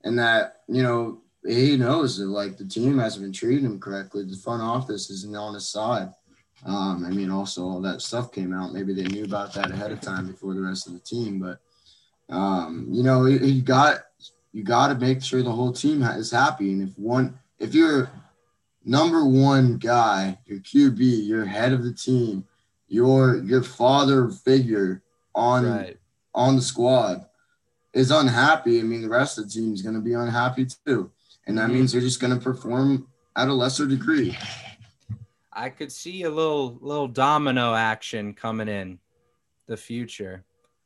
and 0.03 0.17
that 0.19 0.61
you 0.67 0.83
know 0.83 1.21
he 1.45 1.75
knows 1.75 2.17
that 2.17 2.27
like 2.27 2.57
the 2.57 2.65
team 2.65 2.99
hasn't 2.99 3.23
been 3.23 3.33
treating 3.33 3.65
him 3.65 3.79
correctly. 3.79 4.23
The 4.23 4.37
front 4.37 4.61
office 4.61 5.09
isn't 5.09 5.35
on 5.35 5.55
his 5.55 5.67
side. 5.67 6.13
Um, 6.63 7.05
I 7.05 7.09
mean, 7.09 7.31
also 7.31 7.63
all 7.63 7.81
that 7.81 8.01
stuff 8.01 8.31
came 8.31 8.53
out. 8.53 8.73
Maybe 8.73 8.93
they 8.93 9.03
knew 9.03 9.23
about 9.23 9.53
that 9.53 9.71
ahead 9.71 9.91
of 9.91 9.99
time 9.99 10.27
before 10.27 10.53
the 10.53 10.61
rest 10.61 10.85
of 10.85 10.93
the 10.93 10.99
team, 10.99 11.39
but 11.39 11.59
um, 12.33 12.87
you 12.91 13.01
know, 13.01 13.25
you 13.25 13.61
got 13.61 14.01
you 14.53 14.63
got 14.63 14.89
to 14.89 14.95
make 14.95 15.23
sure 15.23 15.41
the 15.41 15.51
whole 15.51 15.73
team 15.73 16.03
is 16.03 16.29
happy. 16.29 16.71
And 16.71 16.87
if 16.87 16.99
one, 16.99 17.39
if 17.57 17.73
you're 17.73 18.11
number 18.83 19.25
one 19.25 19.77
guy, 19.77 20.37
your 20.45 20.59
QB, 20.59 21.27
you're 21.27 21.45
head 21.45 21.73
of 21.73 21.83
the 21.83 21.93
team, 21.93 22.45
your 22.87 23.37
your 23.43 23.63
father 23.63 24.29
figure 24.29 25.01
on 25.33 25.65
right. 25.65 25.97
on 26.33 26.55
the 26.55 26.61
squad 26.61 27.25
is 27.93 28.11
unhappy, 28.11 28.79
I 28.79 28.83
mean 28.83 29.01
the 29.01 29.09
rest 29.09 29.37
of 29.37 29.45
the 29.45 29.49
team 29.49 29.73
is 29.73 29.81
going 29.81 29.95
to 29.95 30.01
be 30.01 30.13
unhappy 30.13 30.67
too, 30.85 31.11
and 31.47 31.57
that 31.57 31.65
mm-hmm. 31.65 31.75
means 31.75 31.91
they're 31.91 32.01
just 32.01 32.19
going 32.19 32.33
to 32.33 32.39
perform 32.39 33.07
at 33.35 33.47
a 33.47 33.53
lesser 33.53 33.85
degree. 33.85 34.37
I 35.53 35.69
could 35.69 35.91
see 35.91 36.23
a 36.23 36.29
little 36.29 36.77
little 36.81 37.07
domino 37.07 37.73
action 37.73 38.33
coming 38.33 38.67
in 38.67 38.99
the 39.67 39.77
future. 39.77 40.45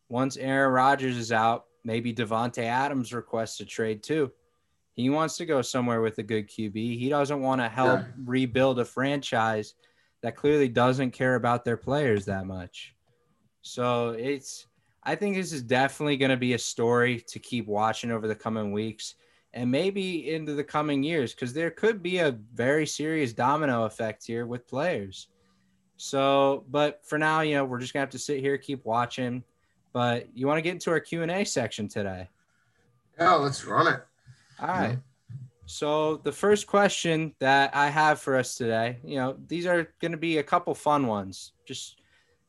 Once 0.10 0.38
Aaron 0.38 0.74
Rodgers 0.74 1.18
is 1.18 1.32
out, 1.32 1.66
maybe 1.84 2.14
Davante 2.14 2.64
Adams 2.64 3.14
requests 3.14 3.60
a 3.60 3.66
trade 3.66 4.04
too. 4.04 4.32
He 4.96 5.10
wants 5.10 5.36
to 5.38 5.46
go 5.46 5.62
somewhere 5.62 6.02
with 6.02 6.18
a 6.20 6.24
good 6.24 6.48
QB. 6.48 6.74
He 6.74 7.10
doesn't 7.10 7.42
want 7.42 7.62
to 7.62 7.68
help 7.68 8.02
yeah. 8.02 8.08
rebuild 8.24 8.80
a 8.80 8.86
franchise 8.86 9.76
that 10.22 10.36
clearly 10.36 10.70
doesn't 10.70 11.12
care 11.12 11.36
about 11.36 11.66
their 11.66 11.78
players 11.78 12.26
that 12.26 12.46
much. 12.46 12.96
So 13.62 14.10
it's 14.10 14.68
I 15.04 15.16
think 15.16 15.36
this 15.36 15.54
is 15.54 15.62
definitely 15.62 16.18
going 16.18 16.32
to 16.32 16.38
be 16.38 16.54
a 16.54 16.60
story 16.60 17.24
to 17.28 17.40
keep 17.40 17.68
watching 17.68 18.10
over 18.10 18.28
the 18.28 18.36
coming 18.36 18.72
weeks 18.72 19.16
and 19.54 19.70
maybe 19.70 20.34
into 20.34 20.54
the 20.54 20.64
coming 20.64 21.04
years 21.04 21.34
because 21.34 21.54
there 21.54 21.70
could 21.70 22.02
be 22.02 22.18
a 22.20 22.38
very 22.54 22.88
serious 22.88 23.34
domino 23.34 23.84
effect 23.84 24.26
here 24.26 24.48
with 24.48 24.68
players. 24.68 25.28
So, 25.98 26.66
but 26.70 27.06
for 27.06 27.18
now, 27.18 27.42
you 27.42 27.56
know, 27.56 27.66
we're 27.66 27.80
just 27.80 27.94
gonna 27.94 28.02
have 28.02 28.10
to 28.12 28.20
sit 28.20 28.40
here, 28.40 28.58
keep 28.58 28.84
watching. 28.86 29.44
But 29.94 30.28
you 30.34 30.48
want 30.48 30.58
to 30.58 30.62
get 30.62 30.74
into 30.74 30.90
our 30.92 31.00
Q 31.00 31.22
and 31.22 31.32
A 31.32 31.46
section 31.46 31.88
today? 31.88 32.30
Yeah, 33.18 33.36
let's 33.36 33.64
run 33.64 33.88
it. 33.88 34.02
All 34.60 34.68
right. 34.68 34.90
Yeah. 34.92 34.96
So 35.68 36.18
the 36.18 36.32
first 36.32 36.68
question 36.68 37.34
that 37.40 37.76
I 37.76 37.90
have 37.90 38.20
for 38.20 38.36
us 38.38 38.56
today, 38.56 39.00
you 39.04 39.16
know, 39.16 39.36
these 39.48 39.66
are 39.66 39.88
going 40.00 40.12
to 40.12 40.18
be 40.18 40.38
a 40.38 40.44
couple 40.44 40.76
fun 40.76 41.08
ones, 41.08 41.54
just 41.66 42.02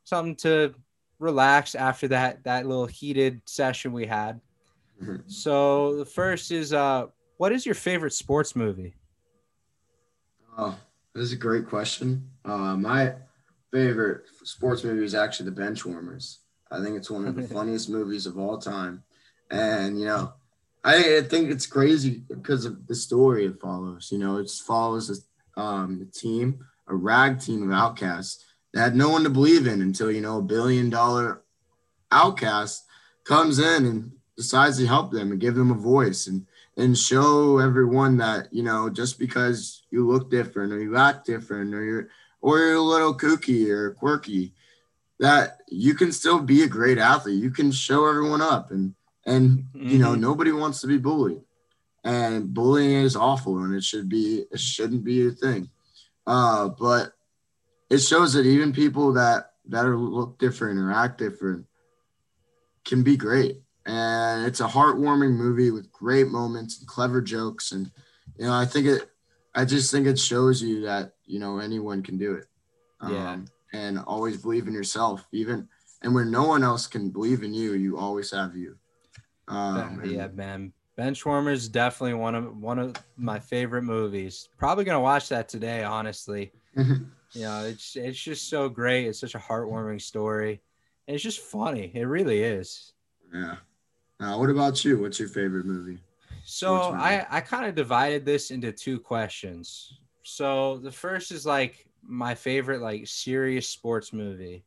something 0.05 0.37
to 0.37 0.75
relax 1.19 1.75
after 1.75 2.09
that 2.09 2.45
that 2.45 2.67
little 2.67 2.87
heated 2.87 3.41
session 3.47 3.93
we 3.93 4.07
had. 4.07 4.41
Mm-hmm. 5.03 5.29
So 5.29 5.97
the 5.97 6.05
first 6.05 6.51
is 6.51 6.73
uh 6.73 7.07
what 7.39 7.53
is 7.53 7.65
your 7.65 7.75
favorite 7.75 8.13
sports 8.13 8.55
movie? 8.55 8.95
Oh, 10.57 10.79
this 11.15 11.25
is 11.25 11.33
a 11.33 11.37
great 11.37 11.67
question. 11.67 12.31
Uh, 12.45 12.77
my 12.77 13.15
favorite 13.73 14.25
sports 14.43 14.85
movie 14.85 15.05
is 15.05 15.15
actually 15.15 15.51
The 15.51 15.61
Benchwarmers. 15.61 16.39
I 16.71 16.83
think 16.83 16.97
it's 16.97 17.11
one 17.11 17.27
of 17.27 17.37
the 17.37 17.43
funniest 17.55 17.91
movies 17.91 18.27
of 18.27 18.39
all 18.39 18.59
time. 18.59 19.03
And, 19.51 20.01
you 20.01 20.07
know, 20.07 20.33
I, 20.87 21.21
think 21.23 21.51
it's 21.51 21.67
crazy 21.67 22.23
because 22.29 22.65
of 22.65 22.87
the 22.87 22.95
story 22.95 23.47
it 23.47 23.61
follows. 23.61 24.11
You 24.13 24.19
know, 24.19 24.37
it 24.39 24.49
follows 24.49 25.11
a, 25.57 25.61
um, 25.61 26.01
a 26.01 26.17
team, 26.17 26.65
a 26.87 26.95
rag 26.95 27.41
team 27.41 27.65
of 27.65 27.77
outcasts 27.77 28.45
that 28.73 28.81
had 28.81 28.97
no 28.97 29.11
one 29.11 29.25
to 29.25 29.31
believe 29.31 29.67
in 29.67 29.83
until, 29.83 30.13
you 30.13 30.21
know, 30.21 30.39
a 30.39 30.43
billion 30.43 30.89
dollar 30.89 31.43
outcast 32.13 32.85
comes 33.25 33.59
in 33.59 33.85
and 33.85 34.13
decides 34.37 34.79
to 34.79 34.87
help 34.87 35.11
them 35.11 35.33
and 35.33 35.41
give 35.41 35.57
them 35.57 35.73
a 35.73 35.75
voice 35.75 36.29
and 36.29 36.47
and 36.77 36.97
show 36.97 37.59
everyone 37.59 38.19
that 38.19 38.53
you 38.53 38.63
know 38.63 38.91
just 38.91 39.19
because 39.19 39.83
you 39.91 40.07
look 40.07 40.31
different 40.31 40.73
or 40.73 40.81
you 40.81 40.97
act 40.97 41.27
different 41.27 41.75
or 41.75 41.83
you're 41.83 42.09
or 42.43 42.59
you're 42.59 42.75
a 42.75 42.81
little 42.81 43.17
kooky 43.17 43.71
or 43.71 43.93
quirky 43.95 44.53
that 45.19 45.63
you 45.69 45.95
can 45.95 46.13
still 46.13 46.39
be 46.39 46.63
a 46.63 46.69
great 46.69 46.99
athlete 46.99 47.43
you 47.43 47.51
can 47.51 47.73
show 47.73 48.07
everyone 48.07 48.43
up 48.43 48.71
and 48.71 48.95
and 49.27 49.59
mm-hmm. 49.59 49.89
you 49.89 49.99
know 49.99 50.13
mm-hmm. 50.13 50.23
nobody 50.23 50.53
wants 50.53 50.81
to 50.81 50.87
be 50.87 50.99
bullied. 50.99 51.43
And 52.05 52.55
bullying 52.55 53.03
is 53.03 53.17
awful 53.17 53.59
and 53.59 53.75
it 53.75 53.83
should 53.83 54.09
be 54.09 54.45
it 54.51 54.61
shouldn't 54.61 55.05
be 55.05 55.27
a 55.27 55.33
thing. 55.33 55.69
Uh 56.27 56.69
but 56.69 57.13
it 57.91 57.99
shows 57.99 58.33
that 58.35 58.47
even 58.47 58.73
people 58.73 59.13
that 59.15 59.51
that 59.69 59.85
are 59.85 59.99
look 59.99 60.39
different 60.39 60.79
or 60.79 60.93
act 60.93 61.19
different 61.19 61.67
can 62.85 63.03
be 63.03 63.17
great. 63.17 63.61
And 63.85 64.47
it's 64.47 64.61
a 64.61 64.69
heartwarming 64.69 65.37
movie 65.37 65.71
with 65.71 65.93
great 65.93 66.29
moments 66.29 66.79
and 66.79 66.87
clever 66.87 67.21
jokes. 67.21 67.73
And 67.73 67.91
you 68.39 68.47
know 68.47 68.55
i 68.55 68.65
think 68.65 68.87
it 68.87 69.11
i 69.55 69.65
just 69.65 69.91
think 69.91 70.07
it 70.07 70.19
shows 70.19 70.63
you 70.63 70.83
that 70.83 71.13
you 71.25 71.41
know 71.41 71.59
anyone 71.59 72.03
can 72.03 72.17
do 72.19 72.35
it. 72.35 72.47
Yeah. 73.03 73.33
um, 73.33 73.47
and 73.73 73.99
always 73.99 74.41
believe 74.41 74.69
in 74.69 74.75
yourself. 74.75 75.27
Even 75.33 75.69
and 76.03 76.15
when 76.15 76.31
no 76.31 76.47
one 76.47 76.63
else 76.63 76.87
can 76.87 77.11
believe 77.11 77.43
in 77.43 77.53
you 77.53 77.73
you 77.73 77.99
always 77.99 78.31
have 78.31 78.55
you 78.55 78.79
um, 79.49 80.01
yeah 80.05 80.29
man 80.29 80.73
benchwarmers 80.99 81.71
definitely 81.71 82.15
one 82.15 82.35
of 82.35 82.57
one 82.57 82.79
of 82.79 82.95
my 83.17 83.39
favorite 83.39 83.83
movies. 83.83 84.49
Probably 84.57 84.85
gonna 84.85 85.01
watch 85.01 85.29
that 85.29 85.49
today 85.49 85.85
honestly. 85.85 86.53
You 87.33 87.43
know 87.43 87.65
it's 87.67 87.97
it's 87.97 88.19
just 88.19 88.49
so 88.49 88.69
great. 88.69 89.07
It's 89.07 89.19
such 89.19 89.35
a 89.35 89.39
heartwarming 89.39 90.01
story. 90.01 90.63
And 91.07 91.15
it's 91.15 91.25
just 91.25 91.41
funny. 91.41 91.91
It 91.93 92.05
really 92.05 92.43
is. 92.43 92.93
Yeah. 93.35 93.57
Uh, 94.21 94.39
what 94.39 94.49
about 94.49 94.83
you? 94.85 94.99
What's 95.01 95.19
your 95.19 95.29
favorite 95.29 95.67
movie? 95.67 95.99
So 96.47 96.77
I 96.77 97.27
I 97.29 97.41
kind 97.43 97.67
of 97.67 97.75
divided 97.75 98.25
this 98.25 98.51
into 98.51 98.73
two 98.73 98.99
questions. 98.99 99.99
So 100.23 100.79
the 100.79 100.93
first 100.93 101.31
is 101.31 101.45
like 101.45 101.87
my 102.03 102.35
favorite 102.35 102.81
like 102.81 103.07
serious 103.07 103.69
sports 103.69 104.15
movie, 104.15 104.65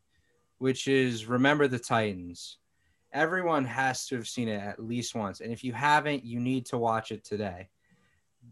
which 0.59 0.87
is 0.87 1.25
Remember 1.25 1.67
the 1.67 1.79
Titans. 1.79 2.58
Everyone 3.11 3.65
has 3.65 4.05
to 4.07 4.15
have 4.15 4.27
seen 4.27 4.47
it 4.47 4.61
at 4.61 4.83
least 4.83 5.15
once, 5.15 5.41
and 5.41 5.51
if 5.51 5.63
you 5.63 5.73
haven't, 5.73 6.23
you 6.23 6.39
need 6.39 6.65
to 6.67 6.77
watch 6.77 7.11
it 7.11 7.23
today. 7.23 7.69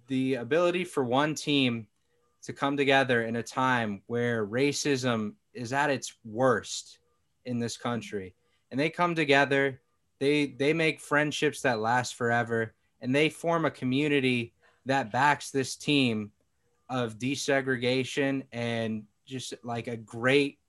The 0.08 0.36
ability 0.36 0.84
for 0.84 1.04
one 1.04 1.36
team 1.36 1.88
to 2.44 2.54
come 2.54 2.78
together 2.78 3.24
in 3.24 3.36
a 3.36 3.44
time 3.44 4.02
where 4.08 4.46
racism 4.46 5.34
is 5.54 5.74
at 5.74 5.90
its 5.90 6.16
worst 6.26 7.00
in 7.46 7.60
this 7.60 7.78
country, 7.78 8.36
and 8.72 8.80
they 8.80 8.90
come 8.90 9.16
together 9.16 9.80
they 10.20 10.48
they 10.48 10.74
make 10.74 11.00
friendships 11.00 11.62
that 11.62 11.80
last 11.80 12.16
forever, 12.16 12.74
and 13.02 13.14
they 13.14 13.30
form 13.30 13.66
a 13.66 13.72
community 13.72 14.54
that 14.86 15.12
backs 15.12 15.52
this 15.52 15.76
team 15.76 16.32
of 16.90 17.20
desegregation 17.20 18.44
and 18.52 19.04
just 19.26 19.54
like 19.64 19.88
a 19.88 19.98
great. 19.98 20.60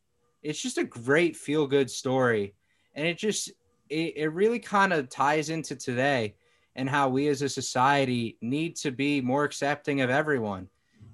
It's 0.43 0.61
just 0.61 0.79
a 0.79 0.85
great 0.85 1.37
feel 1.37 1.67
good 1.67 1.91
story, 1.91 2.55
and 2.95 3.07
it 3.07 3.19
just 3.19 3.53
it, 3.91 4.17
it 4.17 4.29
really 4.29 4.59
kind 4.59 4.93
of 4.93 5.09
ties 5.09 5.51
into 5.51 5.77
today 5.77 6.35
and 6.77 6.89
how 6.89 7.09
we 7.09 7.29
as 7.29 7.43
a 7.43 7.49
society 7.49 8.37
need 8.41 8.77
to 8.77 8.91
be 8.91 9.21
more 9.21 9.45
accepting 9.45 10.01
of 10.01 10.11
everyone 10.11 10.69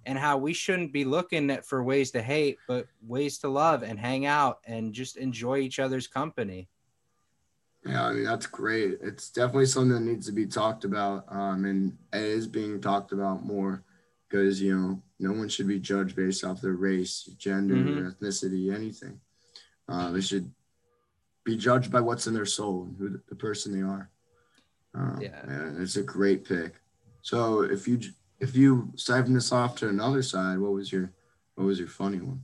and 0.06 0.18
how 0.18 0.36
we 0.36 0.52
shouldn't 0.52 0.92
be 0.92 1.04
looking 1.04 1.50
at 1.50 1.64
for 1.64 1.82
ways 1.82 2.10
to 2.10 2.22
hate 2.22 2.58
but 2.68 2.86
ways 3.06 3.38
to 3.38 3.48
love 3.48 3.82
and 3.82 3.98
hang 3.98 4.26
out 4.26 4.58
and 4.66 4.92
just 4.92 5.16
enjoy 5.16 5.58
each 5.58 5.78
other's 5.78 6.06
company 6.06 6.68
yeah, 7.86 8.06
I 8.06 8.12
mean 8.12 8.24
that's 8.24 8.46
great. 8.46 8.98
It's 9.02 9.28
definitely 9.28 9.66
something 9.66 9.92
that 9.92 10.10
needs 10.10 10.26
to 10.26 10.32
be 10.32 10.46
talked 10.46 10.84
about, 10.84 11.26
um, 11.28 11.66
and 11.66 11.96
it 12.12 12.22
is 12.22 12.46
being 12.46 12.80
talked 12.80 13.12
about 13.12 13.44
more 13.44 13.82
because 14.26 14.60
you 14.60 14.74
know 14.74 15.02
no 15.20 15.32
one 15.32 15.48
should 15.48 15.68
be 15.68 15.78
judged 15.78 16.16
based 16.16 16.44
off 16.44 16.62
their 16.62 16.72
race, 16.72 17.24
gender, 17.36 17.74
mm-hmm. 17.74 18.08
ethnicity, 18.08 18.74
anything. 18.74 19.20
Uh, 19.86 20.10
they 20.12 20.22
should 20.22 20.50
be 21.44 21.56
judged 21.56 21.92
by 21.92 22.00
what's 22.00 22.26
in 22.26 22.34
their 22.34 22.46
soul 22.46 22.84
and 22.84 22.96
who 22.96 23.20
the 23.28 23.34
person 23.34 23.72
they 23.72 23.86
are. 23.86 24.10
Uh, 24.96 25.18
yeah, 25.20 25.72
it's 25.78 25.96
a 25.96 26.02
great 26.02 26.44
pick. 26.44 26.74
So 27.22 27.62
if 27.62 27.86
you 27.88 28.00
if 28.40 28.56
you 28.56 28.90
siphon 28.96 29.34
this 29.34 29.52
off 29.52 29.76
to 29.76 29.88
another 29.88 30.22
side, 30.22 30.58
what 30.58 30.72
was 30.72 30.92
your 30.92 31.12
what 31.54 31.64
was 31.64 31.78
your 31.78 31.88
funny 31.88 32.18
one? 32.18 32.42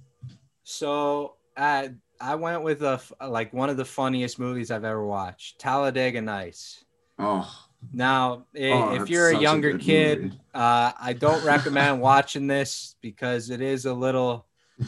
So 0.63 1.35
I 1.57 1.91
I 2.21 2.35
went 2.35 2.63
with 2.63 2.83
a 2.83 3.01
like 3.27 3.53
one 3.53 3.71
of 3.71 3.77
the 3.77 3.85
funniest 3.85 4.39
movies 4.39 4.71
I've 4.71 4.85
ever 4.85 5.05
watched, 5.05 5.59
Talladega 5.59 6.21
Nights. 6.21 6.85
Oh. 7.19 7.67
Now, 7.93 8.47
oh, 8.59 8.95
if 8.95 9.09
you're 9.09 9.31
a 9.31 9.39
younger 9.39 9.71
a 9.71 9.79
kid, 9.79 10.39
uh, 10.55 10.93
I 11.01 11.15
don't 11.15 11.43
recommend 11.45 12.01
watching 12.03 12.47
this 12.47 12.97
because 13.01 13.49
it 13.49 13.63
is 13.63 13.87
a 13.87 13.95
little, 13.95 14.47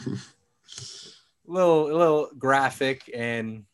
little, 1.47 1.85
little 1.85 2.29
graphic 2.37 3.09
and 3.13 3.65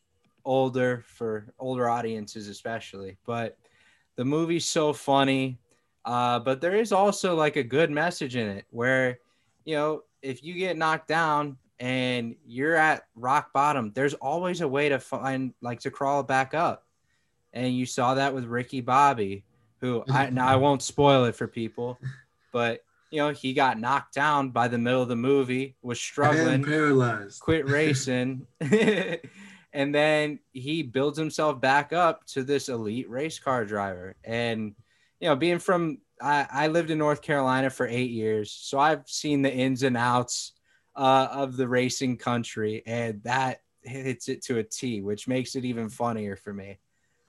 older 0.44 1.04
for 1.06 1.52
older 1.58 1.88
audiences, 1.88 2.48
especially. 2.48 3.16
But 3.26 3.56
the 4.16 4.24
movie's 4.24 4.66
so 4.66 4.92
funny. 4.92 5.58
Uh, 6.04 6.38
but 6.38 6.60
there 6.60 6.74
is 6.74 6.92
also 6.92 7.34
like 7.34 7.56
a 7.56 7.62
good 7.62 7.90
message 7.90 8.36
in 8.36 8.48
it 8.48 8.64
where, 8.70 9.18
you 9.64 9.74
know, 9.76 10.02
if 10.22 10.42
you 10.42 10.54
get 10.54 10.76
knocked 10.76 11.08
down, 11.08 11.56
and 11.80 12.36
you're 12.46 12.76
at 12.76 13.06
rock 13.16 13.52
bottom, 13.52 13.90
there's 13.94 14.14
always 14.14 14.60
a 14.60 14.68
way 14.68 14.90
to 14.90 14.98
find 14.98 15.54
like 15.62 15.80
to 15.80 15.90
crawl 15.90 16.22
back 16.22 16.54
up. 16.54 16.84
And 17.54 17.74
you 17.74 17.86
saw 17.86 18.14
that 18.14 18.34
with 18.34 18.44
Ricky 18.44 18.82
Bobby, 18.82 19.44
who 19.80 20.04
I 20.08 20.28
now 20.30 20.46
I 20.46 20.56
won't 20.56 20.82
spoil 20.82 21.24
it 21.24 21.34
for 21.34 21.48
people, 21.48 21.98
but 22.52 22.84
you 23.10 23.18
know, 23.18 23.30
he 23.30 23.54
got 23.54 23.80
knocked 23.80 24.14
down 24.14 24.50
by 24.50 24.68
the 24.68 24.78
middle 24.78 25.02
of 25.02 25.08
the 25.08 25.16
movie, 25.16 25.74
was 25.82 25.98
struggling, 25.98 26.62
paralyzed, 26.62 27.40
quit 27.40 27.66
racing. 27.66 28.46
and 29.72 29.94
then 29.94 30.38
he 30.52 30.82
builds 30.82 31.18
himself 31.18 31.60
back 31.60 31.92
up 31.92 32.26
to 32.26 32.42
this 32.42 32.68
elite 32.68 33.08
race 33.08 33.38
car 33.38 33.64
driver. 33.64 34.16
And 34.24 34.74
you 35.20 35.28
know, 35.28 35.36
being 35.36 35.58
from 35.58 35.98
I, 36.20 36.46
I 36.50 36.66
lived 36.68 36.90
in 36.90 36.98
North 36.98 37.22
Carolina 37.22 37.70
for 37.70 37.86
eight 37.86 38.10
years, 38.10 38.50
so 38.52 38.78
I've 38.78 39.08
seen 39.08 39.42
the 39.42 39.52
ins 39.52 39.82
and 39.82 39.96
outs 39.96 40.52
uh, 40.96 41.28
of 41.30 41.56
the 41.56 41.68
racing 41.68 42.16
country, 42.16 42.82
and 42.86 43.22
that 43.24 43.60
hits 43.82 44.28
it 44.28 44.42
to 44.44 44.58
a 44.58 44.62
T, 44.62 45.00
which 45.00 45.28
makes 45.28 45.56
it 45.56 45.64
even 45.64 45.88
funnier 45.88 46.36
for 46.36 46.52
me. 46.52 46.78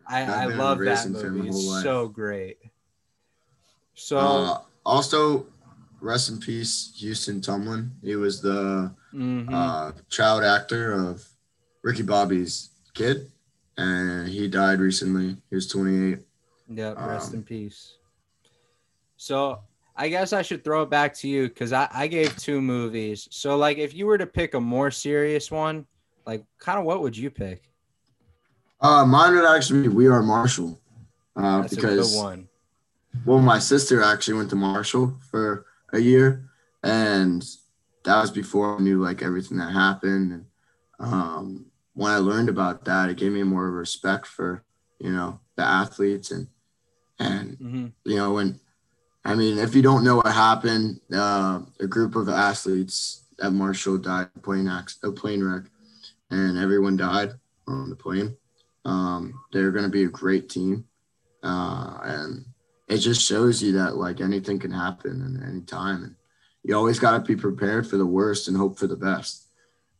I, 0.07 0.23
I 0.23 0.45
love 0.45 0.79
that 0.79 1.09
movie. 1.09 1.49
It's 1.49 1.83
so 1.83 2.07
great. 2.07 2.57
So 3.93 4.17
uh, 4.17 4.57
also, 4.85 5.45
rest 6.01 6.29
in 6.29 6.39
peace, 6.39 6.91
Houston 6.97 7.39
Tumlin 7.39 7.91
He 8.03 8.15
was 8.15 8.41
the 8.41 8.93
mm-hmm. 9.13 9.53
uh, 9.53 9.91
child 10.09 10.43
actor 10.43 10.93
of 10.93 11.25
Ricky 11.83 12.03
Bobby's 12.03 12.69
kid, 12.93 13.31
and 13.77 14.27
he 14.27 14.47
died 14.47 14.79
recently. 14.79 15.37
He 15.49 15.55
was 15.55 15.67
28. 15.67 16.19
Yeah, 16.69 16.93
rest 17.05 17.29
um, 17.29 17.35
in 17.35 17.43
peace. 17.43 17.95
So 19.17 19.59
I 19.95 20.09
guess 20.09 20.33
I 20.33 20.41
should 20.41 20.63
throw 20.63 20.83
it 20.83 20.89
back 20.89 21.13
to 21.15 21.27
you 21.27 21.47
because 21.47 21.73
I, 21.73 21.87
I 21.93 22.07
gave 22.07 22.35
two 22.37 22.61
movies. 22.61 23.27
So 23.31 23.57
like 23.57 23.77
if 23.77 23.93
you 23.93 24.05
were 24.05 24.17
to 24.17 24.25
pick 24.25 24.53
a 24.53 24.59
more 24.59 24.89
serious 24.89 25.51
one, 25.51 25.85
like 26.25 26.43
kind 26.59 26.79
of 26.79 26.85
what 26.85 27.01
would 27.01 27.17
you 27.17 27.29
pick? 27.29 27.69
Uh, 28.79 29.05
mine 29.05 29.35
would 29.35 29.45
actually 29.45 29.83
be 29.83 29.89
We 29.89 30.07
Are 30.07 30.23
Marshall. 30.23 30.79
Uh, 31.35 31.61
That's 31.61 31.75
because 31.75 32.15
one. 32.15 32.47
well, 33.25 33.39
my 33.39 33.59
sister 33.59 34.01
actually 34.01 34.35
went 34.35 34.49
to 34.49 34.55
Marshall 34.55 35.13
for 35.29 35.65
a 35.93 35.99
year, 35.99 36.49
and 36.83 37.45
that 38.03 38.21
was 38.21 38.31
before 38.31 38.77
I 38.77 38.81
knew 38.81 39.01
like 39.01 39.21
everything 39.21 39.57
that 39.57 39.71
happened. 39.71 40.31
And 40.31 40.45
um, 40.99 41.65
when 41.93 42.11
I 42.11 42.17
learned 42.17 42.49
about 42.49 42.85
that, 42.85 43.09
it 43.09 43.17
gave 43.17 43.31
me 43.31 43.43
more 43.43 43.69
respect 43.69 44.27
for 44.27 44.63
you 44.99 45.11
know 45.11 45.39
the 45.55 45.63
athletes 45.63 46.31
and 46.31 46.47
and 47.19 47.57
hmm 47.57 47.87
you 48.05 48.15
know 48.15 48.33
when 48.33 48.59
I 49.23 49.35
mean 49.35 49.57
if 49.57 49.75
you 49.75 49.81
don't 49.81 50.03
know 50.03 50.17
what 50.17 50.27
happened, 50.33 51.01
uh, 51.13 51.61
a 51.79 51.87
group 51.87 52.15
of 52.15 52.29
athletes 52.29 53.25
at 53.41 53.53
Marshall 53.53 53.97
died 53.97 54.29
a 54.35 54.39
plane 54.39 54.67
acc- 54.67 55.03
a 55.03 55.11
plane 55.11 55.43
wreck, 55.43 55.63
and 56.29 56.57
everyone 56.57 56.97
died 56.97 57.31
on 57.67 57.89
the 57.89 57.95
plane. 57.95 58.35
Um, 58.85 59.33
they're 59.51 59.71
going 59.71 59.83
to 59.85 59.89
be 59.89 60.03
a 60.05 60.09
great 60.09 60.49
team, 60.49 60.85
uh, 61.43 61.99
and 62.03 62.45
it 62.87 62.97
just 62.97 63.21
shows 63.21 63.61
you 63.61 63.73
that 63.73 63.95
like 63.95 64.21
anything 64.21 64.59
can 64.59 64.71
happen 64.71 65.37
at 65.41 65.47
any 65.47 65.61
time, 65.61 66.03
and 66.03 66.15
you 66.63 66.75
always 66.75 66.99
got 66.99 67.11
to 67.11 67.19
be 67.19 67.39
prepared 67.39 67.87
for 67.87 67.97
the 67.97 68.05
worst 68.05 68.47
and 68.47 68.57
hope 68.57 68.77
for 68.79 68.87
the 68.87 68.95
best, 68.95 69.40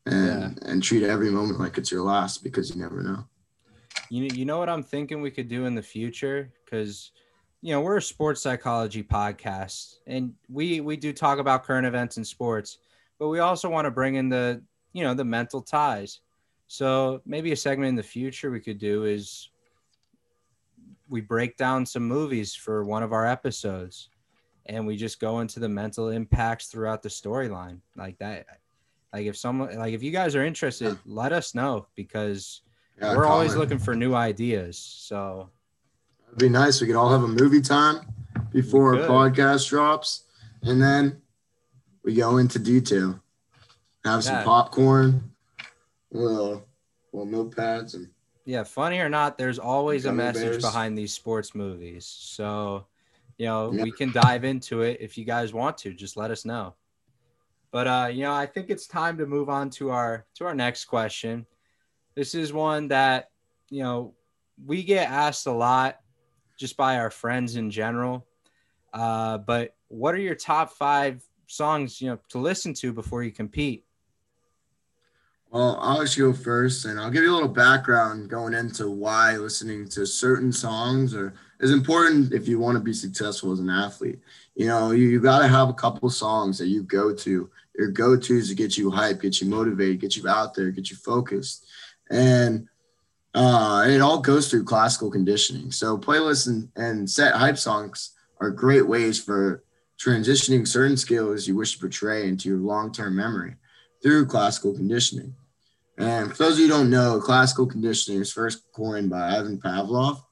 and 0.06 0.60
and 0.64 0.82
treat 0.82 1.04
every 1.04 1.30
moment 1.30 1.60
like 1.60 1.78
it's 1.78 1.91
your 1.91 2.04
last 2.04 2.43
because 2.43 2.74
you 2.74 2.82
never 2.82 3.02
know. 3.02 3.26
You 4.10 4.24
you 4.34 4.45
know 4.45 4.58
what 4.58 4.70
I'm 4.70 4.84
thinking 4.84 5.22
we 5.22 5.32
could 5.32 5.47
do 5.47 5.66
in 5.66 5.76
the 5.76 5.82
future 5.82 6.52
because 6.66 7.12
you 7.62 7.72
know 7.72 7.82
we're 7.82 7.97
a 7.97 8.02
sports 8.02 8.41
psychology 8.41 9.04
podcast 9.04 9.95
and 10.08 10.34
we 10.49 10.82
we 10.82 10.97
do 10.97 11.14
talk 11.14 11.39
about 11.39 11.64
current 11.64 11.86
events 11.86 12.18
in 12.18 12.24
sports, 12.24 12.80
but 13.20 13.30
we 13.30 13.39
also 13.39 13.70
want 13.70 13.86
to 13.86 13.91
bring 13.91 14.16
in 14.16 14.30
the 14.30 14.62
you 14.93 15.04
know 15.04 15.14
the 15.14 15.26
mental 15.26 15.62
ties. 15.62 16.22
So 16.68 17.22
maybe 17.26 17.52
a 17.52 17.56
segment 17.56 17.89
in 17.89 17.95
the 17.95 18.04
future 18.04 18.49
we 18.49 18.62
could 18.62 18.78
do 18.78 19.04
is 19.04 19.49
we 21.10 21.20
break 21.20 21.58
down 21.58 21.86
some 21.86 22.04
movies 22.04 22.56
for 22.56 22.86
one 22.86 23.04
of 23.04 23.12
our 23.12 23.28
episodes 23.28 24.10
and 24.68 24.88
we 24.88 24.95
just 24.95 25.20
go 25.20 25.41
into 25.41 25.60
the 25.60 25.68
mental 25.68 26.10
impacts 26.10 26.68
throughout 26.68 27.04
the 27.04 27.10
storyline 27.10 27.80
like 27.97 28.18
that 28.20 28.61
like 29.14 29.26
if 29.26 29.38
someone 29.38 29.76
like 29.78 29.93
if 29.93 30.01
you 30.03 30.12
guys 30.12 30.36
are 30.36 30.43
interested 30.45 30.97
let 31.05 31.32
us 31.34 31.53
know 31.53 31.88
because 31.95 32.62
Yeah, 32.99 33.16
we're 33.16 33.26
always 33.26 33.55
looking 33.55 33.80
for 33.80 33.95
new 33.95 34.14
ideas. 34.14 34.78
So 34.78 35.49
It'd 36.28 36.39
be 36.39 36.49
nice. 36.49 36.80
We 36.80 36.88
could 36.88 36.95
all 36.95 37.09
have 37.12 37.24
a 37.24 37.28
movie 37.28 37.62
time 37.62 38.01
before 38.51 38.95
our 38.95 39.07
podcast 39.07 39.68
drops, 39.70 40.24
and 40.62 40.82
then 40.82 41.22
we 42.03 42.14
go 42.16 42.38
into 42.38 42.57
detail. 42.57 43.20
Have 44.05 44.24
some 44.24 44.43
popcorn, 44.43 45.32
little 46.12 46.66
little 47.12 47.28
notepads, 47.28 47.95
and 47.95 48.09
yeah, 48.45 48.64
funny 48.64 48.99
or 48.99 49.09
not, 49.09 49.38
there's 49.38 49.59
always 49.59 50.05
a 50.05 50.12
message 50.14 50.43
bears. 50.43 50.64
behind 50.64 50.97
these 50.97 51.14
sports 51.14 51.53
movies. 51.53 52.05
So, 52.05 52.86
you 53.38 53.45
know, 53.45 53.72
Yeah. 53.72 53.84
we 53.84 53.91
can 53.91 54.12
dive 54.12 54.43
into 54.43 54.82
it 54.82 54.97
if 55.01 55.18
you 55.18 55.26
guys 55.26 55.53
want 55.53 55.78
to. 55.80 55.93
Just 55.93 56.18
let 56.18 56.32
us 56.32 56.45
know. 56.45 56.74
But 57.72 57.88
uh, 57.88 58.09
you 58.11 58.24
know, 58.24 58.34
I 58.34 58.45
think 58.45 58.69
it's 58.69 58.86
time 58.86 59.17
to 59.17 59.26
move 59.26 59.49
on 59.49 59.69
to 59.72 59.91
our 59.91 60.26
to 60.36 60.45
our 60.45 60.55
next 60.55 60.86
question. 60.86 61.45
This 62.15 62.36
is 62.36 62.51
one 62.51 62.89
that, 62.89 63.30
you 63.69 63.84
know, 63.84 64.13
we 64.65 64.84
get 64.84 65.09
asked 65.09 65.47
a 65.47 65.51
lot 65.51 65.99
just 66.59 66.76
by 66.76 66.97
our 66.97 67.09
friends 67.09 67.55
in 67.55 67.72
general. 67.72 68.28
Uh, 68.93 69.38
but 69.38 69.76
what 69.88 70.13
are 70.13 70.19
your 70.19 70.36
top 70.36 70.74
five 70.74 71.24
songs, 71.47 72.01
you 72.01 72.09
know, 72.09 72.19
to 72.30 72.38
listen 72.38 72.74
to 72.76 72.91
before 72.91 73.24
you 73.24 73.32
compete? 73.32 73.86
Well, 75.51 75.78
I'll 75.82 76.01
just 76.01 76.17
go 76.17 76.32
first, 76.32 76.86
and 76.86 76.97
I'll 76.97 77.11
give 77.11 77.24
you 77.24 77.32
a 77.32 77.34
little 77.34 77.49
background 77.49 78.30
going 78.30 78.53
into 78.53 78.89
why 78.89 79.36
listening 79.36 79.88
to 79.89 80.05
certain 80.05 80.51
songs 80.51 81.13
are 81.13 81.34
is 81.59 81.72
important 81.72 82.34
if 82.34 82.47
you 82.47 82.57
want 82.57 82.78
to 82.78 82.84
be 82.84 82.93
successful 82.93 83.51
as 83.51 83.59
an 83.59 83.69
athlete. 83.69 84.19
You 84.55 84.67
know, 84.67 84.91
you, 84.91 85.07
you 85.07 85.19
got 85.19 85.39
to 85.39 85.47
have 85.47 85.69
a 85.69 85.74
couple 85.74 86.09
songs 86.09 86.57
that 86.57 86.67
you 86.67 86.84
go 86.84 87.13
to. 87.13 87.49
Your 87.78 87.89
go 87.89 88.17
tos 88.17 88.49
to 88.49 88.55
get 88.55 88.78
you 88.78 88.91
hyped, 88.91 89.22
get 89.22 89.41
you 89.41 89.47
motivated, 89.47 90.01
get 90.01 90.15
you 90.15 90.28
out 90.28 90.53
there, 90.53 90.72
get 90.72 90.89
you 90.89 90.97
focused, 90.97 91.65
and 92.09 92.67
uh, 93.34 93.86
it 93.88 94.01
all 94.01 94.19
goes 94.19 94.49
through 94.49 94.65
classical 94.65 95.09
conditioning. 95.09 95.72
So 95.72 95.97
playlists 95.97 96.47
and, 96.47 96.69
and 96.76 97.09
set 97.09 97.34
hype 97.34 97.57
songs 97.57 98.11
are 98.41 98.49
great 98.49 98.88
ways 98.88 99.22
for 99.24 99.63
transitioning 100.03 100.67
certain 100.67 100.97
skills 100.97 101.47
you 101.47 101.55
wish 101.55 101.74
to 101.74 101.80
portray 101.80 102.28
into 102.28 102.49
your 102.49 102.57
long-term 102.57 103.15
memory 103.15 103.55
through 104.01 104.26
classical 104.26 104.74
conditioning. 104.74 105.36
And 105.97 106.32
for 106.32 106.43
those 106.43 106.53
of 106.53 106.59
you 106.59 106.65
who 106.65 106.74
don't 106.74 106.89
know, 106.89 107.19
classical 107.19 107.67
conditioning 107.67 108.19
was 108.19 108.34
first 108.34 108.63
coined 108.74 109.09
by 109.09 109.38
Ivan 109.38 109.59
Pavlov. 109.59 110.24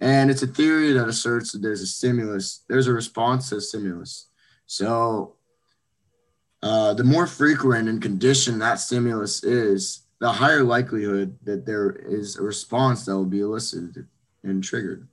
And 0.00 0.30
it's 0.30 0.42
a 0.42 0.46
theory 0.46 0.92
that 0.92 1.08
asserts 1.08 1.52
that 1.52 1.62
there's 1.62 1.80
a 1.80 1.86
stimulus, 1.86 2.64
there's 2.68 2.88
a 2.88 2.92
response 2.92 3.48
to 3.48 3.56
a 3.56 3.60
stimulus. 3.60 4.28
So 4.66 5.33
uh, 6.64 6.94
the 6.94 7.04
more 7.04 7.26
frequent 7.26 7.90
and 7.90 8.00
conditioned 8.00 8.62
that 8.62 8.80
stimulus 8.80 9.44
is, 9.44 10.06
the 10.18 10.32
higher 10.32 10.64
likelihood 10.64 11.36
that 11.44 11.66
there 11.66 11.90
is 11.90 12.36
a 12.36 12.42
response 12.42 13.04
that 13.04 13.14
will 13.14 13.26
be 13.26 13.40
elicited 13.40 14.06
and 14.42 14.64
triggered. 14.64 15.06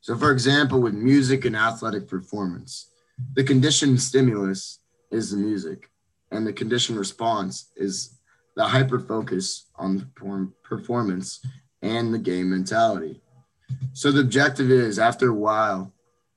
So, 0.00 0.16
for 0.16 0.32
example, 0.32 0.80
with 0.80 0.94
music 0.94 1.44
and 1.44 1.54
athletic 1.54 2.08
performance, 2.08 2.88
the 3.34 3.44
conditioned 3.44 4.00
stimulus 4.00 4.78
is 5.10 5.30
the 5.30 5.36
music, 5.36 5.90
and 6.30 6.46
the 6.46 6.52
conditioned 6.54 6.98
response 6.98 7.70
is 7.76 8.16
the 8.54 8.64
hyper 8.64 8.98
focus 8.98 9.66
on 9.76 10.10
perform- 10.14 10.54
performance 10.62 11.44
and 11.82 12.14
the 12.14 12.18
game 12.18 12.48
mentality. 12.48 13.20
So 13.92 14.10
the 14.10 14.20
objective 14.20 14.70
is 14.70 14.98
after 14.98 15.28
a 15.28 15.34
while, 15.34 15.92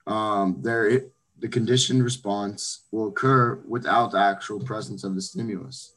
um, 0.05 0.57
there 0.62 1.03
the 1.40 1.48
conditioned 1.48 2.04
response 2.04 2.84
will 2.92 3.08
occur 3.08 3.62
without 3.68 4.12
the 4.12 4.20
actual 4.20 4.60
presence 4.60 5.04
of 5.04 5.16
the 5.16 5.22
stimulus. 5.22 5.96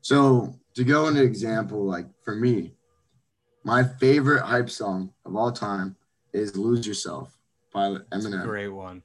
So 0.00 0.54
to 0.74 0.84
go 0.84 1.08
into 1.08 1.22
example, 1.22 1.84
like 1.84 2.06
for 2.24 2.34
me, 2.34 2.74
my 3.64 3.84
favorite 3.84 4.42
hype 4.42 4.70
song 4.70 5.12
of 5.24 5.36
all 5.36 5.52
time 5.52 5.96
is 6.32 6.56
"Lose 6.56 6.86
Yourself" 6.86 7.36
by 7.72 7.96
Eminem. 8.12 8.44
Great 8.44 8.68
one. 8.68 9.02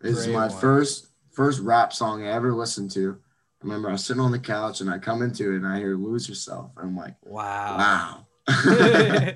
This 0.00 0.18
is 0.18 0.28
my 0.28 0.46
one. 0.48 0.60
first 0.60 1.08
first 1.32 1.60
rap 1.60 1.92
song 1.92 2.24
I 2.24 2.30
ever 2.32 2.52
listened 2.52 2.90
to. 2.92 3.18
I 3.62 3.66
remember 3.66 3.88
I 3.88 3.92
was 3.92 4.04
sitting 4.04 4.22
on 4.22 4.32
the 4.32 4.38
couch 4.38 4.80
and 4.80 4.88
I 4.90 4.98
come 4.98 5.22
into 5.22 5.52
it 5.52 5.56
and 5.56 5.66
I 5.66 5.78
hear 5.78 5.96
"Lose 5.96 6.28
Yourself" 6.28 6.72
and 6.76 6.88
I'm 6.88 6.96
like, 6.96 7.14
Wow. 7.22 7.76
wow. 7.78 8.26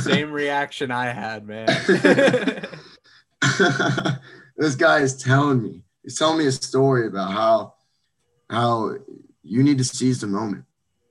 Same 0.00 0.30
reaction 0.32 0.90
I 0.90 1.06
had, 1.06 1.46
man. 1.46 1.68
this 4.58 4.74
guy 4.74 4.98
is 4.98 5.16
telling 5.16 5.62
me. 5.62 5.82
He's 6.02 6.18
telling 6.18 6.38
me 6.38 6.46
a 6.46 6.52
story 6.52 7.06
about 7.06 7.30
how 7.30 7.74
how 8.50 8.96
you 9.42 9.62
need 9.62 9.78
to 9.78 9.84
seize 9.84 10.20
the 10.20 10.26
moment. 10.26 10.64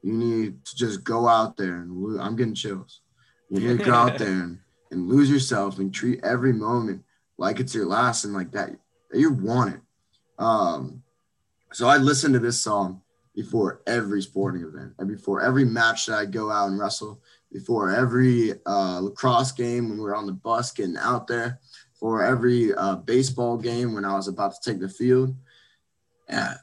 You 0.04 0.14
need 0.14 0.66
to 0.66 0.76
just 0.76 1.04
go 1.04 1.28
out 1.28 1.58
there 1.58 1.76
and 1.76 1.92
lo- 1.92 2.22
I'm 2.22 2.36
getting 2.36 2.54
chills. 2.54 3.02
You 3.50 3.60
need 3.60 3.80
to 3.80 3.84
go 3.84 3.94
out 3.94 4.18
there 4.18 4.28
and, 4.28 4.60
and 4.92 5.08
lose 5.08 5.30
yourself 5.30 5.80
and 5.80 5.94
treat 5.94 6.24
every 6.24 6.54
moment 6.54 7.04
like 7.38 7.60
it's 7.60 7.74
your 7.74 7.86
last 7.86 8.26
and 8.26 8.34
like 8.34 8.52
that, 8.52 8.72
that 9.12 9.20
you 9.20 9.32
want 9.32 9.76
it. 9.76 9.82
Um, 10.40 11.04
so 11.74 11.88
I 11.88 11.98
listen 11.98 12.34
to 12.34 12.40
this 12.40 12.60
song 12.60 13.02
before 13.36 13.82
every 13.86 14.22
sporting 14.22 14.64
event 14.64 14.94
and 14.98 15.08
before 15.08 15.42
every 15.42 15.64
match 15.64 16.08
that 16.08 16.18
I 16.18 16.26
go 16.26 16.52
out 16.52 16.70
and 16.70 16.80
wrestle, 16.80 17.22
before 17.52 17.92
every 17.92 18.54
uh, 18.66 19.00
lacrosse 19.00 19.52
game 19.52 19.90
when 19.90 20.00
we're 20.00 20.16
on 20.16 20.26
the 20.26 20.34
bus 20.34 20.72
getting 20.72 20.98
out 20.98 21.28
there, 21.28 21.60
for 22.00 22.24
every 22.24 22.74
uh, 22.74 22.96
baseball 22.96 23.58
game 23.58 23.94
when 23.94 24.06
I 24.06 24.16
was 24.16 24.28
about 24.28 24.54
to 24.54 24.72
take 24.72 24.80
the 24.80 24.90
field. 24.90 25.36
Yeah, 26.30 26.56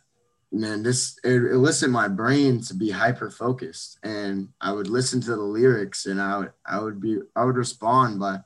man, 0.53 0.83
this 0.83 1.19
it 1.25 1.31
elicited 1.31 1.93
my 1.93 2.09
brain 2.09 2.61
to 2.63 2.75
be 2.75 2.91
hyper 2.91 3.31
focused, 3.31 3.99
and 4.03 4.49
I 4.61 4.73
would 4.73 4.89
listen 4.89 5.21
to 5.23 5.31
the 5.31 5.43
lyrics, 5.43 6.07
and 6.07 6.21
I 6.21 6.39
would 6.39 6.53
I 6.67 6.81
would 6.81 7.01
be 7.01 7.19
I 7.35 7.45
would 7.45 7.57
respond 7.57 8.21
by 8.21 8.41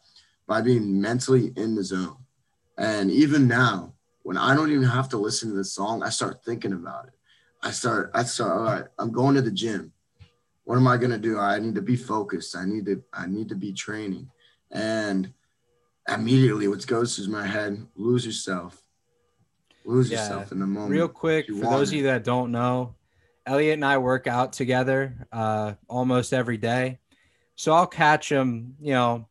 by 0.47 0.63
being 0.63 1.01
mentally 1.01 1.53
in 1.57 1.75
the 1.75 1.85
zone. 1.85 2.17
And 2.79 3.11
even 3.11 3.49
now, 3.49 3.95
when 4.23 4.39
I 4.39 4.55
don't 4.55 4.71
even 4.71 4.85
have 4.85 5.09
to 5.11 5.19
listen 5.19 5.51
to 5.51 5.57
the 5.57 5.65
song, 5.65 6.03
I 6.03 6.11
start 6.11 6.45
thinking 6.45 6.73
about 6.73 7.07
it. 7.07 7.13
I 7.63 7.71
start 7.71 8.11
I 8.15 8.23
start 8.23 8.53
all 8.53 8.65
right. 8.65 8.85
I'm 8.99 9.13
going 9.13 9.35
to 9.35 9.43
the 9.43 9.51
gym. 9.51 9.93
What 10.65 10.77
am 10.77 10.87
I 10.87 10.97
gonna 10.97 11.19
do? 11.19 11.39
I 11.39 11.59
need 11.59 11.75
to 11.75 11.83
be 11.83 11.97
focused. 11.97 12.57
I 12.57 12.65
need 12.65 12.87
to 12.87 13.03
I 13.13 13.27
need 13.27 13.49
to 13.51 13.57
be 13.57 13.73
training, 13.73 14.31
and 14.71 15.33
immediately 16.09 16.69
what 16.69 16.87
goes 16.87 17.17
through 17.17 17.29
my 17.29 17.47
head 17.47 17.87
lose 17.97 18.25
yourself 18.25 18.83
lose 19.85 20.11
Yeah. 20.11 20.19
yourself 20.23 20.53
in 20.53 20.59
the 20.59 20.67
moment 20.67 20.91
Real 20.93 21.09
quick, 21.09 21.47
for 21.49 21.67
those 21.67 21.89
of 21.91 21.95
you 21.95 22.03
that 22.05 22.25
don't 22.25 22.51
know, 22.53 22.95
Elliot 23.47 23.75
and 23.75 23.85
I 23.85 23.99
work 23.99 24.27
out 24.27 24.53
together 24.53 25.27
uh, 25.33 25.75
almost 25.89 26.33
every 26.35 26.59
day. 26.59 26.99
So 27.57 27.73
I'll 27.73 27.87
catch 27.87 28.31
him, 28.31 28.77
you 28.81 28.93
know, 28.93 29.27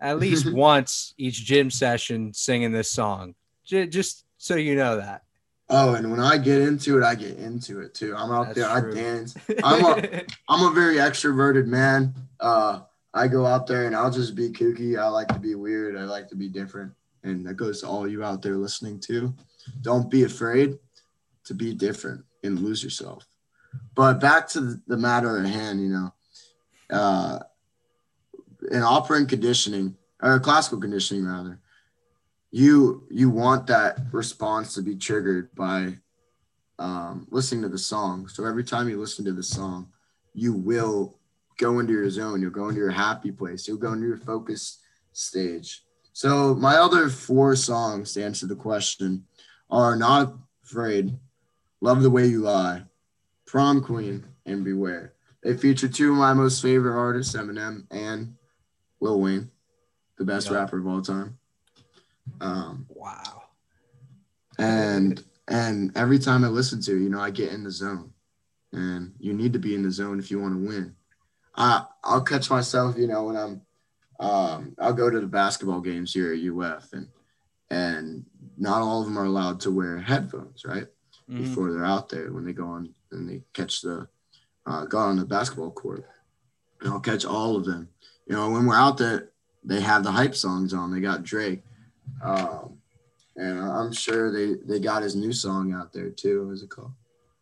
at 0.00 0.18
least 0.24 0.50
once 0.52 1.14
each 1.16 1.44
gym 1.44 1.70
session 1.70 2.34
singing 2.34 2.72
this 2.72 2.90
song 2.90 3.34
J- 3.64 3.86
just 3.86 4.24
so 4.38 4.56
you 4.56 4.74
know 4.74 4.96
that. 4.96 5.22
Oh, 5.68 5.94
and 5.94 6.10
when 6.10 6.20
I 6.20 6.38
get 6.38 6.60
into 6.60 6.96
it, 6.98 7.02
I 7.04 7.14
get 7.16 7.38
into 7.38 7.80
it 7.80 7.92
too. 7.94 8.14
I'm 8.16 8.30
out 8.30 8.54
That's 8.54 8.58
there, 8.58 8.80
true. 8.80 8.92
I 8.92 8.94
dance. 8.94 9.34
I'm 9.64 9.84
a 9.84 10.22
I'm 10.48 10.70
a 10.70 10.74
very 10.74 10.96
extroverted 10.96 11.66
man. 11.66 12.14
Uh, 12.38 12.80
I 13.16 13.28
go 13.28 13.46
out 13.46 13.66
there 13.66 13.86
and 13.86 13.96
I'll 13.96 14.10
just 14.10 14.34
be 14.34 14.50
kooky. 14.50 14.98
I 14.98 15.08
like 15.08 15.28
to 15.28 15.38
be 15.38 15.54
weird. 15.54 15.96
I 15.96 16.04
like 16.04 16.28
to 16.28 16.36
be 16.36 16.48
different, 16.48 16.92
and 17.24 17.46
that 17.46 17.54
goes 17.54 17.80
to 17.80 17.88
all 17.88 18.06
you 18.06 18.22
out 18.22 18.42
there 18.42 18.56
listening 18.56 19.00
too. 19.00 19.34
Don't 19.80 20.10
be 20.10 20.24
afraid 20.24 20.78
to 21.44 21.54
be 21.54 21.72
different 21.72 22.24
and 22.44 22.60
lose 22.60 22.84
yourself. 22.84 23.26
But 23.94 24.20
back 24.20 24.48
to 24.50 24.80
the 24.86 24.96
matter 24.96 25.38
at 25.38 25.46
hand, 25.46 25.80
you 25.80 25.88
know, 25.88 26.14
uh, 26.90 27.38
in 28.70 28.82
operant 28.82 29.28
conditioning 29.28 29.96
or 30.22 30.38
classical 30.38 30.80
conditioning 30.80 31.26
rather, 31.26 31.58
you 32.50 33.06
you 33.10 33.30
want 33.30 33.66
that 33.68 33.98
response 34.12 34.74
to 34.74 34.82
be 34.82 34.94
triggered 34.94 35.54
by 35.54 35.94
um, 36.78 37.26
listening 37.30 37.62
to 37.62 37.68
the 37.68 37.78
song. 37.78 38.28
So 38.28 38.44
every 38.44 38.64
time 38.64 38.88
you 38.88 39.00
listen 39.00 39.24
to 39.24 39.32
the 39.32 39.42
song, 39.42 39.88
you 40.34 40.52
will 40.52 41.18
go 41.58 41.78
into 41.78 41.92
your 41.92 42.10
zone. 42.10 42.40
You'll 42.42 42.50
go 42.50 42.68
into 42.68 42.80
your 42.80 42.90
happy 42.90 43.30
place. 43.32 43.66
You'll 43.66 43.76
go 43.78 43.92
into 43.92 44.06
your 44.06 44.16
focus 44.18 44.78
stage. 45.12 45.82
So 46.12 46.54
my 46.54 46.76
other 46.76 47.08
four 47.08 47.56
songs 47.56 48.14
to 48.14 48.24
answer 48.24 48.46
the 48.46 48.56
question 48.56 49.24
are 49.70 49.96
"Not 49.96 50.34
Afraid," 50.64 51.18
"Love 51.80 52.02
the 52.02 52.10
Way 52.10 52.26
You 52.26 52.40
Lie," 52.42 52.84
"Prom 53.46 53.82
Queen," 53.82 54.24
and 54.46 54.64
"Beware." 54.64 55.12
They 55.42 55.56
feature 55.56 55.88
two 55.88 56.12
of 56.12 56.18
my 56.18 56.32
most 56.34 56.60
favorite 56.62 56.98
artists, 56.98 57.36
Eminem 57.36 57.86
and 57.90 58.34
Lil 59.00 59.20
Wayne, 59.20 59.50
the 60.18 60.24
best 60.24 60.46
Yep. 60.46 60.54
rapper 60.56 60.78
of 60.78 60.86
all 60.86 61.02
time. 61.02 61.38
Um, 62.40 62.86
wow. 62.88 63.42
and 64.58 65.22
and 65.48 65.96
every 65.96 66.18
time 66.18 66.44
I 66.44 66.48
listen 66.48 66.80
to, 66.82 66.96
it, 66.96 67.00
you 67.00 67.08
know, 67.08 67.20
I 67.20 67.30
get 67.30 67.52
in 67.52 67.62
the 67.62 67.70
zone. 67.70 68.12
And 68.72 69.14
you 69.20 69.32
need 69.32 69.52
to 69.52 69.60
be 69.60 69.74
in 69.76 69.82
the 69.82 69.92
zone 69.92 70.18
if 70.18 70.30
you 70.30 70.40
want 70.40 70.54
to 70.54 70.66
win. 70.66 70.96
I 71.56 71.84
I'll 72.04 72.22
catch 72.22 72.50
myself, 72.50 72.96
you 72.98 73.06
know, 73.06 73.24
when 73.24 73.36
I'm 73.36 73.60
um 74.20 74.74
I'll 74.78 74.92
go 74.92 75.10
to 75.10 75.20
the 75.20 75.26
basketball 75.26 75.80
games 75.80 76.12
here 76.12 76.32
at 76.32 76.40
UF 76.40 76.92
and 76.92 77.08
and 77.70 78.24
not 78.56 78.80
all 78.82 79.00
of 79.00 79.06
them 79.06 79.18
are 79.18 79.24
allowed 79.24 79.60
to 79.60 79.70
wear 79.70 79.98
headphones, 79.98 80.64
right? 80.64 80.86
Mhm. 81.30 81.38
Before 81.38 81.72
they're 81.72 81.84
out 81.84 82.08
there 82.08 82.32
when 82.32 82.44
they 82.44 82.52
go 82.52 82.66
on 82.66 82.94
and 83.12 83.28
they 83.28 83.42
catch 83.52 83.80
the 83.82 84.08
uh 84.66 84.84
go 84.86 84.98
on 84.98 85.16
the 85.16 85.24
basketball 85.24 85.70
court. 85.70 86.04
And 86.80 86.90
I'll 86.92 87.00
catch 87.00 87.24
all 87.24 87.56
of 87.56 87.64
them. 87.64 87.88
You 88.26 88.36
know, 88.36 88.50
when 88.50 88.66
we're 88.66 88.74
out 88.76 88.98
there, 88.98 89.30
they 89.64 89.80
have 89.80 90.04
the 90.04 90.12
hype 90.12 90.34
songs 90.34 90.74
on. 90.74 90.90
They 90.92 91.00
got 91.00 91.22
Drake. 91.24 91.62
Um 92.22 92.78
and 93.36 93.58
I'm 93.60 93.92
sure 93.92 94.32
they 94.32 94.54
they 94.64 94.78
got 94.80 95.02
his 95.02 95.14
new 95.16 95.32
song 95.32 95.72
out 95.72 95.92
there 95.92 96.10
too. 96.10 96.46
What 96.46 96.54
is 96.54 96.62
it 96.62 96.70
called? 96.70 96.92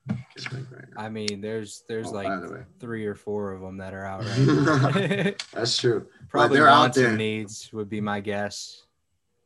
Can't 0.09 0.21
think 0.37 0.71
right 0.71 0.85
now. 0.95 1.03
I 1.03 1.09
mean, 1.09 1.41
there's 1.41 1.83
there's 1.89 2.09
Oh, 2.09 2.13
like 2.13 2.29
the 2.29 2.65
three 2.79 3.07
or 3.07 3.15
four 3.15 3.53
of 3.53 3.61
them 3.63 3.79
that 3.79 3.95
are 3.95 4.05
out 4.05 4.25
right 4.25 4.39
now. 5.27 5.33
that's 5.53 5.79
true. 5.79 6.07
Probably 6.29 6.59
they're 6.59 6.69
out 6.69 6.81
wants 6.81 6.97
there. 6.99 7.09
and 7.09 7.19
needs 7.19 7.73
would 7.73 7.89
be 7.89 8.01
my 8.01 8.21
guess. 8.21 8.83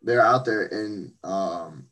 They're 0.03 0.25
out 0.25 0.45
there 0.45 0.67
in 0.67 1.13
um 1.23 1.87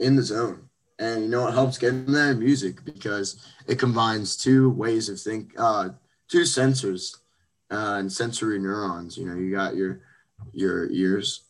in 0.00 0.16
the 0.16 0.22
zone, 0.22 0.68
and 0.98 1.22
you 1.22 1.28
know 1.28 1.42
what 1.42 1.54
helps 1.54 1.78
get 1.78 1.90
them 1.90 2.12
there? 2.12 2.34
Music, 2.34 2.84
because 2.84 3.46
it 3.68 3.78
combines 3.78 4.36
two 4.36 4.70
ways 4.70 5.08
of 5.08 5.20
think, 5.20 5.52
uh, 5.56 5.90
two 6.28 6.40
sensors 6.42 7.18
uh, 7.70 7.96
and 7.98 8.10
sensory 8.12 8.58
neurons. 8.58 9.16
You 9.16 9.26
know, 9.26 9.36
you 9.36 9.52
got 9.54 9.76
your 9.76 10.00
your 10.52 10.90
ears 10.90 11.42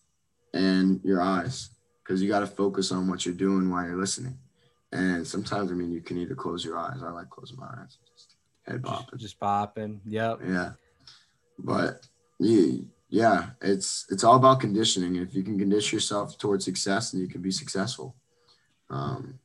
and 0.52 1.00
your 1.02 1.22
eyes, 1.22 1.70
because 2.04 2.22
you 2.22 2.28
got 2.28 2.40
to 2.40 2.46
focus 2.46 2.92
on 2.92 3.08
what 3.08 3.24
you're 3.24 3.34
doing 3.34 3.70
while 3.70 3.86
you're 3.86 3.96
listening. 3.96 4.36
And 4.92 5.26
sometimes, 5.26 5.70
I 5.70 5.74
mean, 5.74 5.90
you 5.90 6.02
can 6.02 6.18
either 6.18 6.34
close 6.34 6.64
your 6.64 6.76
eyes. 6.78 7.02
I 7.02 7.10
like 7.10 7.30
closing 7.30 7.58
my 7.58 7.66
eyes, 7.66 7.96
just 8.14 8.36
head 8.66 8.84
Just, 8.84 9.06
bopping. 9.08 9.18
just 9.18 9.40
bopping. 9.40 10.00
Yep. 10.06 10.40
Yeah. 10.46 10.72
But 11.58 12.06
yeah, 12.38 12.78
yeah, 13.08 13.50
it's 13.60 14.06
it's 14.10 14.24
all 14.24 14.36
about 14.36 14.60
conditioning. 14.60 15.16
If 15.16 15.34
you 15.34 15.42
can 15.42 15.58
condition 15.58 15.96
yourself 15.96 16.36
towards 16.38 16.64
success, 16.64 17.10
then 17.12 17.20
you 17.22 17.28
can 17.28 17.40
be 17.42 17.50
successful. 17.50 18.14
Um 18.90 19.38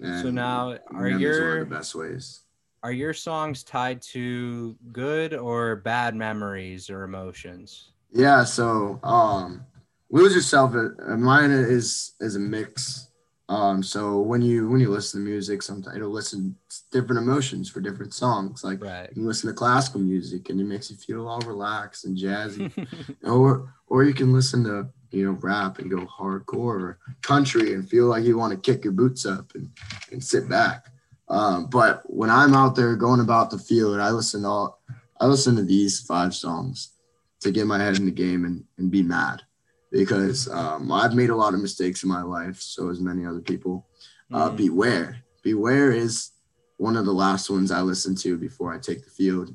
and 0.00 0.22
So 0.22 0.30
now, 0.30 0.78
are 0.94 1.08
your 1.08 1.60
the 1.64 1.70
best 1.70 1.94
ways? 1.94 2.40
are 2.82 2.92
your 2.92 3.12
songs 3.12 3.62
tied 3.62 4.00
to 4.00 4.74
good 4.90 5.34
or 5.34 5.76
bad 5.76 6.14
memories 6.14 6.88
or 6.88 7.02
emotions? 7.02 7.90
Yeah, 8.12 8.44
so 8.44 9.00
um 9.02 9.64
lose 10.10 10.34
yourself 10.34 10.74
uh, 10.74 11.16
mine 11.16 11.50
is 11.50 12.12
is 12.20 12.36
a 12.36 12.40
mix. 12.40 13.08
Um 13.50 13.82
so 13.82 14.20
when 14.20 14.42
you 14.42 14.68
when 14.68 14.80
you 14.80 14.90
listen 14.90 15.20
to 15.20 15.28
music, 15.28 15.60
sometimes 15.62 15.96
it'll 15.96 16.08
listen 16.10 16.54
to 16.68 16.76
different 16.92 17.20
emotions 17.20 17.68
for 17.68 17.80
different 17.80 18.14
songs. 18.14 18.62
Like 18.62 18.80
Right. 18.82 19.08
you 19.08 19.14
can 19.16 19.26
listen 19.26 19.48
to 19.50 19.54
classical 19.54 20.00
music 20.00 20.48
and 20.50 20.60
it 20.60 20.64
makes 20.64 20.88
you 20.90 20.96
feel 20.96 21.26
all 21.26 21.40
relaxed 21.40 22.04
and 22.04 22.16
jazzy. 22.16 22.70
or 23.24 23.74
or 23.88 24.04
you 24.04 24.14
can 24.14 24.32
listen 24.32 24.62
to 24.64 24.86
you 25.10 25.24
know 25.26 25.36
rap 25.40 25.80
and 25.80 25.90
go 25.90 26.06
hardcore 26.06 26.80
or 26.80 26.98
country 27.22 27.74
and 27.74 27.90
feel 27.90 28.06
like 28.06 28.22
you 28.24 28.38
want 28.38 28.52
to 28.52 28.72
kick 28.72 28.84
your 28.84 28.92
boots 28.92 29.26
up 29.26 29.52
and, 29.56 29.68
and 30.12 30.22
sit 30.22 30.48
back 30.48 30.86
um, 31.28 31.66
but 31.66 32.02
when 32.04 32.30
i'm 32.30 32.54
out 32.54 32.76
there 32.76 32.94
going 32.94 33.18
about 33.18 33.50
the 33.50 33.58
field 33.58 33.98
i 33.98 34.10
listen 34.10 34.42
to 34.42 34.48
all 34.48 34.80
i 35.20 35.26
listen 35.26 35.56
to 35.56 35.64
these 35.64 35.98
five 35.98 36.32
songs 36.32 36.92
to 37.40 37.50
get 37.50 37.66
my 37.66 37.76
head 37.82 37.96
in 37.98 38.04
the 38.04 38.12
game 38.12 38.44
and, 38.44 38.62
and 38.78 38.88
be 38.92 39.02
mad 39.02 39.42
because 39.90 40.48
um, 40.48 40.90
i've 40.92 41.14
made 41.14 41.30
a 41.30 41.36
lot 41.36 41.54
of 41.54 41.60
mistakes 41.60 42.02
in 42.02 42.08
my 42.08 42.22
life 42.22 42.60
so 42.60 42.88
as 42.88 43.00
many 43.00 43.26
other 43.26 43.40
people. 43.40 43.86
Uh, 44.32 44.48
Mhm. 44.50 44.56
beware. 44.56 45.16
Beware 45.42 45.90
is 45.90 46.30
one 46.76 46.96
of 46.96 47.04
the 47.04 47.12
last 47.12 47.50
ones 47.50 47.70
i 47.72 47.80
listen 47.80 48.14
to 48.14 48.38
before 48.38 48.72
i 48.72 48.78
take 48.78 49.04
the 49.04 49.10
field 49.10 49.54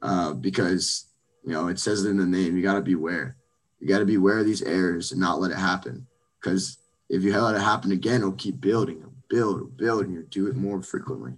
uh, 0.00 0.32
because 0.32 1.06
you 1.44 1.52
know 1.52 1.66
it 1.68 1.78
says 1.78 2.04
it 2.04 2.10
in 2.10 2.16
the 2.18 2.26
name. 2.26 2.56
You 2.56 2.62
got 2.62 2.74
to 2.74 2.80
beware. 2.82 3.36
You 3.80 3.88
got 3.88 3.98
to 3.98 4.04
beware 4.04 4.38
of 4.38 4.46
these 4.46 4.62
errors 4.62 5.10
and 5.10 5.20
not 5.20 5.40
let 5.40 5.50
it 5.50 5.56
happen 5.56 6.06
because 6.40 6.78
if 7.08 7.22
you 7.24 7.36
let 7.36 7.56
it 7.56 7.60
happen 7.60 7.90
again 7.92 8.20
it'll 8.20 8.32
keep 8.32 8.60
building 8.60 8.98
it'll 8.98 9.12
build 9.28 9.56
it'll 9.56 9.68
build 9.84 10.04
and 10.06 10.14
you 10.14 10.22
do 10.22 10.46
it 10.46 10.56
more 10.56 10.82
frequently. 10.82 11.34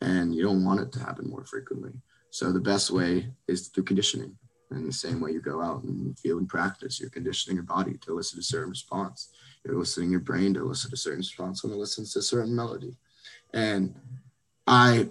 And 0.00 0.34
you 0.34 0.42
don't 0.42 0.64
want 0.64 0.80
it 0.80 0.92
to 0.92 0.98
happen 1.00 1.30
more 1.30 1.44
frequently. 1.44 1.92
So 2.30 2.52
the 2.52 2.60
best 2.60 2.90
way 2.90 3.30
is 3.48 3.68
through 3.68 3.84
conditioning 3.84 4.36
and 4.70 4.86
the 4.86 4.92
same 4.92 5.20
way 5.20 5.32
you 5.32 5.40
go 5.40 5.62
out 5.62 5.82
and 5.84 6.18
feel 6.18 6.38
and 6.38 6.48
practice 6.48 7.00
you're 7.00 7.10
conditioning 7.10 7.56
your 7.56 7.64
body 7.64 7.96
to 7.98 8.12
elicit 8.12 8.38
a 8.38 8.42
certain 8.42 8.70
response. 8.70 9.30
You're 9.64 9.78
listening 9.78 10.10
your 10.10 10.20
brain 10.20 10.54
to 10.54 10.60
elicit 10.60 10.92
a 10.92 10.96
certain 10.96 11.18
response 11.18 11.62
when 11.62 11.72
it 11.72 11.78
listens 11.78 12.12
to 12.12 12.20
a 12.20 12.22
certain 12.22 12.54
melody. 12.54 12.96
And 13.54 13.94
i 14.66 15.08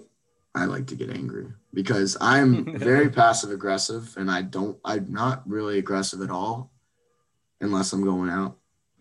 i 0.54 0.64
like 0.64 0.86
to 0.86 0.94
get 0.94 1.10
angry 1.10 1.46
because 1.72 2.16
i'm 2.20 2.78
very 2.78 3.08
passive 3.08 3.50
aggressive 3.50 4.14
and 4.16 4.30
i 4.30 4.42
don't 4.42 4.78
i'm 4.84 5.10
not 5.10 5.42
really 5.48 5.78
aggressive 5.78 6.20
at 6.20 6.30
all 6.30 6.70
unless 7.60 7.92
i'm 7.92 8.04
going 8.04 8.30
out. 8.30 8.56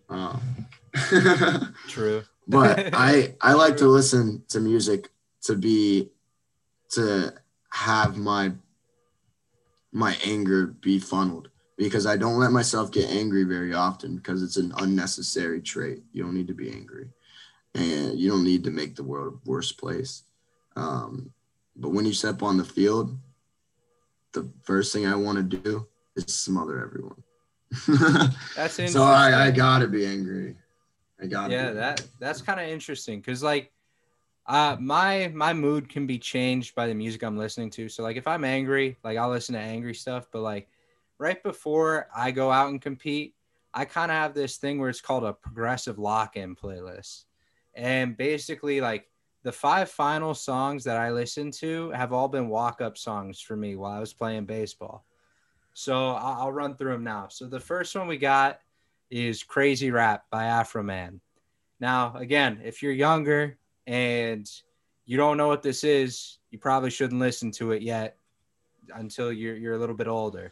Um, 0.08 0.42
True. 1.88 2.24
but 2.48 2.90
i 2.94 3.36
i 3.42 3.54
like 3.54 3.78
to 3.78 3.88
listen 3.88 4.44
to 4.50 4.60
music 4.60 5.10
to 5.42 5.56
be 5.56 6.10
to 6.92 7.34
have 7.70 8.18
my 8.18 8.52
my 9.96 10.16
anger 10.26 10.68
be 10.68 11.00
funneled. 11.00 11.50
Because 11.78 12.06
i 12.06 12.16
don't 12.16 12.40
let 12.40 12.54
myself 12.54 12.90
get 12.90 13.10
angry 13.10 13.44
very 13.44 13.74
often 13.74 14.16
because 14.16 14.42
it's 14.42 14.56
an 14.58 14.74
unnecessary 14.78 15.62
trait. 15.62 16.04
You 16.14 16.24
don't 16.24 16.34
need 16.34 16.48
to 16.48 16.54
be 16.54 16.72
angry. 16.72 17.10
And 17.74 18.18
you 18.18 18.30
don't 18.30 18.46
need 18.46 18.64
to 18.64 18.72
make 18.72 18.96
the 18.96 19.04
world 19.04 19.34
a 19.34 19.50
worse 19.50 19.74
place. 19.74 20.24
Um, 20.78 21.32
but 21.76 21.90
when 21.90 22.06
you 22.06 22.14
step 22.14 22.44
on 22.44 22.58
the 22.58 22.64
field 22.64 23.18
the 24.36 24.48
first 24.64 24.94
thing 24.94 25.08
i 25.08 25.16
want 25.16 25.38
to 25.38 25.58
do 25.58 25.88
is 26.16 26.26
smother 26.28 26.84
everyone. 26.84 27.24
That's 28.56 28.80
interesting. 28.80 28.88
so 28.90 29.04
I, 29.04 29.48
I 29.48 29.52
gotta 29.52 29.88
be 29.88 30.06
angry. 30.06 30.56
I 31.22 31.26
gotta 31.26 31.54
yeah, 31.54 31.72
that 31.72 32.06
that's 32.20 32.42
kind 32.42 32.60
of 32.60 32.68
interesting 32.68 33.20
because 33.20 33.42
like, 33.42 33.72
uh, 34.48 34.78
my 34.80 35.32
my 35.34 35.54
mood 35.54 35.90
can 35.90 36.06
be 36.06 36.20
changed 36.20 36.76
by 36.76 36.88
the 36.88 36.94
music 36.94 37.24
I'm 37.24 37.38
listening 37.38 37.70
to. 37.72 37.90
So 37.90 38.04
like, 38.04 38.18
if 38.18 38.28
I'm 38.28 38.44
angry, 38.44 38.98
like 39.04 39.18
I'll 39.18 39.30
listen 39.30 39.54
to 39.54 39.62
angry 39.62 39.96
stuff. 39.96 40.28
But 40.32 40.42
like, 40.42 40.68
right 41.18 41.42
before 41.42 42.08
I 42.16 42.32
go 42.32 42.52
out 42.52 42.70
and 42.70 42.82
compete, 42.82 43.34
I 43.74 43.86
kind 43.86 44.12
of 44.12 44.18
have 44.18 44.34
this 44.34 44.58
thing 44.58 44.80
where 44.80 44.90
it's 44.90 45.02
called 45.02 45.24
a 45.24 45.34
progressive 45.34 45.98
lock-in 45.98 46.56
playlist, 46.56 47.26
and 47.74 48.16
basically 48.16 48.82
like 48.82 49.10
the 49.44 49.52
five 49.52 49.90
final 49.90 50.34
songs 50.34 50.84
that 50.86 50.98
I 50.98 51.12
listen 51.12 51.52
to 51.52 51.92
have 51.92 52.14
all 52.14 52.28
been 52.28 52.50
walk-up 52.50 52.98
songs 52.98 53.40
for 53.40 53.56
me 53.56 53.76
while 53.76 53.92
I 53.92 54.00
was 54.00 54.12
playing 54.12 54.46
baseball. 54.46 55.06
So 55.76 56.12
I'll, 56.12 56.52
run 56.52 56.76
through 56.76 56.94
them 56.94 57.04
now. 57.04 57.28
So 57.28 57.46
the 57.46 57.60
first 57.60 57.96
one 57.96 58.08
we 58.08 58.18
got 58.18 58.62
is 59.12 59.44
Crazy 59.44 59.92
Rap 59.92 60.24
by 60.32 60.46
Afroman. 60.46 61.20
Now, 61.80 62.16
again, 62.16 62.62
if 62.64 62.82
you're 62.82 62.94
younger 62.94 63.58
and 63.88 64.50
you 65.06 65.18
don't 65.18 65.38
know 65.38 65.48
what 65.48 65.62
this 65.62 65.84
is, 65.84 66.40
you 66.52 66.60
probably 66.60 66.90
shouldn't 66.90 67.20
listen 67.20 67.52
to 67.52 67.72
it 67.72 67.82
yet 67.82 68.18
until 68.94 69.32
you're 69.32 69.56
you're 69.56 69.76
a 69.76 69.78
little 69.78 69.96
bit 69.96 70.08
older. 70.08 70.52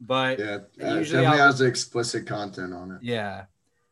But 0.00 0.38
yeah 0.38 0.58
Usually 0.76 0.98
usually 0.98 1.26
I'll- 1.26 1.36
has 1.38 1.60
explicit 1.60 2.26
content 2.26 2.72
on 2.72 2.92
it 2.92 2.98
yeah, 3.02 3.44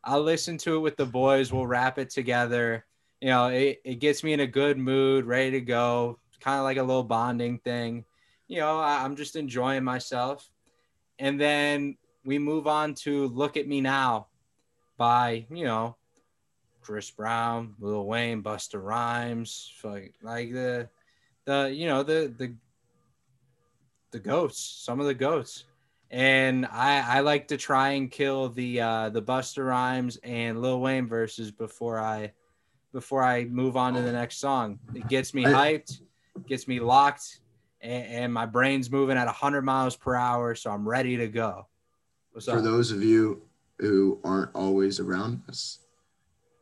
I'll 0.05 0.23
listen 0.23 0.57
to 0.59 0.77
it 0.77 0.81
with 0.81 0.97
the 0.97 1.07
boys. 1.07 1.53
We'll 1.53 1.67
wrap 1.67 1.99
it 1.99 2.11
together. 2.11 2.87
You 3.21 3.29
know, 3.29 3.49
it, 3.49 3.81
it 3.85 3.97
gets 3.97 4.23
me 4.23 4.33
in 4.33 4.41
a 4.41 4.47
good 4.47 4.79
mood, 4.79 5.25
ready 5.27 5.51
to 5.53 5.61
go. 5.61 6.19
Kind 6.41 6.59
of 6.59 6.65
like 6.65 6.77
a 6.77 6.83
little 6.83 7.03
bonding 7.03 7.59
thing. 7.59 8.05
You 8.47 8.61
know, 8.61 8.79
I, 8.79 9.05
I'm 9.05 9.17
just 9.17 9.35
enjoying 9.37 9.83
myself. 9.85 10.49
And 11.19 11.39
then 11.39 11.97
we 12.25 12.39
move 12.39 12.67
on 12.69 12.95
to 12.95 13.27
Look 13.27 13.57
at 13.57 13.67
Me 13.67 13.81
Now 13.81 14.29
by, 14.97 15.47
you 15.51 15.65
know, 15.65 15.97
Chris 16.89 17.11
Brown, 17.11 17.75
Lil 17.81 18.07
Wayne, 18.07 18.43
Busta 18.43 18.83
Rhymes, 18.83 19.75
like, 19.85 20.15
like 20.23 20.55
the 20.55 20.89
the 21.45 21.71
you 21.71 21.87
know 21.87 22.03
the 22.03 22.33
the 22.35 22.55
the 24.11 24.19
goats, 24.19 24.59
some 24.59 24.99
of 24.99 25.05
the 25.05 25.13
goats. 25.13 25.65
And 26.11 26.65
I 26.65 27.19
I 27.19 27.21
like 27.21 27.49
to 27.49 27.59
try 27.59 27.91
and 27.91 28.11
kill 28.11 28.49
the 28.49 28.81
uh 28.81 29.09
the 29.11 29.21
Busta 29.21 29.67
Rhymes 29.67 30.17
and 30.25 30.63
Lil 30.63 30.81
Wayne 30.81 31.07
verses 31.07 31.51
before 31.51 32.01
I 32.01 32.33
before 32.95 33.23
I 33.23 33.45
move 33.45 33.77
on 33.77 33.93
to 33.93 34.01
the 34.01 34.13
next 34.13 34.39
song. 34.39 34.79
It 34.95 35.09
gets 35.09 35.35
me 35.35 35.45
hyped, 35.45 36.01
gets 36.47 36.67
me 36.67 36.81
locked, 36.81 37.41
and, 37.83 38.07
and 38.07 38.33
my 38.33 38.47
brain's 38.47 38.91
moving 38.91 39.19
at 39.19 39.27
100 39.27 39.61
miles 39.61 39.95
per 39.95 40.15
hour, 40.15 40.55
so 40.55 40.71
I'm 40.71 40.89
ready 40.89 41.19
to 41.19 41.29
go. 41.29 41.67
What's 42.33 42.47
For 42.47 42.57
up? 42.57 42.65
those 42.65 42.93
of 42.93 43.03
you 43.03 43.43
who 43.79 44.21
aren't 44.25 44.55
always 44.55 45.01
around 45.01 45.43
us, 45.51 45.81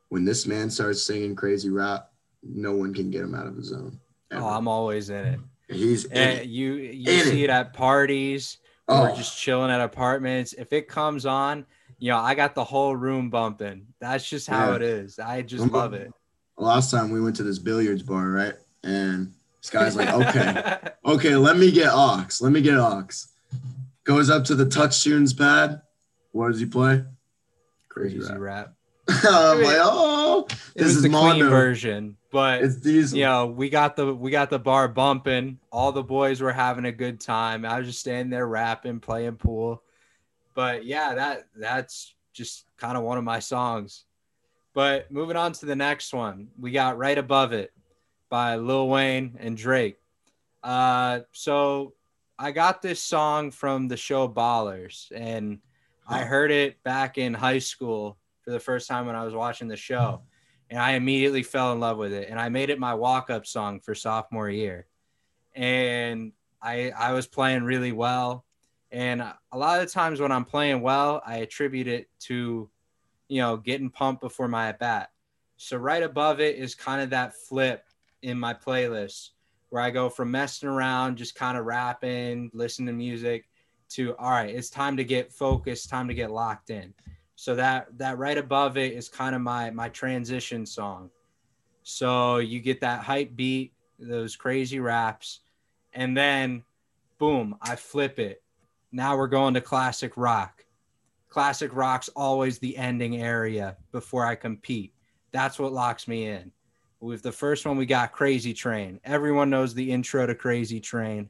when 0.08 0.24
this 0.24 0.46
man 0.46 0.70
starts 0.70 1.02
singing 1.02 1.34
crazy 1.34 1.70
rap, 1.70 2.10
no 2.42 2.74
one 2.74 2.94
can 2.94 3.10
get 3.10 3.22
him 3.22 3.34
out 3.34 3.46
of 3.46 3.56
the 3.56 3.62
zone. 3.62 3.98
Ever. 4.30 4.42
Oh, 4.42 4.48
I'm 4.48 4.68
always 4.68 5.10
in 5.10 5.24
it. 5.24 5.40
He's 5.68 6.04
and 6.06 6.40
it. 6.40 6.46
you 6.46 6.74
you 6.74 7.10
in 7.10 7.24
see 7.24 7.42
it. 7.42 7.44
it 7.44 7.50
at 7.50 7.72
parties 7.72 8.58
oh. 8.88 9.08
or 9.08 9.16
just 9.16 9.38
chilling 9.38 9.70
at 9.70 9.80
apartments. 9.80 10.52
If 10.52 10.72
it 10.72 10.88
comes 10.88 11.26
on, 11.26 11.66
you 11.98 12.10
know, 12.10 12.18
I 12.18 12.34
got 12.34 12.54
the 12.54 12.64
whole 12.64 12.94
room 12.94 13.30
bumping. 13.30 13.86
That's 14.00 14.28
just 14.28 14.48
how 14.48 14.70
yeah. 14.70 14.76
it 14.76 14.82
is. 14.82 15.18
I 15.18 15.42
just 15.42 15.70
love 15.72 15.94
it. 15.94 16.12
Last 16.58 16.90
time 16.90 17.10
we 17.10 17.20
went 17.20 17.36
to 17.36 17.42
this 17.42 17.58
billiards 17.58 18.02
bar, 18.02 18.28
right? 18.30 18.54
And 18.82 19.32
this 19.60 19.70
guy's 19.70 19.96
like, 19.96 20.08
okay, 20.14 20.76
okay, 21.04 21.36
let 21.36 21.56
me 21.56 21.70
get 21.70 21.88
Ox. 21.88 22.40
Let 22.40 22.52
me 22.52 22.60
get 22.60 22.78
Ox. 22.78 23.28
Goes 24.04 24.30
up 24.30 24.44
to 24.44 24.54
the 24.54 24.66
TouchTunes 24.66 25.36
pad. 25.36 25.82
What 26.32 26.52
does 26.52 26.60
he 26.60 26.66
play? 26.66 27.02
Crazy, 27.88 28.18
Crazy 28.18 28.32
rap. 28.34 28.40
rap. 28.40 28.75
I'm 29.08 29.62
like, 29.62 29.76
oh, 29.78 30.48
this 30.74 30.88
is 30.88 31.02
the 31.02 31.08
Mondo. 31.08 31.34
clean 31.34 31.50
version, 31.50 32.16
but 32.32 32.62
it's 32.62 32.80
these. 32.80 33.14
You 33.14 33.24
know, 33.24 33.46
we 33.46 33.70
got 33.70 33.94
the 33.94 34.12
we 34.12 34.30
got 34.30 34.50
the 34.50 34.58
bar 34.58 34.88
bumping. 34.88 35.58
All 35.70 35.92
the 35.92 36.02
boys 36.02 36.40
were 36.40 36.52
having 36.52 36.86
a 36.86 36.92
good 36.92 37.20
time. 37.20 37.64
I 37.64 37.78
was 37.78 37.86
just 37.86 38.00
standing 38.00 38.30
there 38.30 38.46
rapping, 38.46 39.00
playing 39.00 39.36
pool. 39.36 39.82
But 40.54 40.84
yeah, 40.84 41.14
that 41.14 41.46
that's 41.54 42.14
just 42.32 42.64
kind 42.78 42.96
of 42.96 43.04
one 43.04 43.18
of 43.18 43.24
my 43.24 43.38
songs. 43.38 44.04
But 44.74 45.10
moving 45.10 45.36
on 45.36 45.52
to 45.52 45.66
the 45.66 45.76
next 45.76 46.12
one, 46.12 46.48
we 46.58 46.72
got 46.72 46.98
right 46.98 47.16
above 47.16 47.52
it 47.52 47.72
by 48.28 48.56
Lil 48.56 48.88
Wayne 48.88 49.36
and 49.38 49.56
Drake. 49.56 49.98
Uh, 50.62 51.20
so 51.32 51.94
I 52.38 52.50
got 52.50 52.82
this 52.82 53.00
song 53.00 53.52
from 53.52 53.88
the 53.88 53.96
show 53.96 54.28
Ballers, 54.28 55.12
and 55.14 55.60
I 56.08 56.24
heard 56.24 56.50
it 56.50 56.82
back 56.82 57.18
in 57.18 57.34
high 57.34 57.60
school 57.60 58.18
for 58.46 58.52
the 58.52 58.60
first 58.60 58.86
time 58.88 59.06
when 59.06 59.16
I 59.16 59.24
was 59.24 59.34
watching 59.34 59.66
the 59.66 59.76
show. 59.76 60.22
And 60.70 60.78
I 60.78 60.92
immediately 60.92 61.42
fell 61.42 61.72
in 61.72 61.80
love 61.80 61.98
with 61.98 62.12
it. 62.12 62.28
And 62.30 62.40
I 62.40 62.48
made 62.48 62.70
it 62.70 62.78
my 62.78 62.94
walk 62.94 63.28
up 63.28 63.44
song 63.44 63.80
for 63.80 63.94
sophomore 63.94 64.48
year. 64.48 64.86
And 65.54 66.32
I, 66.62 66.90
I 66.90 67.12
was 67.12 67.26
playing 67.26 67.64
really 67.64 67.90
well. 67.90 68.44
And 68.92 69.20
a 69.20 69.58
lot 69.58 69.80
of 69.80 69.90
times 69.90 70.20
when 70.20 70.30
I'm 70.30 70.44
playing 70.44 70.80
well, 70.80 71.22
I 71.26 71.38
attribute 71.38 71.88
it 71.88 72.08
to, 72.20 72.70
you 73.28 73.40
know, 73.40 73.56
getting 73.56 73.90
pumped 73.90 74.22
before 74.22 74.46
my 74.46 74.68
at 74.68 74.78
bat. 74.78 75.10
So 75.56 75.76
right 75.76 76.04
above 76.04 76.40
it 76.40 76.54
is 76.56 76.76
kind 76.76 77.02
of 77.02 77.10
that 77.10 77.34
flip 77.34 77.84
in 78.22 78.38
my 78.38 78.54
playlist 78.54 79.30
where 79.70 79.82
I 79.82 79.90
go 79.90 80.08
from 80.08 80.30
messing 80.30 80.68
around, 80.68 81.16
just 81.16 81.34
kind 81.34 81.58
of 81.58 81.66
rapping, 81.66 82.50
listening 82.54 82.86
to 82.86 82.92
music 82.92 83.48
to, 83.90 84.16
all 84.18 84.30
right, 84.30 84.54
it's 84.54 84.70
time 84.70 84.96
to 84.98 85.04
get 85.04 85.32
focused, 85.32 85.90
time 85.90 86.06
to 86.06 86.14
get 86.14 86.30
locked 86.30 86.70
in. 86.70 86.94
So 87.36 87.54
that 87.54 87.86
that 87.98 88.16
right 88.16 88.38
above 88.38 88.78
it 88.78 88.94
is 88.94 89.08
kind 89.10 89.34
of 89.34 89.42
my 89.42 89.70
my 89.70 89.90
transition 89.90 90.64
song. 90.64 91.10
So 91.82 92.38
you 92.38 92.60
get 92.60 92.80
that 92.80 93.04
hype 93.04 93.36
beat, 93.36 93.74
those 93.98 94.34
crazy 94.34 94.80
raps, 94.80 95.40
and 95.92 96.16
then 96.16 96.64
boom, 97.18 97.56
I 97.60 97.76
flip 97.76 98.18
it. 98.18 98.42
Now 98.90 99.16
we're 99.18 99.28
going 99.28 99.54
to 99.54 99.60
classic 99.60 100.16
rock. 100.16 100.64
Classic 101.28 101.70
rock's 101.74 102.08
always 102.16 102.58
the 102.58 102.76
ending 102.76 103.20
area 103.20 103.76
before 103.92 104.24
I 104.24 104.34
compete. 104.34 104.94
That's 105.30 105.58
what 105.58 105.72
locks 105.72 106.08
me 106.08 106.26
in. 106.26 106.50
With 107.00 107.22
the 107.22 107.32
first 107.32 107.66
one, 107.66 107.76
we 107.76 107.84
got 107.84 108.12
Crazy 108.12 108.54
Train. 108.54 108.98
Everyone 109.04 109.50
knows 109.50 109.74
the 109.74 109.92
intro 109.92 110.26
to 110.26 110.34
Crazy 110.34 110.80
Train. 110.80 111.28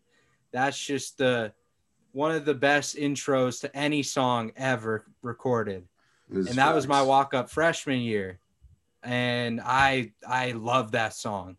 That's 0.52 0.78
just 0.78 1.18
the 1.18 1.52
one 2.12 2.30
of 2.30 2.44
the 2.44 2.54
best 2.54 2.94
intros 2.96 3.60
to 3.62 3.76
any 3.76 4.04
song 4.04 4.52
ever 4.56 5.06
recorded 5.22 5.86
and 6.30 6.46
that 6.46 6.74
was 6.74 6.88
my 6.88 7.02
walk 7.02 7.34
up 7.34 7.50
freshman 7.50 8.00
year. 8.00 8.38
And 9.02 9.60
i 9.62 10.12
i 10.26 10.52
love 10.52 10.92
that 10.92 11.14
song. 11.14 11.56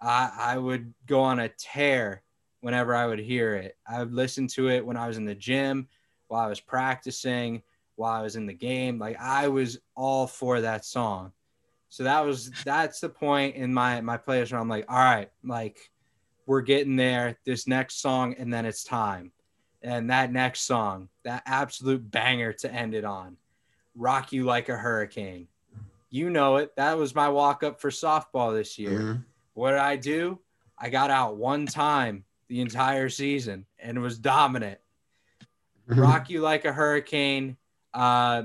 I 0.00 0.32
i 0.38 0.58
would 0.58 0.92
go 1.06 1.20
on 1.20 1.38
a 1.38 1.48
tear 1.48 2.22
whenever 2.60 2.94
i 2.94 3.06
would 3.06 3.20
hear 3.20 3.54
it. 3.54 3.76
I 3.86 4.00
would 4.00 4.12
listen 4.12 4.48
to 4.48 4.68
it 4.68 4.84
when 4.84 4.96
i 4.96 5.06
was 5.06 5.16
in 5.16 5.24
the 5.24 5.34
gym 5.34 5.88
while 6.28 6.44
i 6.44 6.48
was 6.48 6.60
practicing 6.60 7.62
while 7.96 8.12
i 8.12 8.22
was 8.22 8.36
in 8.36 8.46
the 8.46 8.54
game. 8.54 8.98
Like 8.98 9.20
i 9.20 9.48
was 9.48 9.78
all 9.94 10.26
for 10.26 10.60
that 10.60 10.84
song. 10.84 11.32
So 11.88 12.04
that 12.04 12.24
was 12.24 12.50
that's 12.64 13.00
the 13.00 13.08
point 13.08 13.54
in 13.54 13.72
my 13.72 14.00
my 14.00 14.18
playlist 14.18 14.52
where 14.52 14.60
i'm 14.60 14.68
like 14.68 14.86
all 14.88 14.96
right 14.96 15.30
like 15.44 15.90
we're 16.46 16.62
getting 16.62 16.96
there. 16.96 17.38
This 17.44 17.68
next 17.68 18.00
song 18.00 18.34
and 18.36 18.52
then 18.52 18.66
it's 18.66 18.82
time. 18.82 19.30
And 19.80 20.10
that 20.10 20.32
next 20.32 20.62
song 20.62 21.08
that 21.22 21.44
absolute 21.46 22.10
banger 22.10 22.52
to 22.54 22.72
end 22.72 22.94
it 22.94 23.04
on 23.04 23.36
rock 23.96 24.32
you 24.32 24.44
like 24.44 24.68
a 24.68 24.76
hurricane. 24.76 25.48
You 26.10 26.30
know 26.30 26.56
it. 26.56 26.74
That 26.76 26.98
was 26.98 27.14
my 27.14 27.28
walk 27.28 27.62
up 27.62 27.80
for 27.80 27.90
softball 27.90 28.54
this 28.54 28.78
year. 28.78 28.98
Mm-hmm. 28.98 29.20
What 29.54 29.70
did 29.70 29.80
I 29.80 29.96
do? 29.96 30.38
I 30.78 30.90
got 30.90 31.10
out 31.10 31.36
one 31.36 31.66
time 31.66 32.24
the 32.48 32.60
entire 32.60 33.08
season 33.08 33.66
and 33.78 34.00
was 34.00 34.18
dominant. 34.18 34.78
Mm-hmm. 35.88 36.00
rock 36.00 36.30
you 36.30 36.40
like 36.40 36.64
a 36.64 36.72
hurricane. 36.72 37.56
Uh, 37.92 38.44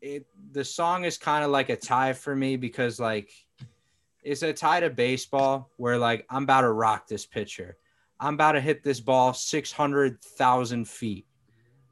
it, 0.00 0.26
the 0.52 0.64
song 0.64 1.04
is 1.04 1.18
kind 1.18 1.44
of 1.44 1.50
like 1.50 1.68
a 1.68 1.76
tie 1.76 2.14
for 2.14 2.34
me 2.34 2.56
because 2.56 2.98
like 2.98 3.30
it's 4.22 4.42
a 4.42 4.52
tie 4.52 4.80
to 4.80 4.90
baseball 4.90 5.70
where 5.76 5.98
like 5.98 6.26
I'm 6.30 6.44
about 6.44 6.62
to 6.62 6.72
rock 6.72 7.06
this 7.06 7.26
pitcher. 7.26 7.76
I'm 8.18 8.34
about 8.34 8.52
to 8.52 8.60
hit 8.60 8.82
this 8.82 9.00
ball 9.00 9.34
600,000 9.34 10.88
feet. 10.88 11.26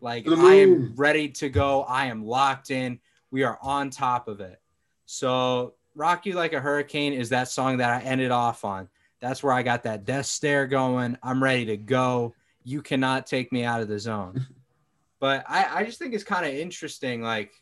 Like 0.03 0.29
I 0.29 0.55
am 0.55 0.95
ready 0.97 1.29
to 1.29 1.49
go. 1.49 1.85
I 1.85 2.07
am 2.07 2.27
locked 2.27 2.73
in. 2.73 2.99
We 3.31 3.45
are 3.45 3.57
on 3.63 3.89
top 3.89 4.27
of 4.27 4.41
it. 4.41 4.61
So 5.07 5.75
Rock 5.95 6.27
You 6.27 6.35
Like 6.35 6.53
a 6.53 6.61
Hurricane 6.61 7.13
is 7.13 7.29
that 7.29 7.49
song 7.49 7.77
that 7.79 7.91
I 7.91 8.05
ended 8.05 8.33
off 8.33 8.65
on. 8.65 8.89
That's 9.21 9.45
where 9.45 9.53
I 9.53 9.63
got 9.63 9.85
that 9.85 10.05
death 10.05 10.27
stare 10.27 10.67
going. 10.67 11.17
I'm 11.23 11.41
ready 11.41 11.65
to 11.67 11.77
go. 11.77 12.35
You 12.65 12.83
cannot 12.83 13.27
take 13.27 13.53
me 13.53 13.63
out 13.63 13.81
of 13.81 13.87
the 13.87 13.99
zone. 13.99 14.45
but 15.21 15.45
I, 15.49 15.69
I 15.81 15.85
just 15.85 16.01
think 16.01 16.15
it's 16.15 16.25
kind 16.25 16.45
of 16.45 16.53
interesting, 16.53 17.23
like 17.23 17.53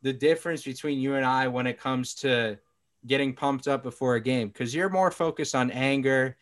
the 0.00 0.14
difference 0.14 0.64
between 0.64 0.98
you 0.98 1.16
and 1.16 1.26
I 1.26 1.46
when 1.46 1.66
it 1.66 1.78
comes 1.78 2.14
to 2.16 2.58
getting 3.06 3.34
pumped 3.34 3.68
up 3.68 3.82
before 3.82 4.14
a 4.14 4.20
game. 4.20 4.50
Cause 4.50 4.74
you're 4.74 4.88
more 4.88 5.10
focused 5.10 5.54
on 5.54 5.70
anger, 5.70 6.38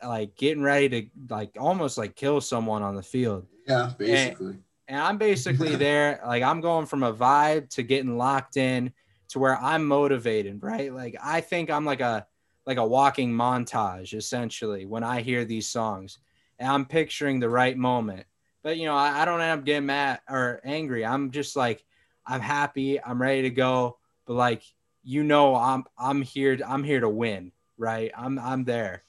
like 0.00 0.36
getting 0.36 0.62
ready 0.62 0.88
to 0.88 1.08
like 1.28 1.56
almost 1.58 1.98
like 1.98 2.14
kill 2.14 2.40
someone 2.40 2.82
on 2.82 2.94
the 2.94 3.02
field. 3.02 3.46
Yeah, 3.66 3.90
basically. 3.98 4.46
And, 4.46 4.62
and 4.88 5.00
I'm 5.00 5.18
basically 5.18 5.76
there, 5.76 6.20
like 6.26 6.42
I'm 6.42 6.60
going 6.60 6.86
from 6.86 7.02
a 7.02 7.12
vibe 7.12 7.70
to 7.70 7.82
getting 7.82 8.16
locked 8.16 8.56
in 8.56 8.92
to 9.28 9.38
where 9.38 9.56
I'm 9.58 9.86
motivated, 9.86 10.62
right? 10.62 10.92
Like 10.92 11.16
I 11.22 11.40
think 11.40 11.70
I'm 11.70 11.84
like 11.84 12.00
a 12.00 12.26
like 12.66 12.78
a 12.78 12.86
walking 12.86 13.32
montage 13.32 14.12
essentially 14.12 14.86
when 14.86 15.04
I 15.04 15.20
hear 15.20 15.44
these 15.44 15.68
songs. 15.68 16.18
And 16.58 16.68
I'm 16.68 16.86
picturing 16.86 17.38
the 17.38 17.50
right 17.50 17.76
moment. 17.76 18.26
But 18.62 18.78
you 18.78 18.86
know, 18.86 18.96
I, 18.96 19.22
I 19.22 19.24
don't 19.24 19.40
end 19.40 19.60
up 19.60 19.64
getting 19.64 19.86
mad 19.86 20.20
or 20.28 20.60
angry. 20.64 21.04
I'm 21.04 21.30
just 21.30 21.54
like, 21.54 21.84
I'm 22.26 22.40
happy, 22.40 23.00
I'm 23.00 23.20
ready 23.20 23.42
to 23.42 23.50
go. 23.50 23.98
But 24.26 24.34
like, 24.34 24.62
you 25.04 25.22
know, 25.22 25.54
I'm 25.54 25.84
I'm 25.98 26.22
here, 26.22 26.58
I'm 26.66 26.82
here 26.82 27.00
to 27.00 27.08
win, 27.08 27.52
right? 27.78 28.10
I'm 28.16 28.38
I'm 28.38 28.64
there 28.64 29.04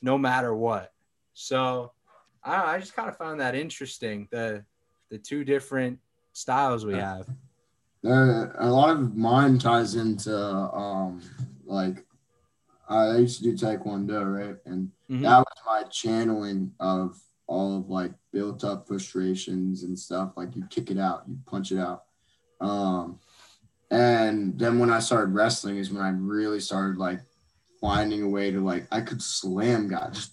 no 0.00 0.18
matter 0.18 0.54
what. 0.54 0.92
So 1.34 1.92
I, 2.42 2.74
I 2.74 2.78
just 2.78 2.94
kind 2.94 3.08
of 3.08 3.16
found 3.16 3.40
that 3.40 3.54
interesting. 3.54 4.28
The 4.30 4.64
the 5.12 5.18
two 5.18 5.44
different 5.44 5.98
styles 6.32 6.86
we 6.86 6.94
have. 6.94 7.28
Uh, 8.02 8.46
a 8.58 8.68
lot 8.68 8.90
of 8.96 9.14
mine 9.14 9.58
ties 9.58 9.94
into 9.94 10.34
um 10.34 11.20
like 11.66 12.04
I 12.88 13.18
used 13.18 13.42
to 13.42 13.44
do 13.44 13.54
taekwondo, 13.54 14.24
right? 14.24 14.56
And 14.66 14.90
mm-hmm. 15.10 15.22
that 15.22 15.38
was 15.38 15.58
my 15.66 15.82
channeling 15.88 16.72
of 16.80 17.16
all 17.46 17.78
of 17.78 17.90
like 17.90 18.12
built 18.32 18.64
up 18.64 18.88
frustrations 18.88 19.82
and 19.84 19.96
stuff. 19.96 20.32
Like 20.36 20.56
you 20.56 20.64
kick 20.68 20.90
it 20.90 20.98
out, 20.98 21.24
you 21.28 21.38
punch 21.46 21.72
it 21.72 21.78
out. 21.78 22.04
Um, 22.60 23.20
And 23.90 24.58
then 24.58 24.78
when 24.78 24.90
I 24.90 24.98
started 24.98 25.34
wrestling 25.34 25.76
is 25.76 25.92
when 25.92 26.02
I 26.02 26.10
really 26.10 26.60
started 26.60 26.96
like 26.96 27.20
finding 27.80 28.22
a 28.22 28.28
way 28.28 28.50
to 28.50 28.60
like 28.60 28.86
I 28.90 29.02
could 29.02 29.22
slam 29.22 29.88
guys, 29.88 30.14
just 30.14 30.32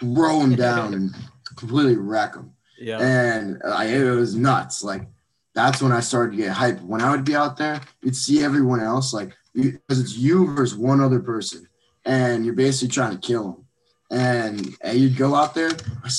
throw 0.00 0.38
them 0.38 0.54
down 0.68 0.94
and 0.94 1.10
completely 1.56 1.96
wreck 1.96 2.34
them. 2.34 2.54
Yeah. 2.84 2.98
And 2.98 3.62
uh, 3.64 3.70
I, 3.70 3.86
it 3.86 4.10
was 4.10 4.34
nuts. 4.36 4.84
Like 4.84 5.08
that's 5.54 5.80
when 5.80 5.92
I 5.92 6.00
started 6.00 6.32
to 6.32 6.42
get 6.42 6.54
hyped. 6.54 6.82
When 6.82 7.00
I 7.00 7.10
would 7.10 7.24
be 7.24 7.34
out 7.34 7.56
there, 7.56 7.80
you'd 8.02 8.14
see 8.14 8.44
everyone 8.44 8.80
else 8.80 9.14
like 9.14 9.32
because 9.54 10.00
it's 10.00 10.16
you 10.18 10.52
versus 10.54 10.76
one 10.76 11.00
other 11.00 11.20
person, 11.20 11.66
and 12.04 12.44
you're 12.44 12.54
basically 12.54 12.92
trying 12.92 13.18
to 13.18 13.26
kill 13.26 13.44
them. 13.44 13.60
And, 14.10 14.76
and 14.82 14.98
you'd 14.98 15.16
go 15.16 15.34
out 15.34 15.54
there. 15.54 15.70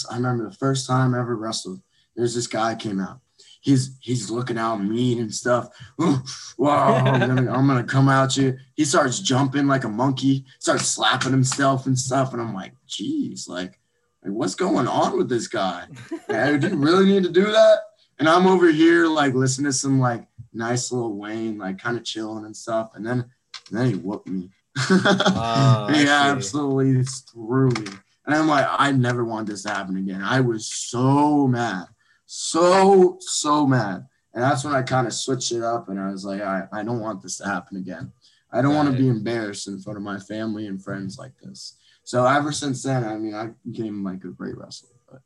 I 0.09 0.15
remember 0.15 0.49
the 0.49 0.55
first 0.55 0.87
time 0.87 1.13
I 1.13 1.19
ever 1.19 1.35
wrestled. 1.35 1.81
There's 2.15 2.33
this 2.33 2.47
guy 2.47 2.75
came 2.75 2.99
out. 2.99 3.19
He's 3.61 3.97
he's 3.99 4.31
looking 4.31 4.57
out 4.57 4.77
mean 4.83 5.19
and 5.19 5.33
stuff. 5.33 5.69
Wow, 6.57 6.93
I'm 6.93 7.19
gonna, 7.19 7.51
I'm 7.55 7.67
gonna 7.67 7.83
come 7.83 8.07
out 8.07 8.37
you. 8.37 8.57
He 8.75 8.85
starts 8.85 9.19
jumping 9.19 9.67
like 9.67 9.83
a 9.83 9.89
monkey, 9.89 10.45
starts 10.59 10.87
slapping 10.87 11.31
himself 11.31 11.85
and 11.85 11.99
stuff. 11.99 12.31
And 12.31 12.41
I'm 12.41 12.53
like, 12.53 12.71
geez, 12.87 13.49
like, 13.49 13.77
like 14.25 14.33
what's 14.33 14.55
going 14.55 14.87
on 14.87 15.17
with 15.17 15.29
this 15.29 15.47
guy? 15.47 15.85
do 16.09 16.67
you 16.67 16.75
really 16.77 17.05
need 17.05 17.23
to 17.23 17.31
do 17.31 17.45
that? 17.45 17.79
And 18.17 18.27
I'm 18.27 18.47
over 18.47 18.71
here 18.71 19.07
like 19.07 19.33
listening 19.35 19.65
to 19.65 19.73
some 19.73 19.99
like 19.99 20.25
nice 20.51 20.91
Lil 20.91 21.13
Wayne, 21.13 21.57
like 21.57 21.77
kind 21.77 21.97
of 21.97 22.03
chilling 22.03 22.45
and 22.45 22.55
stuff. 22.55 22.91
And 22.95 23.05
then 23.05 23.25
and 23.69 23.79
then 23.79 23.85
he 23.87 23.95
whooped 23.95 24.27
me. 24.27 24.49
Oh, 24.89 25.89
he 25.93 26.07
absolutely 26.07 27.03
threw 27.03 27.69
me. 27.69 27.91
And 28.25 28.35
I'm 28.35 28.47
like, 28.47 28.65
I 28.69 28.91
never 28.91 29.23
want 29.23 29.47
this 29.47 29.63
to 29.63 29.69
happen 29.69 29.97
again. 29.97 30.21
I 30.21 30.39
was 30.41 30.65
so 30.65 31.47
mad. 31.47 31.85
So, 32.25 33.17
so 33.19 33.67
mad. 33.67 34.07
And 34.33 34.43
that's 34.43 34.63
when 34.63 34.73
I 34.73 34.81
kind 34.81 35.07
of 35.07 35.13
switched 35.13 35.51
it 35.51 35.61
up 35.61 35.89
and 35.89 35.99
I 35.99 36.11
was 36.11 36.25
like, 36.25 36.41
I, 36.41 36.67
I 36.73 36.83
don't 36.83 36.99
want 36.99 37.21
this 37.21 37.37
to 37.37 37.45
happen 37.45 37.77
again. 37.77 38.11
I 38.51 38.61
don't 38.61 38.75
want 38.75 38.91
to 38.91 38.97
be 38.97 39.07
embarrassed 39.07 39.67
in 39.67 39.79
front 39.79 39.97
of 39.97 40.03
my 40.03 40.19
family 40.19 40.67
and 40.67 40.83
friends 40.83 41.17
like 41.17 41.37
this. 41.37 41.75
So 42.05 42.23
ever 42.25 42.51
since 42.51 42.83
then, 42.83 43.03
I 43.03 43.17
mean, 43.17 43.33
I 43.33 43.49
became 43.65 44.03
like 44.03 44.23
a 44.23 44.29
great 44.29 44.55
wrestler. 44.55 44.91
But 45.09 45.21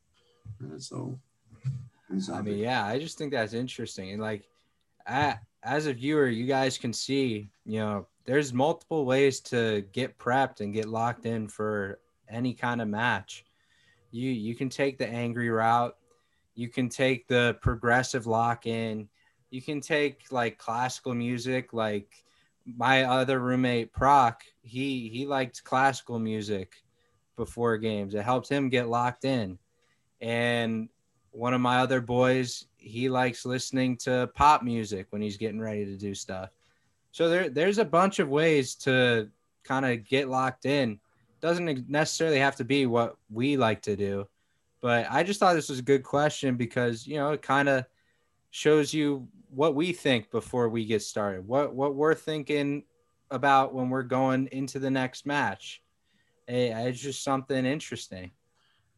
uh, 0.64 0.78
so, 0.78 1.20
I 2.32 2.40
mean, 2.40 2.56
yeah, 2.56 2.84
I 2.86 2.98
just 2.98 3.18
think 3.18 3.32
that's 3.32 3.52
interesting. 3.52 4.10
And 4.10 4.20
like, 4.20 4.48
I, 5.06 5.38
as 5.62 5.86
a 5.86 5.92
viewer, 5.92 6.26
you 6.26 6.46
guys 6.46 6.78
can 6.78 6.94
see, 6.94 7.50
you 7.66 7.80
know, 7.80 8.06
there's 8.24 8.54
multiple 8.54 9.04
ways 9.04 9.40
to 9.40 9.82
get 9.92 10.18
prepped 10.18 10.60
and 10.60 10.72
get 10.72 10.88
locked 10.88 11.26
in 11.26 11.48
for 11.48 12.00
any 12.30 12.54
kind 12.54 12.80
of 12.80 12.88
match. 12.88 13.44
You 14.10 14.30
you 14.30 14.54
can 14.54 14.70
take 14.70 14.96
the 14.96 15.06
angry 15.06 15.50
route, 15.50 15.96
you 16.54 16.68
can 16.68 16.88
take 16.88 17.28
the 17.28 17.58
progressive 17.60 18.26
lock 18.26 18.66
in, 18.66 19.08
you 19.50 19.60
can 19.60 19.82
take 19.82 20.22
like 20.30 20.56
classical 20.56 21.14
music. 21.14 21.74
Like 21.74 22.24
my 22.64 23.04
other 23.04 23.38
roommate 23.38 23.92
Proc, 23.92 24.42
he 24.62 25.08
he 25.08 25.26
liked 25.26 25.64
classical 25.64 26.18
music 26.18 26.82
before 27.36 27.78
games. 27.78 28.14
It 28.14 28.22
helped 28.22 28.48
him 28.48 28.68
get 28.68 28.88
locked 28.88 29.24
in. 29.24 29.58
And 30.20 30.88
one 31.32 31.54
of 31.54 31.60
my 31.60 31.78
other 31.78 32.00
boys, 32.00 32.66
he 32.76 33.08
likes 33.08 33.46
listening 33.46 33.96
to 33.98 34.30
pop 34.34 34.62
music 34.62 35.06
when 35.10 35.22
he's 35.22 35.36
getting 35.36 35.60
ready 35.60 35.84
to 35.86 35.96
do 35.96 36.14
stuff. 36.14 36.50
So 37.12 37.28
there, 37.28 37.48
there's 37.48 37.78
a 37.78 37.84
bunch 37.84 38.18
of 38.18 38.28
ways 38.28 38.74
to 38.76 39.28
kind 39.64 39.86
of 39.86 40.06
get 40.06 40.28
locked 40.28 40.66
in. 40.66 41.00
Doesn't 41.40 41.88
necessarily 41.88 42.38
have 42.38 42.56
to 42.56 42.64
be 42.64 42.86
what 42.86 43.16
we 43.30 43.56
like 43.56 43.80
to 43.82 43.96
do, 43.96 44.28
but 44.82 45.06
I 45.10 45.22
just 45.22 45.40
thought 45.40 45.54
this 45.54 45.70
was 45.70 45.78
a 45.78 45.82
good 45.82 46.02
question 46.02 46.56
because 46.56 47.06
you 47.06 47.16
know 47.16 47.32
it 47.32 47.40
kind 47.40 47.68
of 47.68 47.86
shows 48.50 48.92
you 48.92 49.26
what 49.48 49.74
we 49.74 49.92
think 49.92 50.30
before 50.30 50.68
we 50.68 50.84
get 50.84 51.00
started, 51.00 51.48
what 51.48 51.74
what 51.74 51.94
we're 51.94 52.14
thinking 52.14 52.84
about 53.30 53.74
when 53.74 53.90
we're 53.90 54.02
going 54.02 54.48
into 54.52 54.78
the 54.78 54.90
next 54.90 55.26
match. 55.26 55.82
Hey, 56.46 56.72
it's 56.88 57.00
just 57.00 57.22
something 57.22 57.64
interesting. 57.64 58.32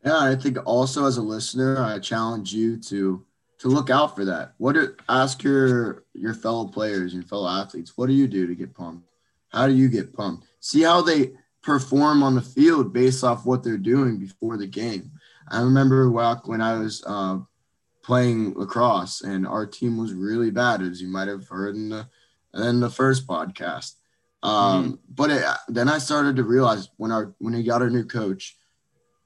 Yeah, 0.04 0.18
I 0.18 0.34
think 0.34 0.58
also 0.64 1.06
as 1.06 1.16
a 1.16 1.22
listener, 1.22 1.82
I 1.82 1.98
challenge 1.98 2.52
you 2.52 2.76
to 2.82 3.24
to 3.58 3.68
look 3.68 3.90
out 3.90 4.16
for 4.16 4.24
that. 4.24 4.54
What 4.58 4.72
do, 4.72 4.96
ask 5.08 5.42
your 5.44 6.04
your 6.14 6.34
fellow 6.34 6.66
players, 6.66 7.14
your 7.14 7.22
fellow 7.22 7.48
athletes, 7.48 7.92
what 7.96 8.08
do 8.08 8.12
you 8.12 8.26
do 8.26 8.46
to 8.46 8.54
get 8.54 8.74
pumped? 8.74 9.06
How 9.50 9.68
do 9.68 9.74
you 9.74 9.88
get 9.88 10.12
pumped? 10.12 10.46
See 10.60 10.82
how 10.82 11.02
they 11.02 11.32
perform 11.62 12.22
on 12.22 12.34
the 12.34 12.42
field 12.42 12.92
based 12.92 13.22
off 13.22 13.46
what 13.46 13.62
they're 13.62 13.78
doing 13.78 14.18
before 14.18 14.56
the 14.56 14.66
game. 14.66 15.12
I 15.48 15.60
remember 15.60 16.10
when 16.10 16.60
I 16.60 16.78
was 16.78 17.04
uh, 17.06 17.38
playing 18.02 18.54
lacrosse 18.54 19.20
and 19.20 19.46
our 19.46 19.66
team 19.66 19.96
was 19.96 20.12
really 20.12 20.50
bad, 20.50 20.82
as 20.82 21.00
you 21.00 21.08
might 21.08 21.28
have 21.28 21.46
heard 21.48 21.76
in 21.76 21.90
the 21.90 22.08
in 22.54 22.80
the 22.80 22.90
first 22.90 23.26
podcast. 23.26 23.94
Um, 24.42 24.98
But 25.08 25.30
it, 25.30 25.44
then 25.68 25.88
I 25.88 25.98
started 25.98 26.36
to 26.36 26.44
realize 26.44 26.88
when 26.96 27.12
our 27.12 27.34
when 27.38 27.54
we 27.54 27.62
got 27.62 27.82
our 27.82 27.90
new 27.90 28.04
coach, 28.04 28.56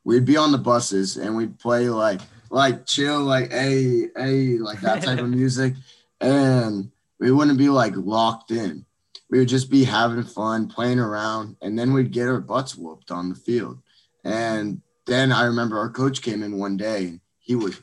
we'd 0.04 0.24
be 0.24 0.36
on 0.36 0.52
the 0.52 0.58
buses 0.58 1.16
and 1.16 1.36
we'd 1.36 1.58
play 1.58 1.88
like 1.88 2.20
like 2.50 2.86
chill 2.86 3.20
like 3.20 3.52
a 3.52 4.08
a 4.18 4.58
like 4.58 4.80
that 4.82 5.02
type 5.02 5.18
of 5.18 5.30
music, 5.40 5.74
and 6.20 6.90
we 7.18 7.30
wouldn't 7.30 7.58
be 7.58 7.68
like 7.68 7.94
locked 7.96 8.50
in. 8.50 8.84
We 9.30 9.40
would 9.40 9.48
just 9.48 9.70
be 9.70 9.84
having 9.84 10.22
fun, 10.22 10.68
playing 10.68 11.00
around, 11.00 11.56
and 11.60 11.78
then 11.78 11.92
we'd 11.92 12.12
get 12.12 12.28
our 12.28 12.40
butts 12.40 12.76
whooped 12.76 13.10
on 13.10 13.28
the 13.28 13.34
field. 13.34 13.80
And 14.22 14.82
then 15.06 15.32
I 15.32 15.44
remember 15.44 15.78
our 15.78 15.90
coach 15.90 16.22
came 16.22 16.42
in 16.42 16.58
one 16.58 16.76
day 16.76 17.06
and 17.06 17.20
he 17.38 17.54
was 17.54 17.80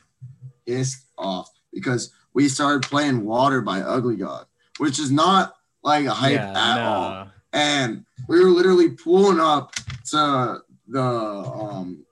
pissed 0.65 1.05
off 1.17 1.49
because 1.73 2.13
we 2.34 2.47
started 2.47 2.89
playing 2.89 3.25
Water 3.25 3.61
by 3.61 3.81
Ugly 3.81 4.17
God, 4.17 4.45
which 4.77 4.99
is 4.99 5.11
not 5.11 5.55
like 5.84 6.05
a 6.05 6.13
hype 6.13 6.39
at 6.39 6.79
all. 6.79 7.27
And 7.51 8.05
we 8.27 8.43
were 8.43 8.49
literally 8.49 8.89
pulling 8.89 9.39
up 9.39 9.75
to 10.05 10.61
the 10.88 11.01
um 11.01 12.05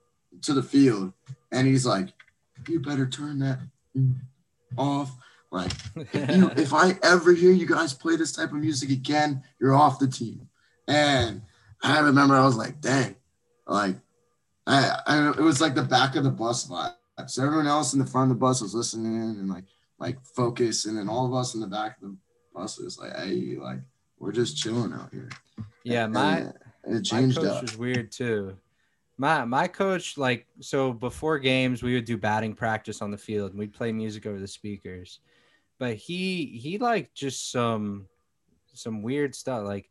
to 0.44 0.54
the 0.54 0.64
field. 0.64 1.14
And 1.52 1.68
he's 1.68 1.86
like 1.86 2.10
you 2.68 2.80
better 2.80 3.08
turn 3.08 3.40
that 3.40 3.60
off. 4.78 5.12
Like 5.52 5.72
if, 5.96 6.36
you, 6.38 6.50
if 6.56 6.74
i 6.74 6.98
ever 7.04 7.34
hear 7.34 7.52
you 7.52 7.66
guys 7.66 7.94
play 7.94 8.16
this 8.16 8.32
type 8.32 8.52
of 8.52 8.56
music 8.56 8.90
again 8.90 9.44
you're 9.60 9.76
off 9.76 10.00
the 10.00 10.08
team. 10.08 10.48
And 10.88 11.42
i 11.84 12.00
remember 12.00 12.36
i 12.36 12.46
was 12.46 12.58
like 12.58 12.80
dang. 12.82 13.16
Like 13.68 13.96
i, 14.68 14.98
I 15.08 15.30
it 15.30 15.40
was 15.40 15.62
like 15.62 15.76
the 15.76 15.84
back 15.84 16.16
of 16.16 16.24
the 16.24 16.30
bus 16.30 16.68
vibe 16.68 16.94
so 17.28 17.44
everyone 17.44 17.68
else 17.68 17.94
in 17.94 18.00
the 18.00 18.06
front 18.06 18.32
of 18.32 18.38
the 18.38 18.40
bus 18.40 18.62
was 18.62 18.74
listening 18.74 19.16
and 19.16 19.50
like 19.50 19.66
like 20.00 20.18
focus 20.24 20.86
and 20.86 20.98
then 20.98 21.08
all 21.08 21.26
of 21.26 21.34
us 21.34 21.54
in 21.54 21.62
the 21.62 21.68
back 21.68 21.98
of 21.98 22.10
the 22.10 22.18
bus 22.54 22.78
was 22.80 22.98
like 23.00 23.16
hey 23.18 23.56
like 23.60 23.80
we're 24.20 24.32
just 24.32 24.58
chilling 24.58 24.94
out 24.94 25.10
here 25.12 25.30
Yeah, 25.84 26.06
and 26.06 26.14
my 26.14 26.38
it 26.38 26.54
my 26.86 27.02
changed 27.02 27.38
coach 27.38 27.48
up. 27.48 27.62
was 27.64 27.78
weird 27.78 28.12
too. 28.12 28.58
My 29.18 29.46
my 29.46 29.68
coach 29.68 30.18
like 30.18 30.48
so 30.60 30.94
before 30.94 31.40
games 31.40 31.82
we 31.84 31.94
would 31.94 32.06
do 32.06 32.18
batting 32.18 32.54
practice 32.54 33.02
on 33.02 33.12
the 33.12 33.18
field 33.18 33.52
and 33.52 33.60
we'd 33.60 33.74
play 33.74 33.92
music 33.92 34.26
over 34.26 34.40
the 34.40 34.48
speakers. 34.48 35.20
But 35.80 35.96
he 35.96 36.46
he 36.46 36.78
liked 36.78 37.16
just 37.16 37.52
some 37.52 38.08
some 38.74 39.02
weird 39.02 39.34
stuff 39.36 39.66
like 39.66 39.90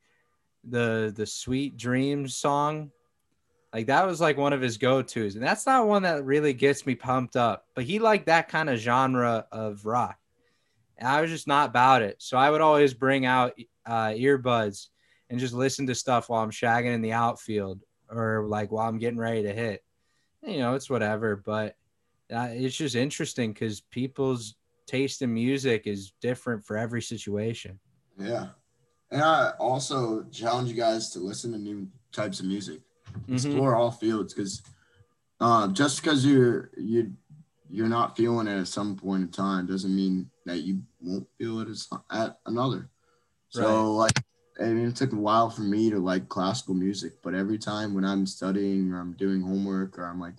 the 0.65 1.13
the 1.17 1.27
Sweet 1.27 1.77
Dreams 1.77 2.37
song. 2.37 2.91
Like 3.73 3.87
that 3.87 4.07
was 4.07 4.21
like 4.21 4.37
one 4.37 4.53
of 4.53 4.61
his 4.61 4.79
go-tos 4.79 5.35
and 5.37 5.45
that's 5.45 5.65
not 5.67 5.87
one 5.87 6.03
that 6.03 6.25
really 6.25 6.53
gets 6.53 6.85
me 6.87 6.95
pumped 6.95 7.37
up, 7.37 7.67
but 7.75 7.85
he 7.85 7.99
liked 8.01 8.27
that 8.27 8.49
kind 8.49 8.69
of 8.69 8.79
genre 8.79 9.47
of 9.51 9.87
rock. 9.87 10.19
And 11.01 11.09
I 11.09 11.22
was 11.22 11.30
just 11.30 11.48
not 11.48 11.70
about 11.70 12.03
it. 12.03 12.16
So 12.18 12.36
I 12.36 12.51
would 12.51 12.61
always 12.61 12.94
bring 12.94 13.24
out 13.26 13.55
uh, 13.86 14.09
earbuds 14.09 14.88
and 15.30 15.40
just 15.40 15.55
listen 15.55 15.86
to 15.86 15.94
stuff 15.94 16.28
while 16.28 16.42
I'm 16.42 16.51
shagging 16.51 16.92
in 16.94 17.01
the 17.01 17.14
outfield 17.14 17.80
or 18.11 18.44
like 18.46 18.70
while 18.70 18.86
I'm 18.86 18.98
getting 18.98 19.18
ready 19.18 19.42
to 19.44 19.53
hit. 19.53 19.82
You 20.46 20.59
know, 20.59 20.74
it's 20.74 20.90
whatever, 20.90 21.36
but 21.36 21.74
uh, 22.32 22.48
it's 22.51 22.76
just 22.76 22.94
interesting 22.94 23.53
because 23.53 23.80
people's 23.80 24.57
taste 24.86 25.22
in 25.22 25.32
music 25.32 25.86
is 25.86 26.12
different 26.20 26.64
for 26.64 26.76
every 26.76 27.03
situation. 27.03 27.78
Yeah. 28.18 28.48
And 29.11 29.22
I 29.22 29.53
also 29.59 30.24
challenge 30.30 30.68
you 30.68 30.76
guys 30.76 31.11
to 31.11 31.18
listen 31.18 31.53
to 31.53 31.59
new 31.59 31.88
types 32.12 32.40
of 32.40 32.46
music. 32.46 32.80
Mhm. 33.28 33.34
Explore 33.34 33.74
all 33.74 33.90
fields 33.90 34.34
because 34.34 34.62
uh, 35.40 35.68
just 35.68 36.03
because 36.03 36.24
you're 36.24 36.70
you 36.76 37.12
you're 37.71 37.89
not 37.89 38.16
feeling 38.16 38.49
it 38.49 38.61
at 38.61 38.68
some 38.68 38.97
point 38.97 39.23
in 39.23 39.29
time 39.29 39.66
doesn't 39.66 39.95
mean 39.95 40.29
that 40.45 40.59
you 40.59 40.83
won't 41.01 41.27
feel 41.39 41.61
it 41.61 41.68
at 42.11 42.39
another. 42.47 42.89
So 43.49 43.93
like 43.95 44.12
I 44.61 44.64
mean 44.64 44.89
it 44.89 44.97
took 44.97 45.12
a 45.12 45.16
while 45.16 45.51
for 45.51 45.62
me 45.62 45.91
to 45.91 45.99
like 45.99 46.29
classical 46.29 46.75
music, 46.75 47.23
but 47.23 47.35
every 47.35 47.59
time 47.59 47.95
when 47.95 48.05
I'm 48.05 48.27
studying 48.27 48.93
or 48.93 49.01
I'm 49.01 49.12
doing 49.14 49.41
homework 49.41 49.99
or 49.99 50.05
I'm 50.05 50.21
like 50.21 50.35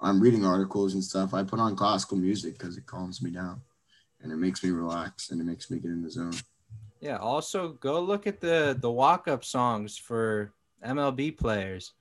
I'm 0.00 0.20
reading 0.20 0.44
articles 0.44 0.94
and 0.94 1.04
stuff, 1.04 1.34
I 1.34 1.42
put 1.42 1.60
on 1.60 1.76
classical 1.76 2.16
music 2.16 2.58
because 2.58 2.76
it 2.76 2.86
calms 2.86 3.20
me 3.20 3.30
down 3.30 3.60
and 4.22 4.32
it 4.32 4.36
makes 4.36 4.62
me 4.62 4.70
relax 4.70 5.30
and 5.30 5.40
it 5.40 5.44
makes 5.44 5.70
me 5.70 5.78
get 5.78 5.90
in 5.90 6.02
the 6.02 6.10
zone. 6.10 6.34
Yeah. 7.00 7.16
Also, 7.16 7.70
go 7.80 8.00
look 8.00 8.26
at 8.26 8.40
the 8.40 8.76
the 8.80 8.90
walk 8.90 9.28
up 9.28 9.44
songs 9.44 9.96
for 9.96 10.52
MLB 10.84 11.36
players. 11.36 11.92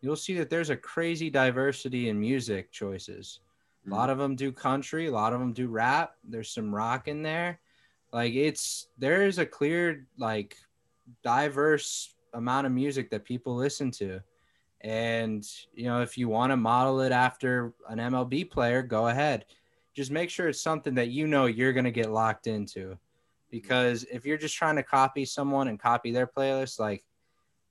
You'll 0.00 0.16
see 0.16 0.34
that 0.34 0.50
there's 0.50 0.70
a 0.70 0.76
crazy 0.76 1.30
diversity 1.30 2.08
in 2.08 2.20
music 2.20 2.70
choices. 2.70 3.40
A 3.84 3.88
mm-hmm. 3.88 3.96
lot 3.98 4.10
of 4.10 4.18
them 4.18 4.34
do 4.34 4.50
country, 4.52 5.06
a 5.06 5.12
lot 5.12 5.32
of 5.32 5.40
them 5.40 5.52
do 5.52 5.68
rap. 5.68 6.14
There's 6.24 6.50
some 6.50 6.74
rock 6.74 7.08
in 7.08 7.22
there. 7.22 7.60
Like 8.12 8.34
it's 8.34 8.88
there 8.96 9.22
is 9.26 9.38
a 9.38 9.46
clear 9.46 10.06
like 10.18 10.56
diverse 11.22 12.14
amount 12.32 12.66
of 12.66 12.72
music 12.72 13.10
that 13.10 13.24
people 13.24 13.54
listen 13.56 13.90
to. 13.92 14.20
And 14.80 15.46
you 15.74 15.84
know, 15.84 16.00
if 16.02 16.16
you 16.16 16.28
want 16.28 16.50
to 16.52 16.56
model 16.56 17.00
it 17.00 17.12
after 17.12 17.72
an 17.88 17.98
MLB 17.98 18.50
player, 18.50 18.82
go 18.82 19.08
ahead. 19.08 19.46
Just 19.94 20.10
make 20.10 20.30
sure 20.30 20.48
it's 20.48 20.60
something 20.60 20.94
that 20.94 21.08
you 21.08 21.26
know 21.26 21.46
you're 21.46 21.72
going 21.72 21.84
to 21.84 21.90
get 21.90 22.10
locked 22.10 22.46
into. 22.46 22.98
Because 23.50 24.04
if 24.04 24.26
you're 24.26 24.38
just 24.38 24.56
trying 24.56 24.76
to 24.76 24.82
copy 24.82 25.24
someone 25.24 25.68
and 25.68 25.78
copy 25.78 26.10
their 26.10 26.26
playlist, 26.26 26.80
like 26.80 27.04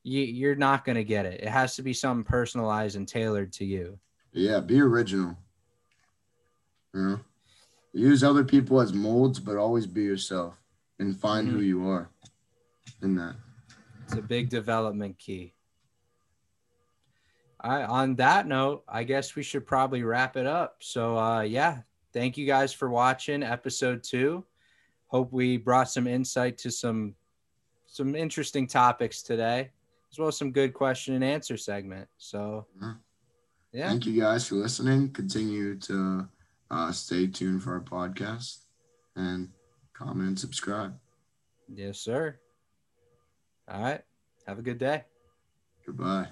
you, 0.04 0.22
you're 0.22 0.56
not 0.56 0.86
going 0.86 0.96
to 0.96 1.04
get 1.04 1.26
it. 1.26 1.42
It 1.42 1.50
has 1.50 1.76
to 1.76 1.84
be 1.84 1.94
something 1.94 2.24
personalized 2.24 2.96
and 2.96 3.08
tailored 3.08 3.52
to 3.54 3.66
you. 3.66 4.00
Yeah, 4.32 4.60
be 4.60 4.80
original. 4.80 5.38
You 6.94 7.02
know? 7.02 7.20
Use 7.94 8.24
other 8.24 8.44
people 8.44 8.82
as 8.82 8.92
molds, 8.92 9.40
but 9.40 9.58
always 9.58 9.86
be 9.86 10.02
yourself 10.04 10.56
and 11.00 11.20
find 11.20 11.48
mm-hmm. 11.48 11.58
who 11.58 11.64
you 11.64 11.88
are 11.88 12.10
in 13.02 13.16
that. 13.16 13.36
It's 14.06 14.16
a 14.16 14.22
big 14.22 14.50
development 14.50 15.18
key. 15.20 15.54
I, 17.62 17.84
on 17.84 18.16
that 18.16 18.48
note, 18.48 18.84
I 18.90 19.04
guess 19.04 19.36
we 19.36 19.44
should 19.44 19.66
probably 19.66 20.04
wrap 20.04 20.36
it 20.36 20.46
up. 20.46 20.78
So, 20.80 21.18
uh, 21.18 21.42
yeah, 21.42 21.80
thank 22.12 22.38
you 22.38 22.46
guys 22.46 22.74
for 22.74 22.90
watching 22.90 23.42
episode 23.42 24.04
two. 24.04 24.44
Hope 25.08 25.32
we 25.32 25.58
brought 25.58 25.90
some 25.90 26.08
insight 26.08 26.58
to 26.60 26.72
some 26.72 27.16
some 27.86 28.16
interesting 28.16 28.66
topics 28.66 29.22
today, 29.22 29.70
as 30.12 30.18
well 30.18 30.28
as 30.28 30.36
some 30.36 30.52
good 30.52 30.74
question 30.74 31.14
and 31.14 31.24
answer 31.24 31.56
segment. 31.56 32.10
So, 32.18 32.66
yeah. 32.82 32.94
yeah. 33.72 33.90
Thank 33.90 34.08
you 34.08 34.20
guys 34.20 34.48
for 34.48 34.56
listening. 34.56 35.12
Continue 35.12 35.78
to 35.82 36.28
uh, 36.74 36.92
stay 36.92 37.28
tuned 37.28 37.62
for 37.62 37.74
our 37.74 37.82
podcast 37.82 38.58
and 39.16 39.50
comment 39.94 40.28
and 40.28 40.40
subscribe. 40.40 40.98
Yes, 41.68 42.00
sir. 42.00 42.40
All 43.68 43.82
right. 43.82 44.02
Have 44.48 44.60
a 44.60 44.64
good 44.64 44.80
day. 44.80 45.04
Goodbye. 45.86 46.28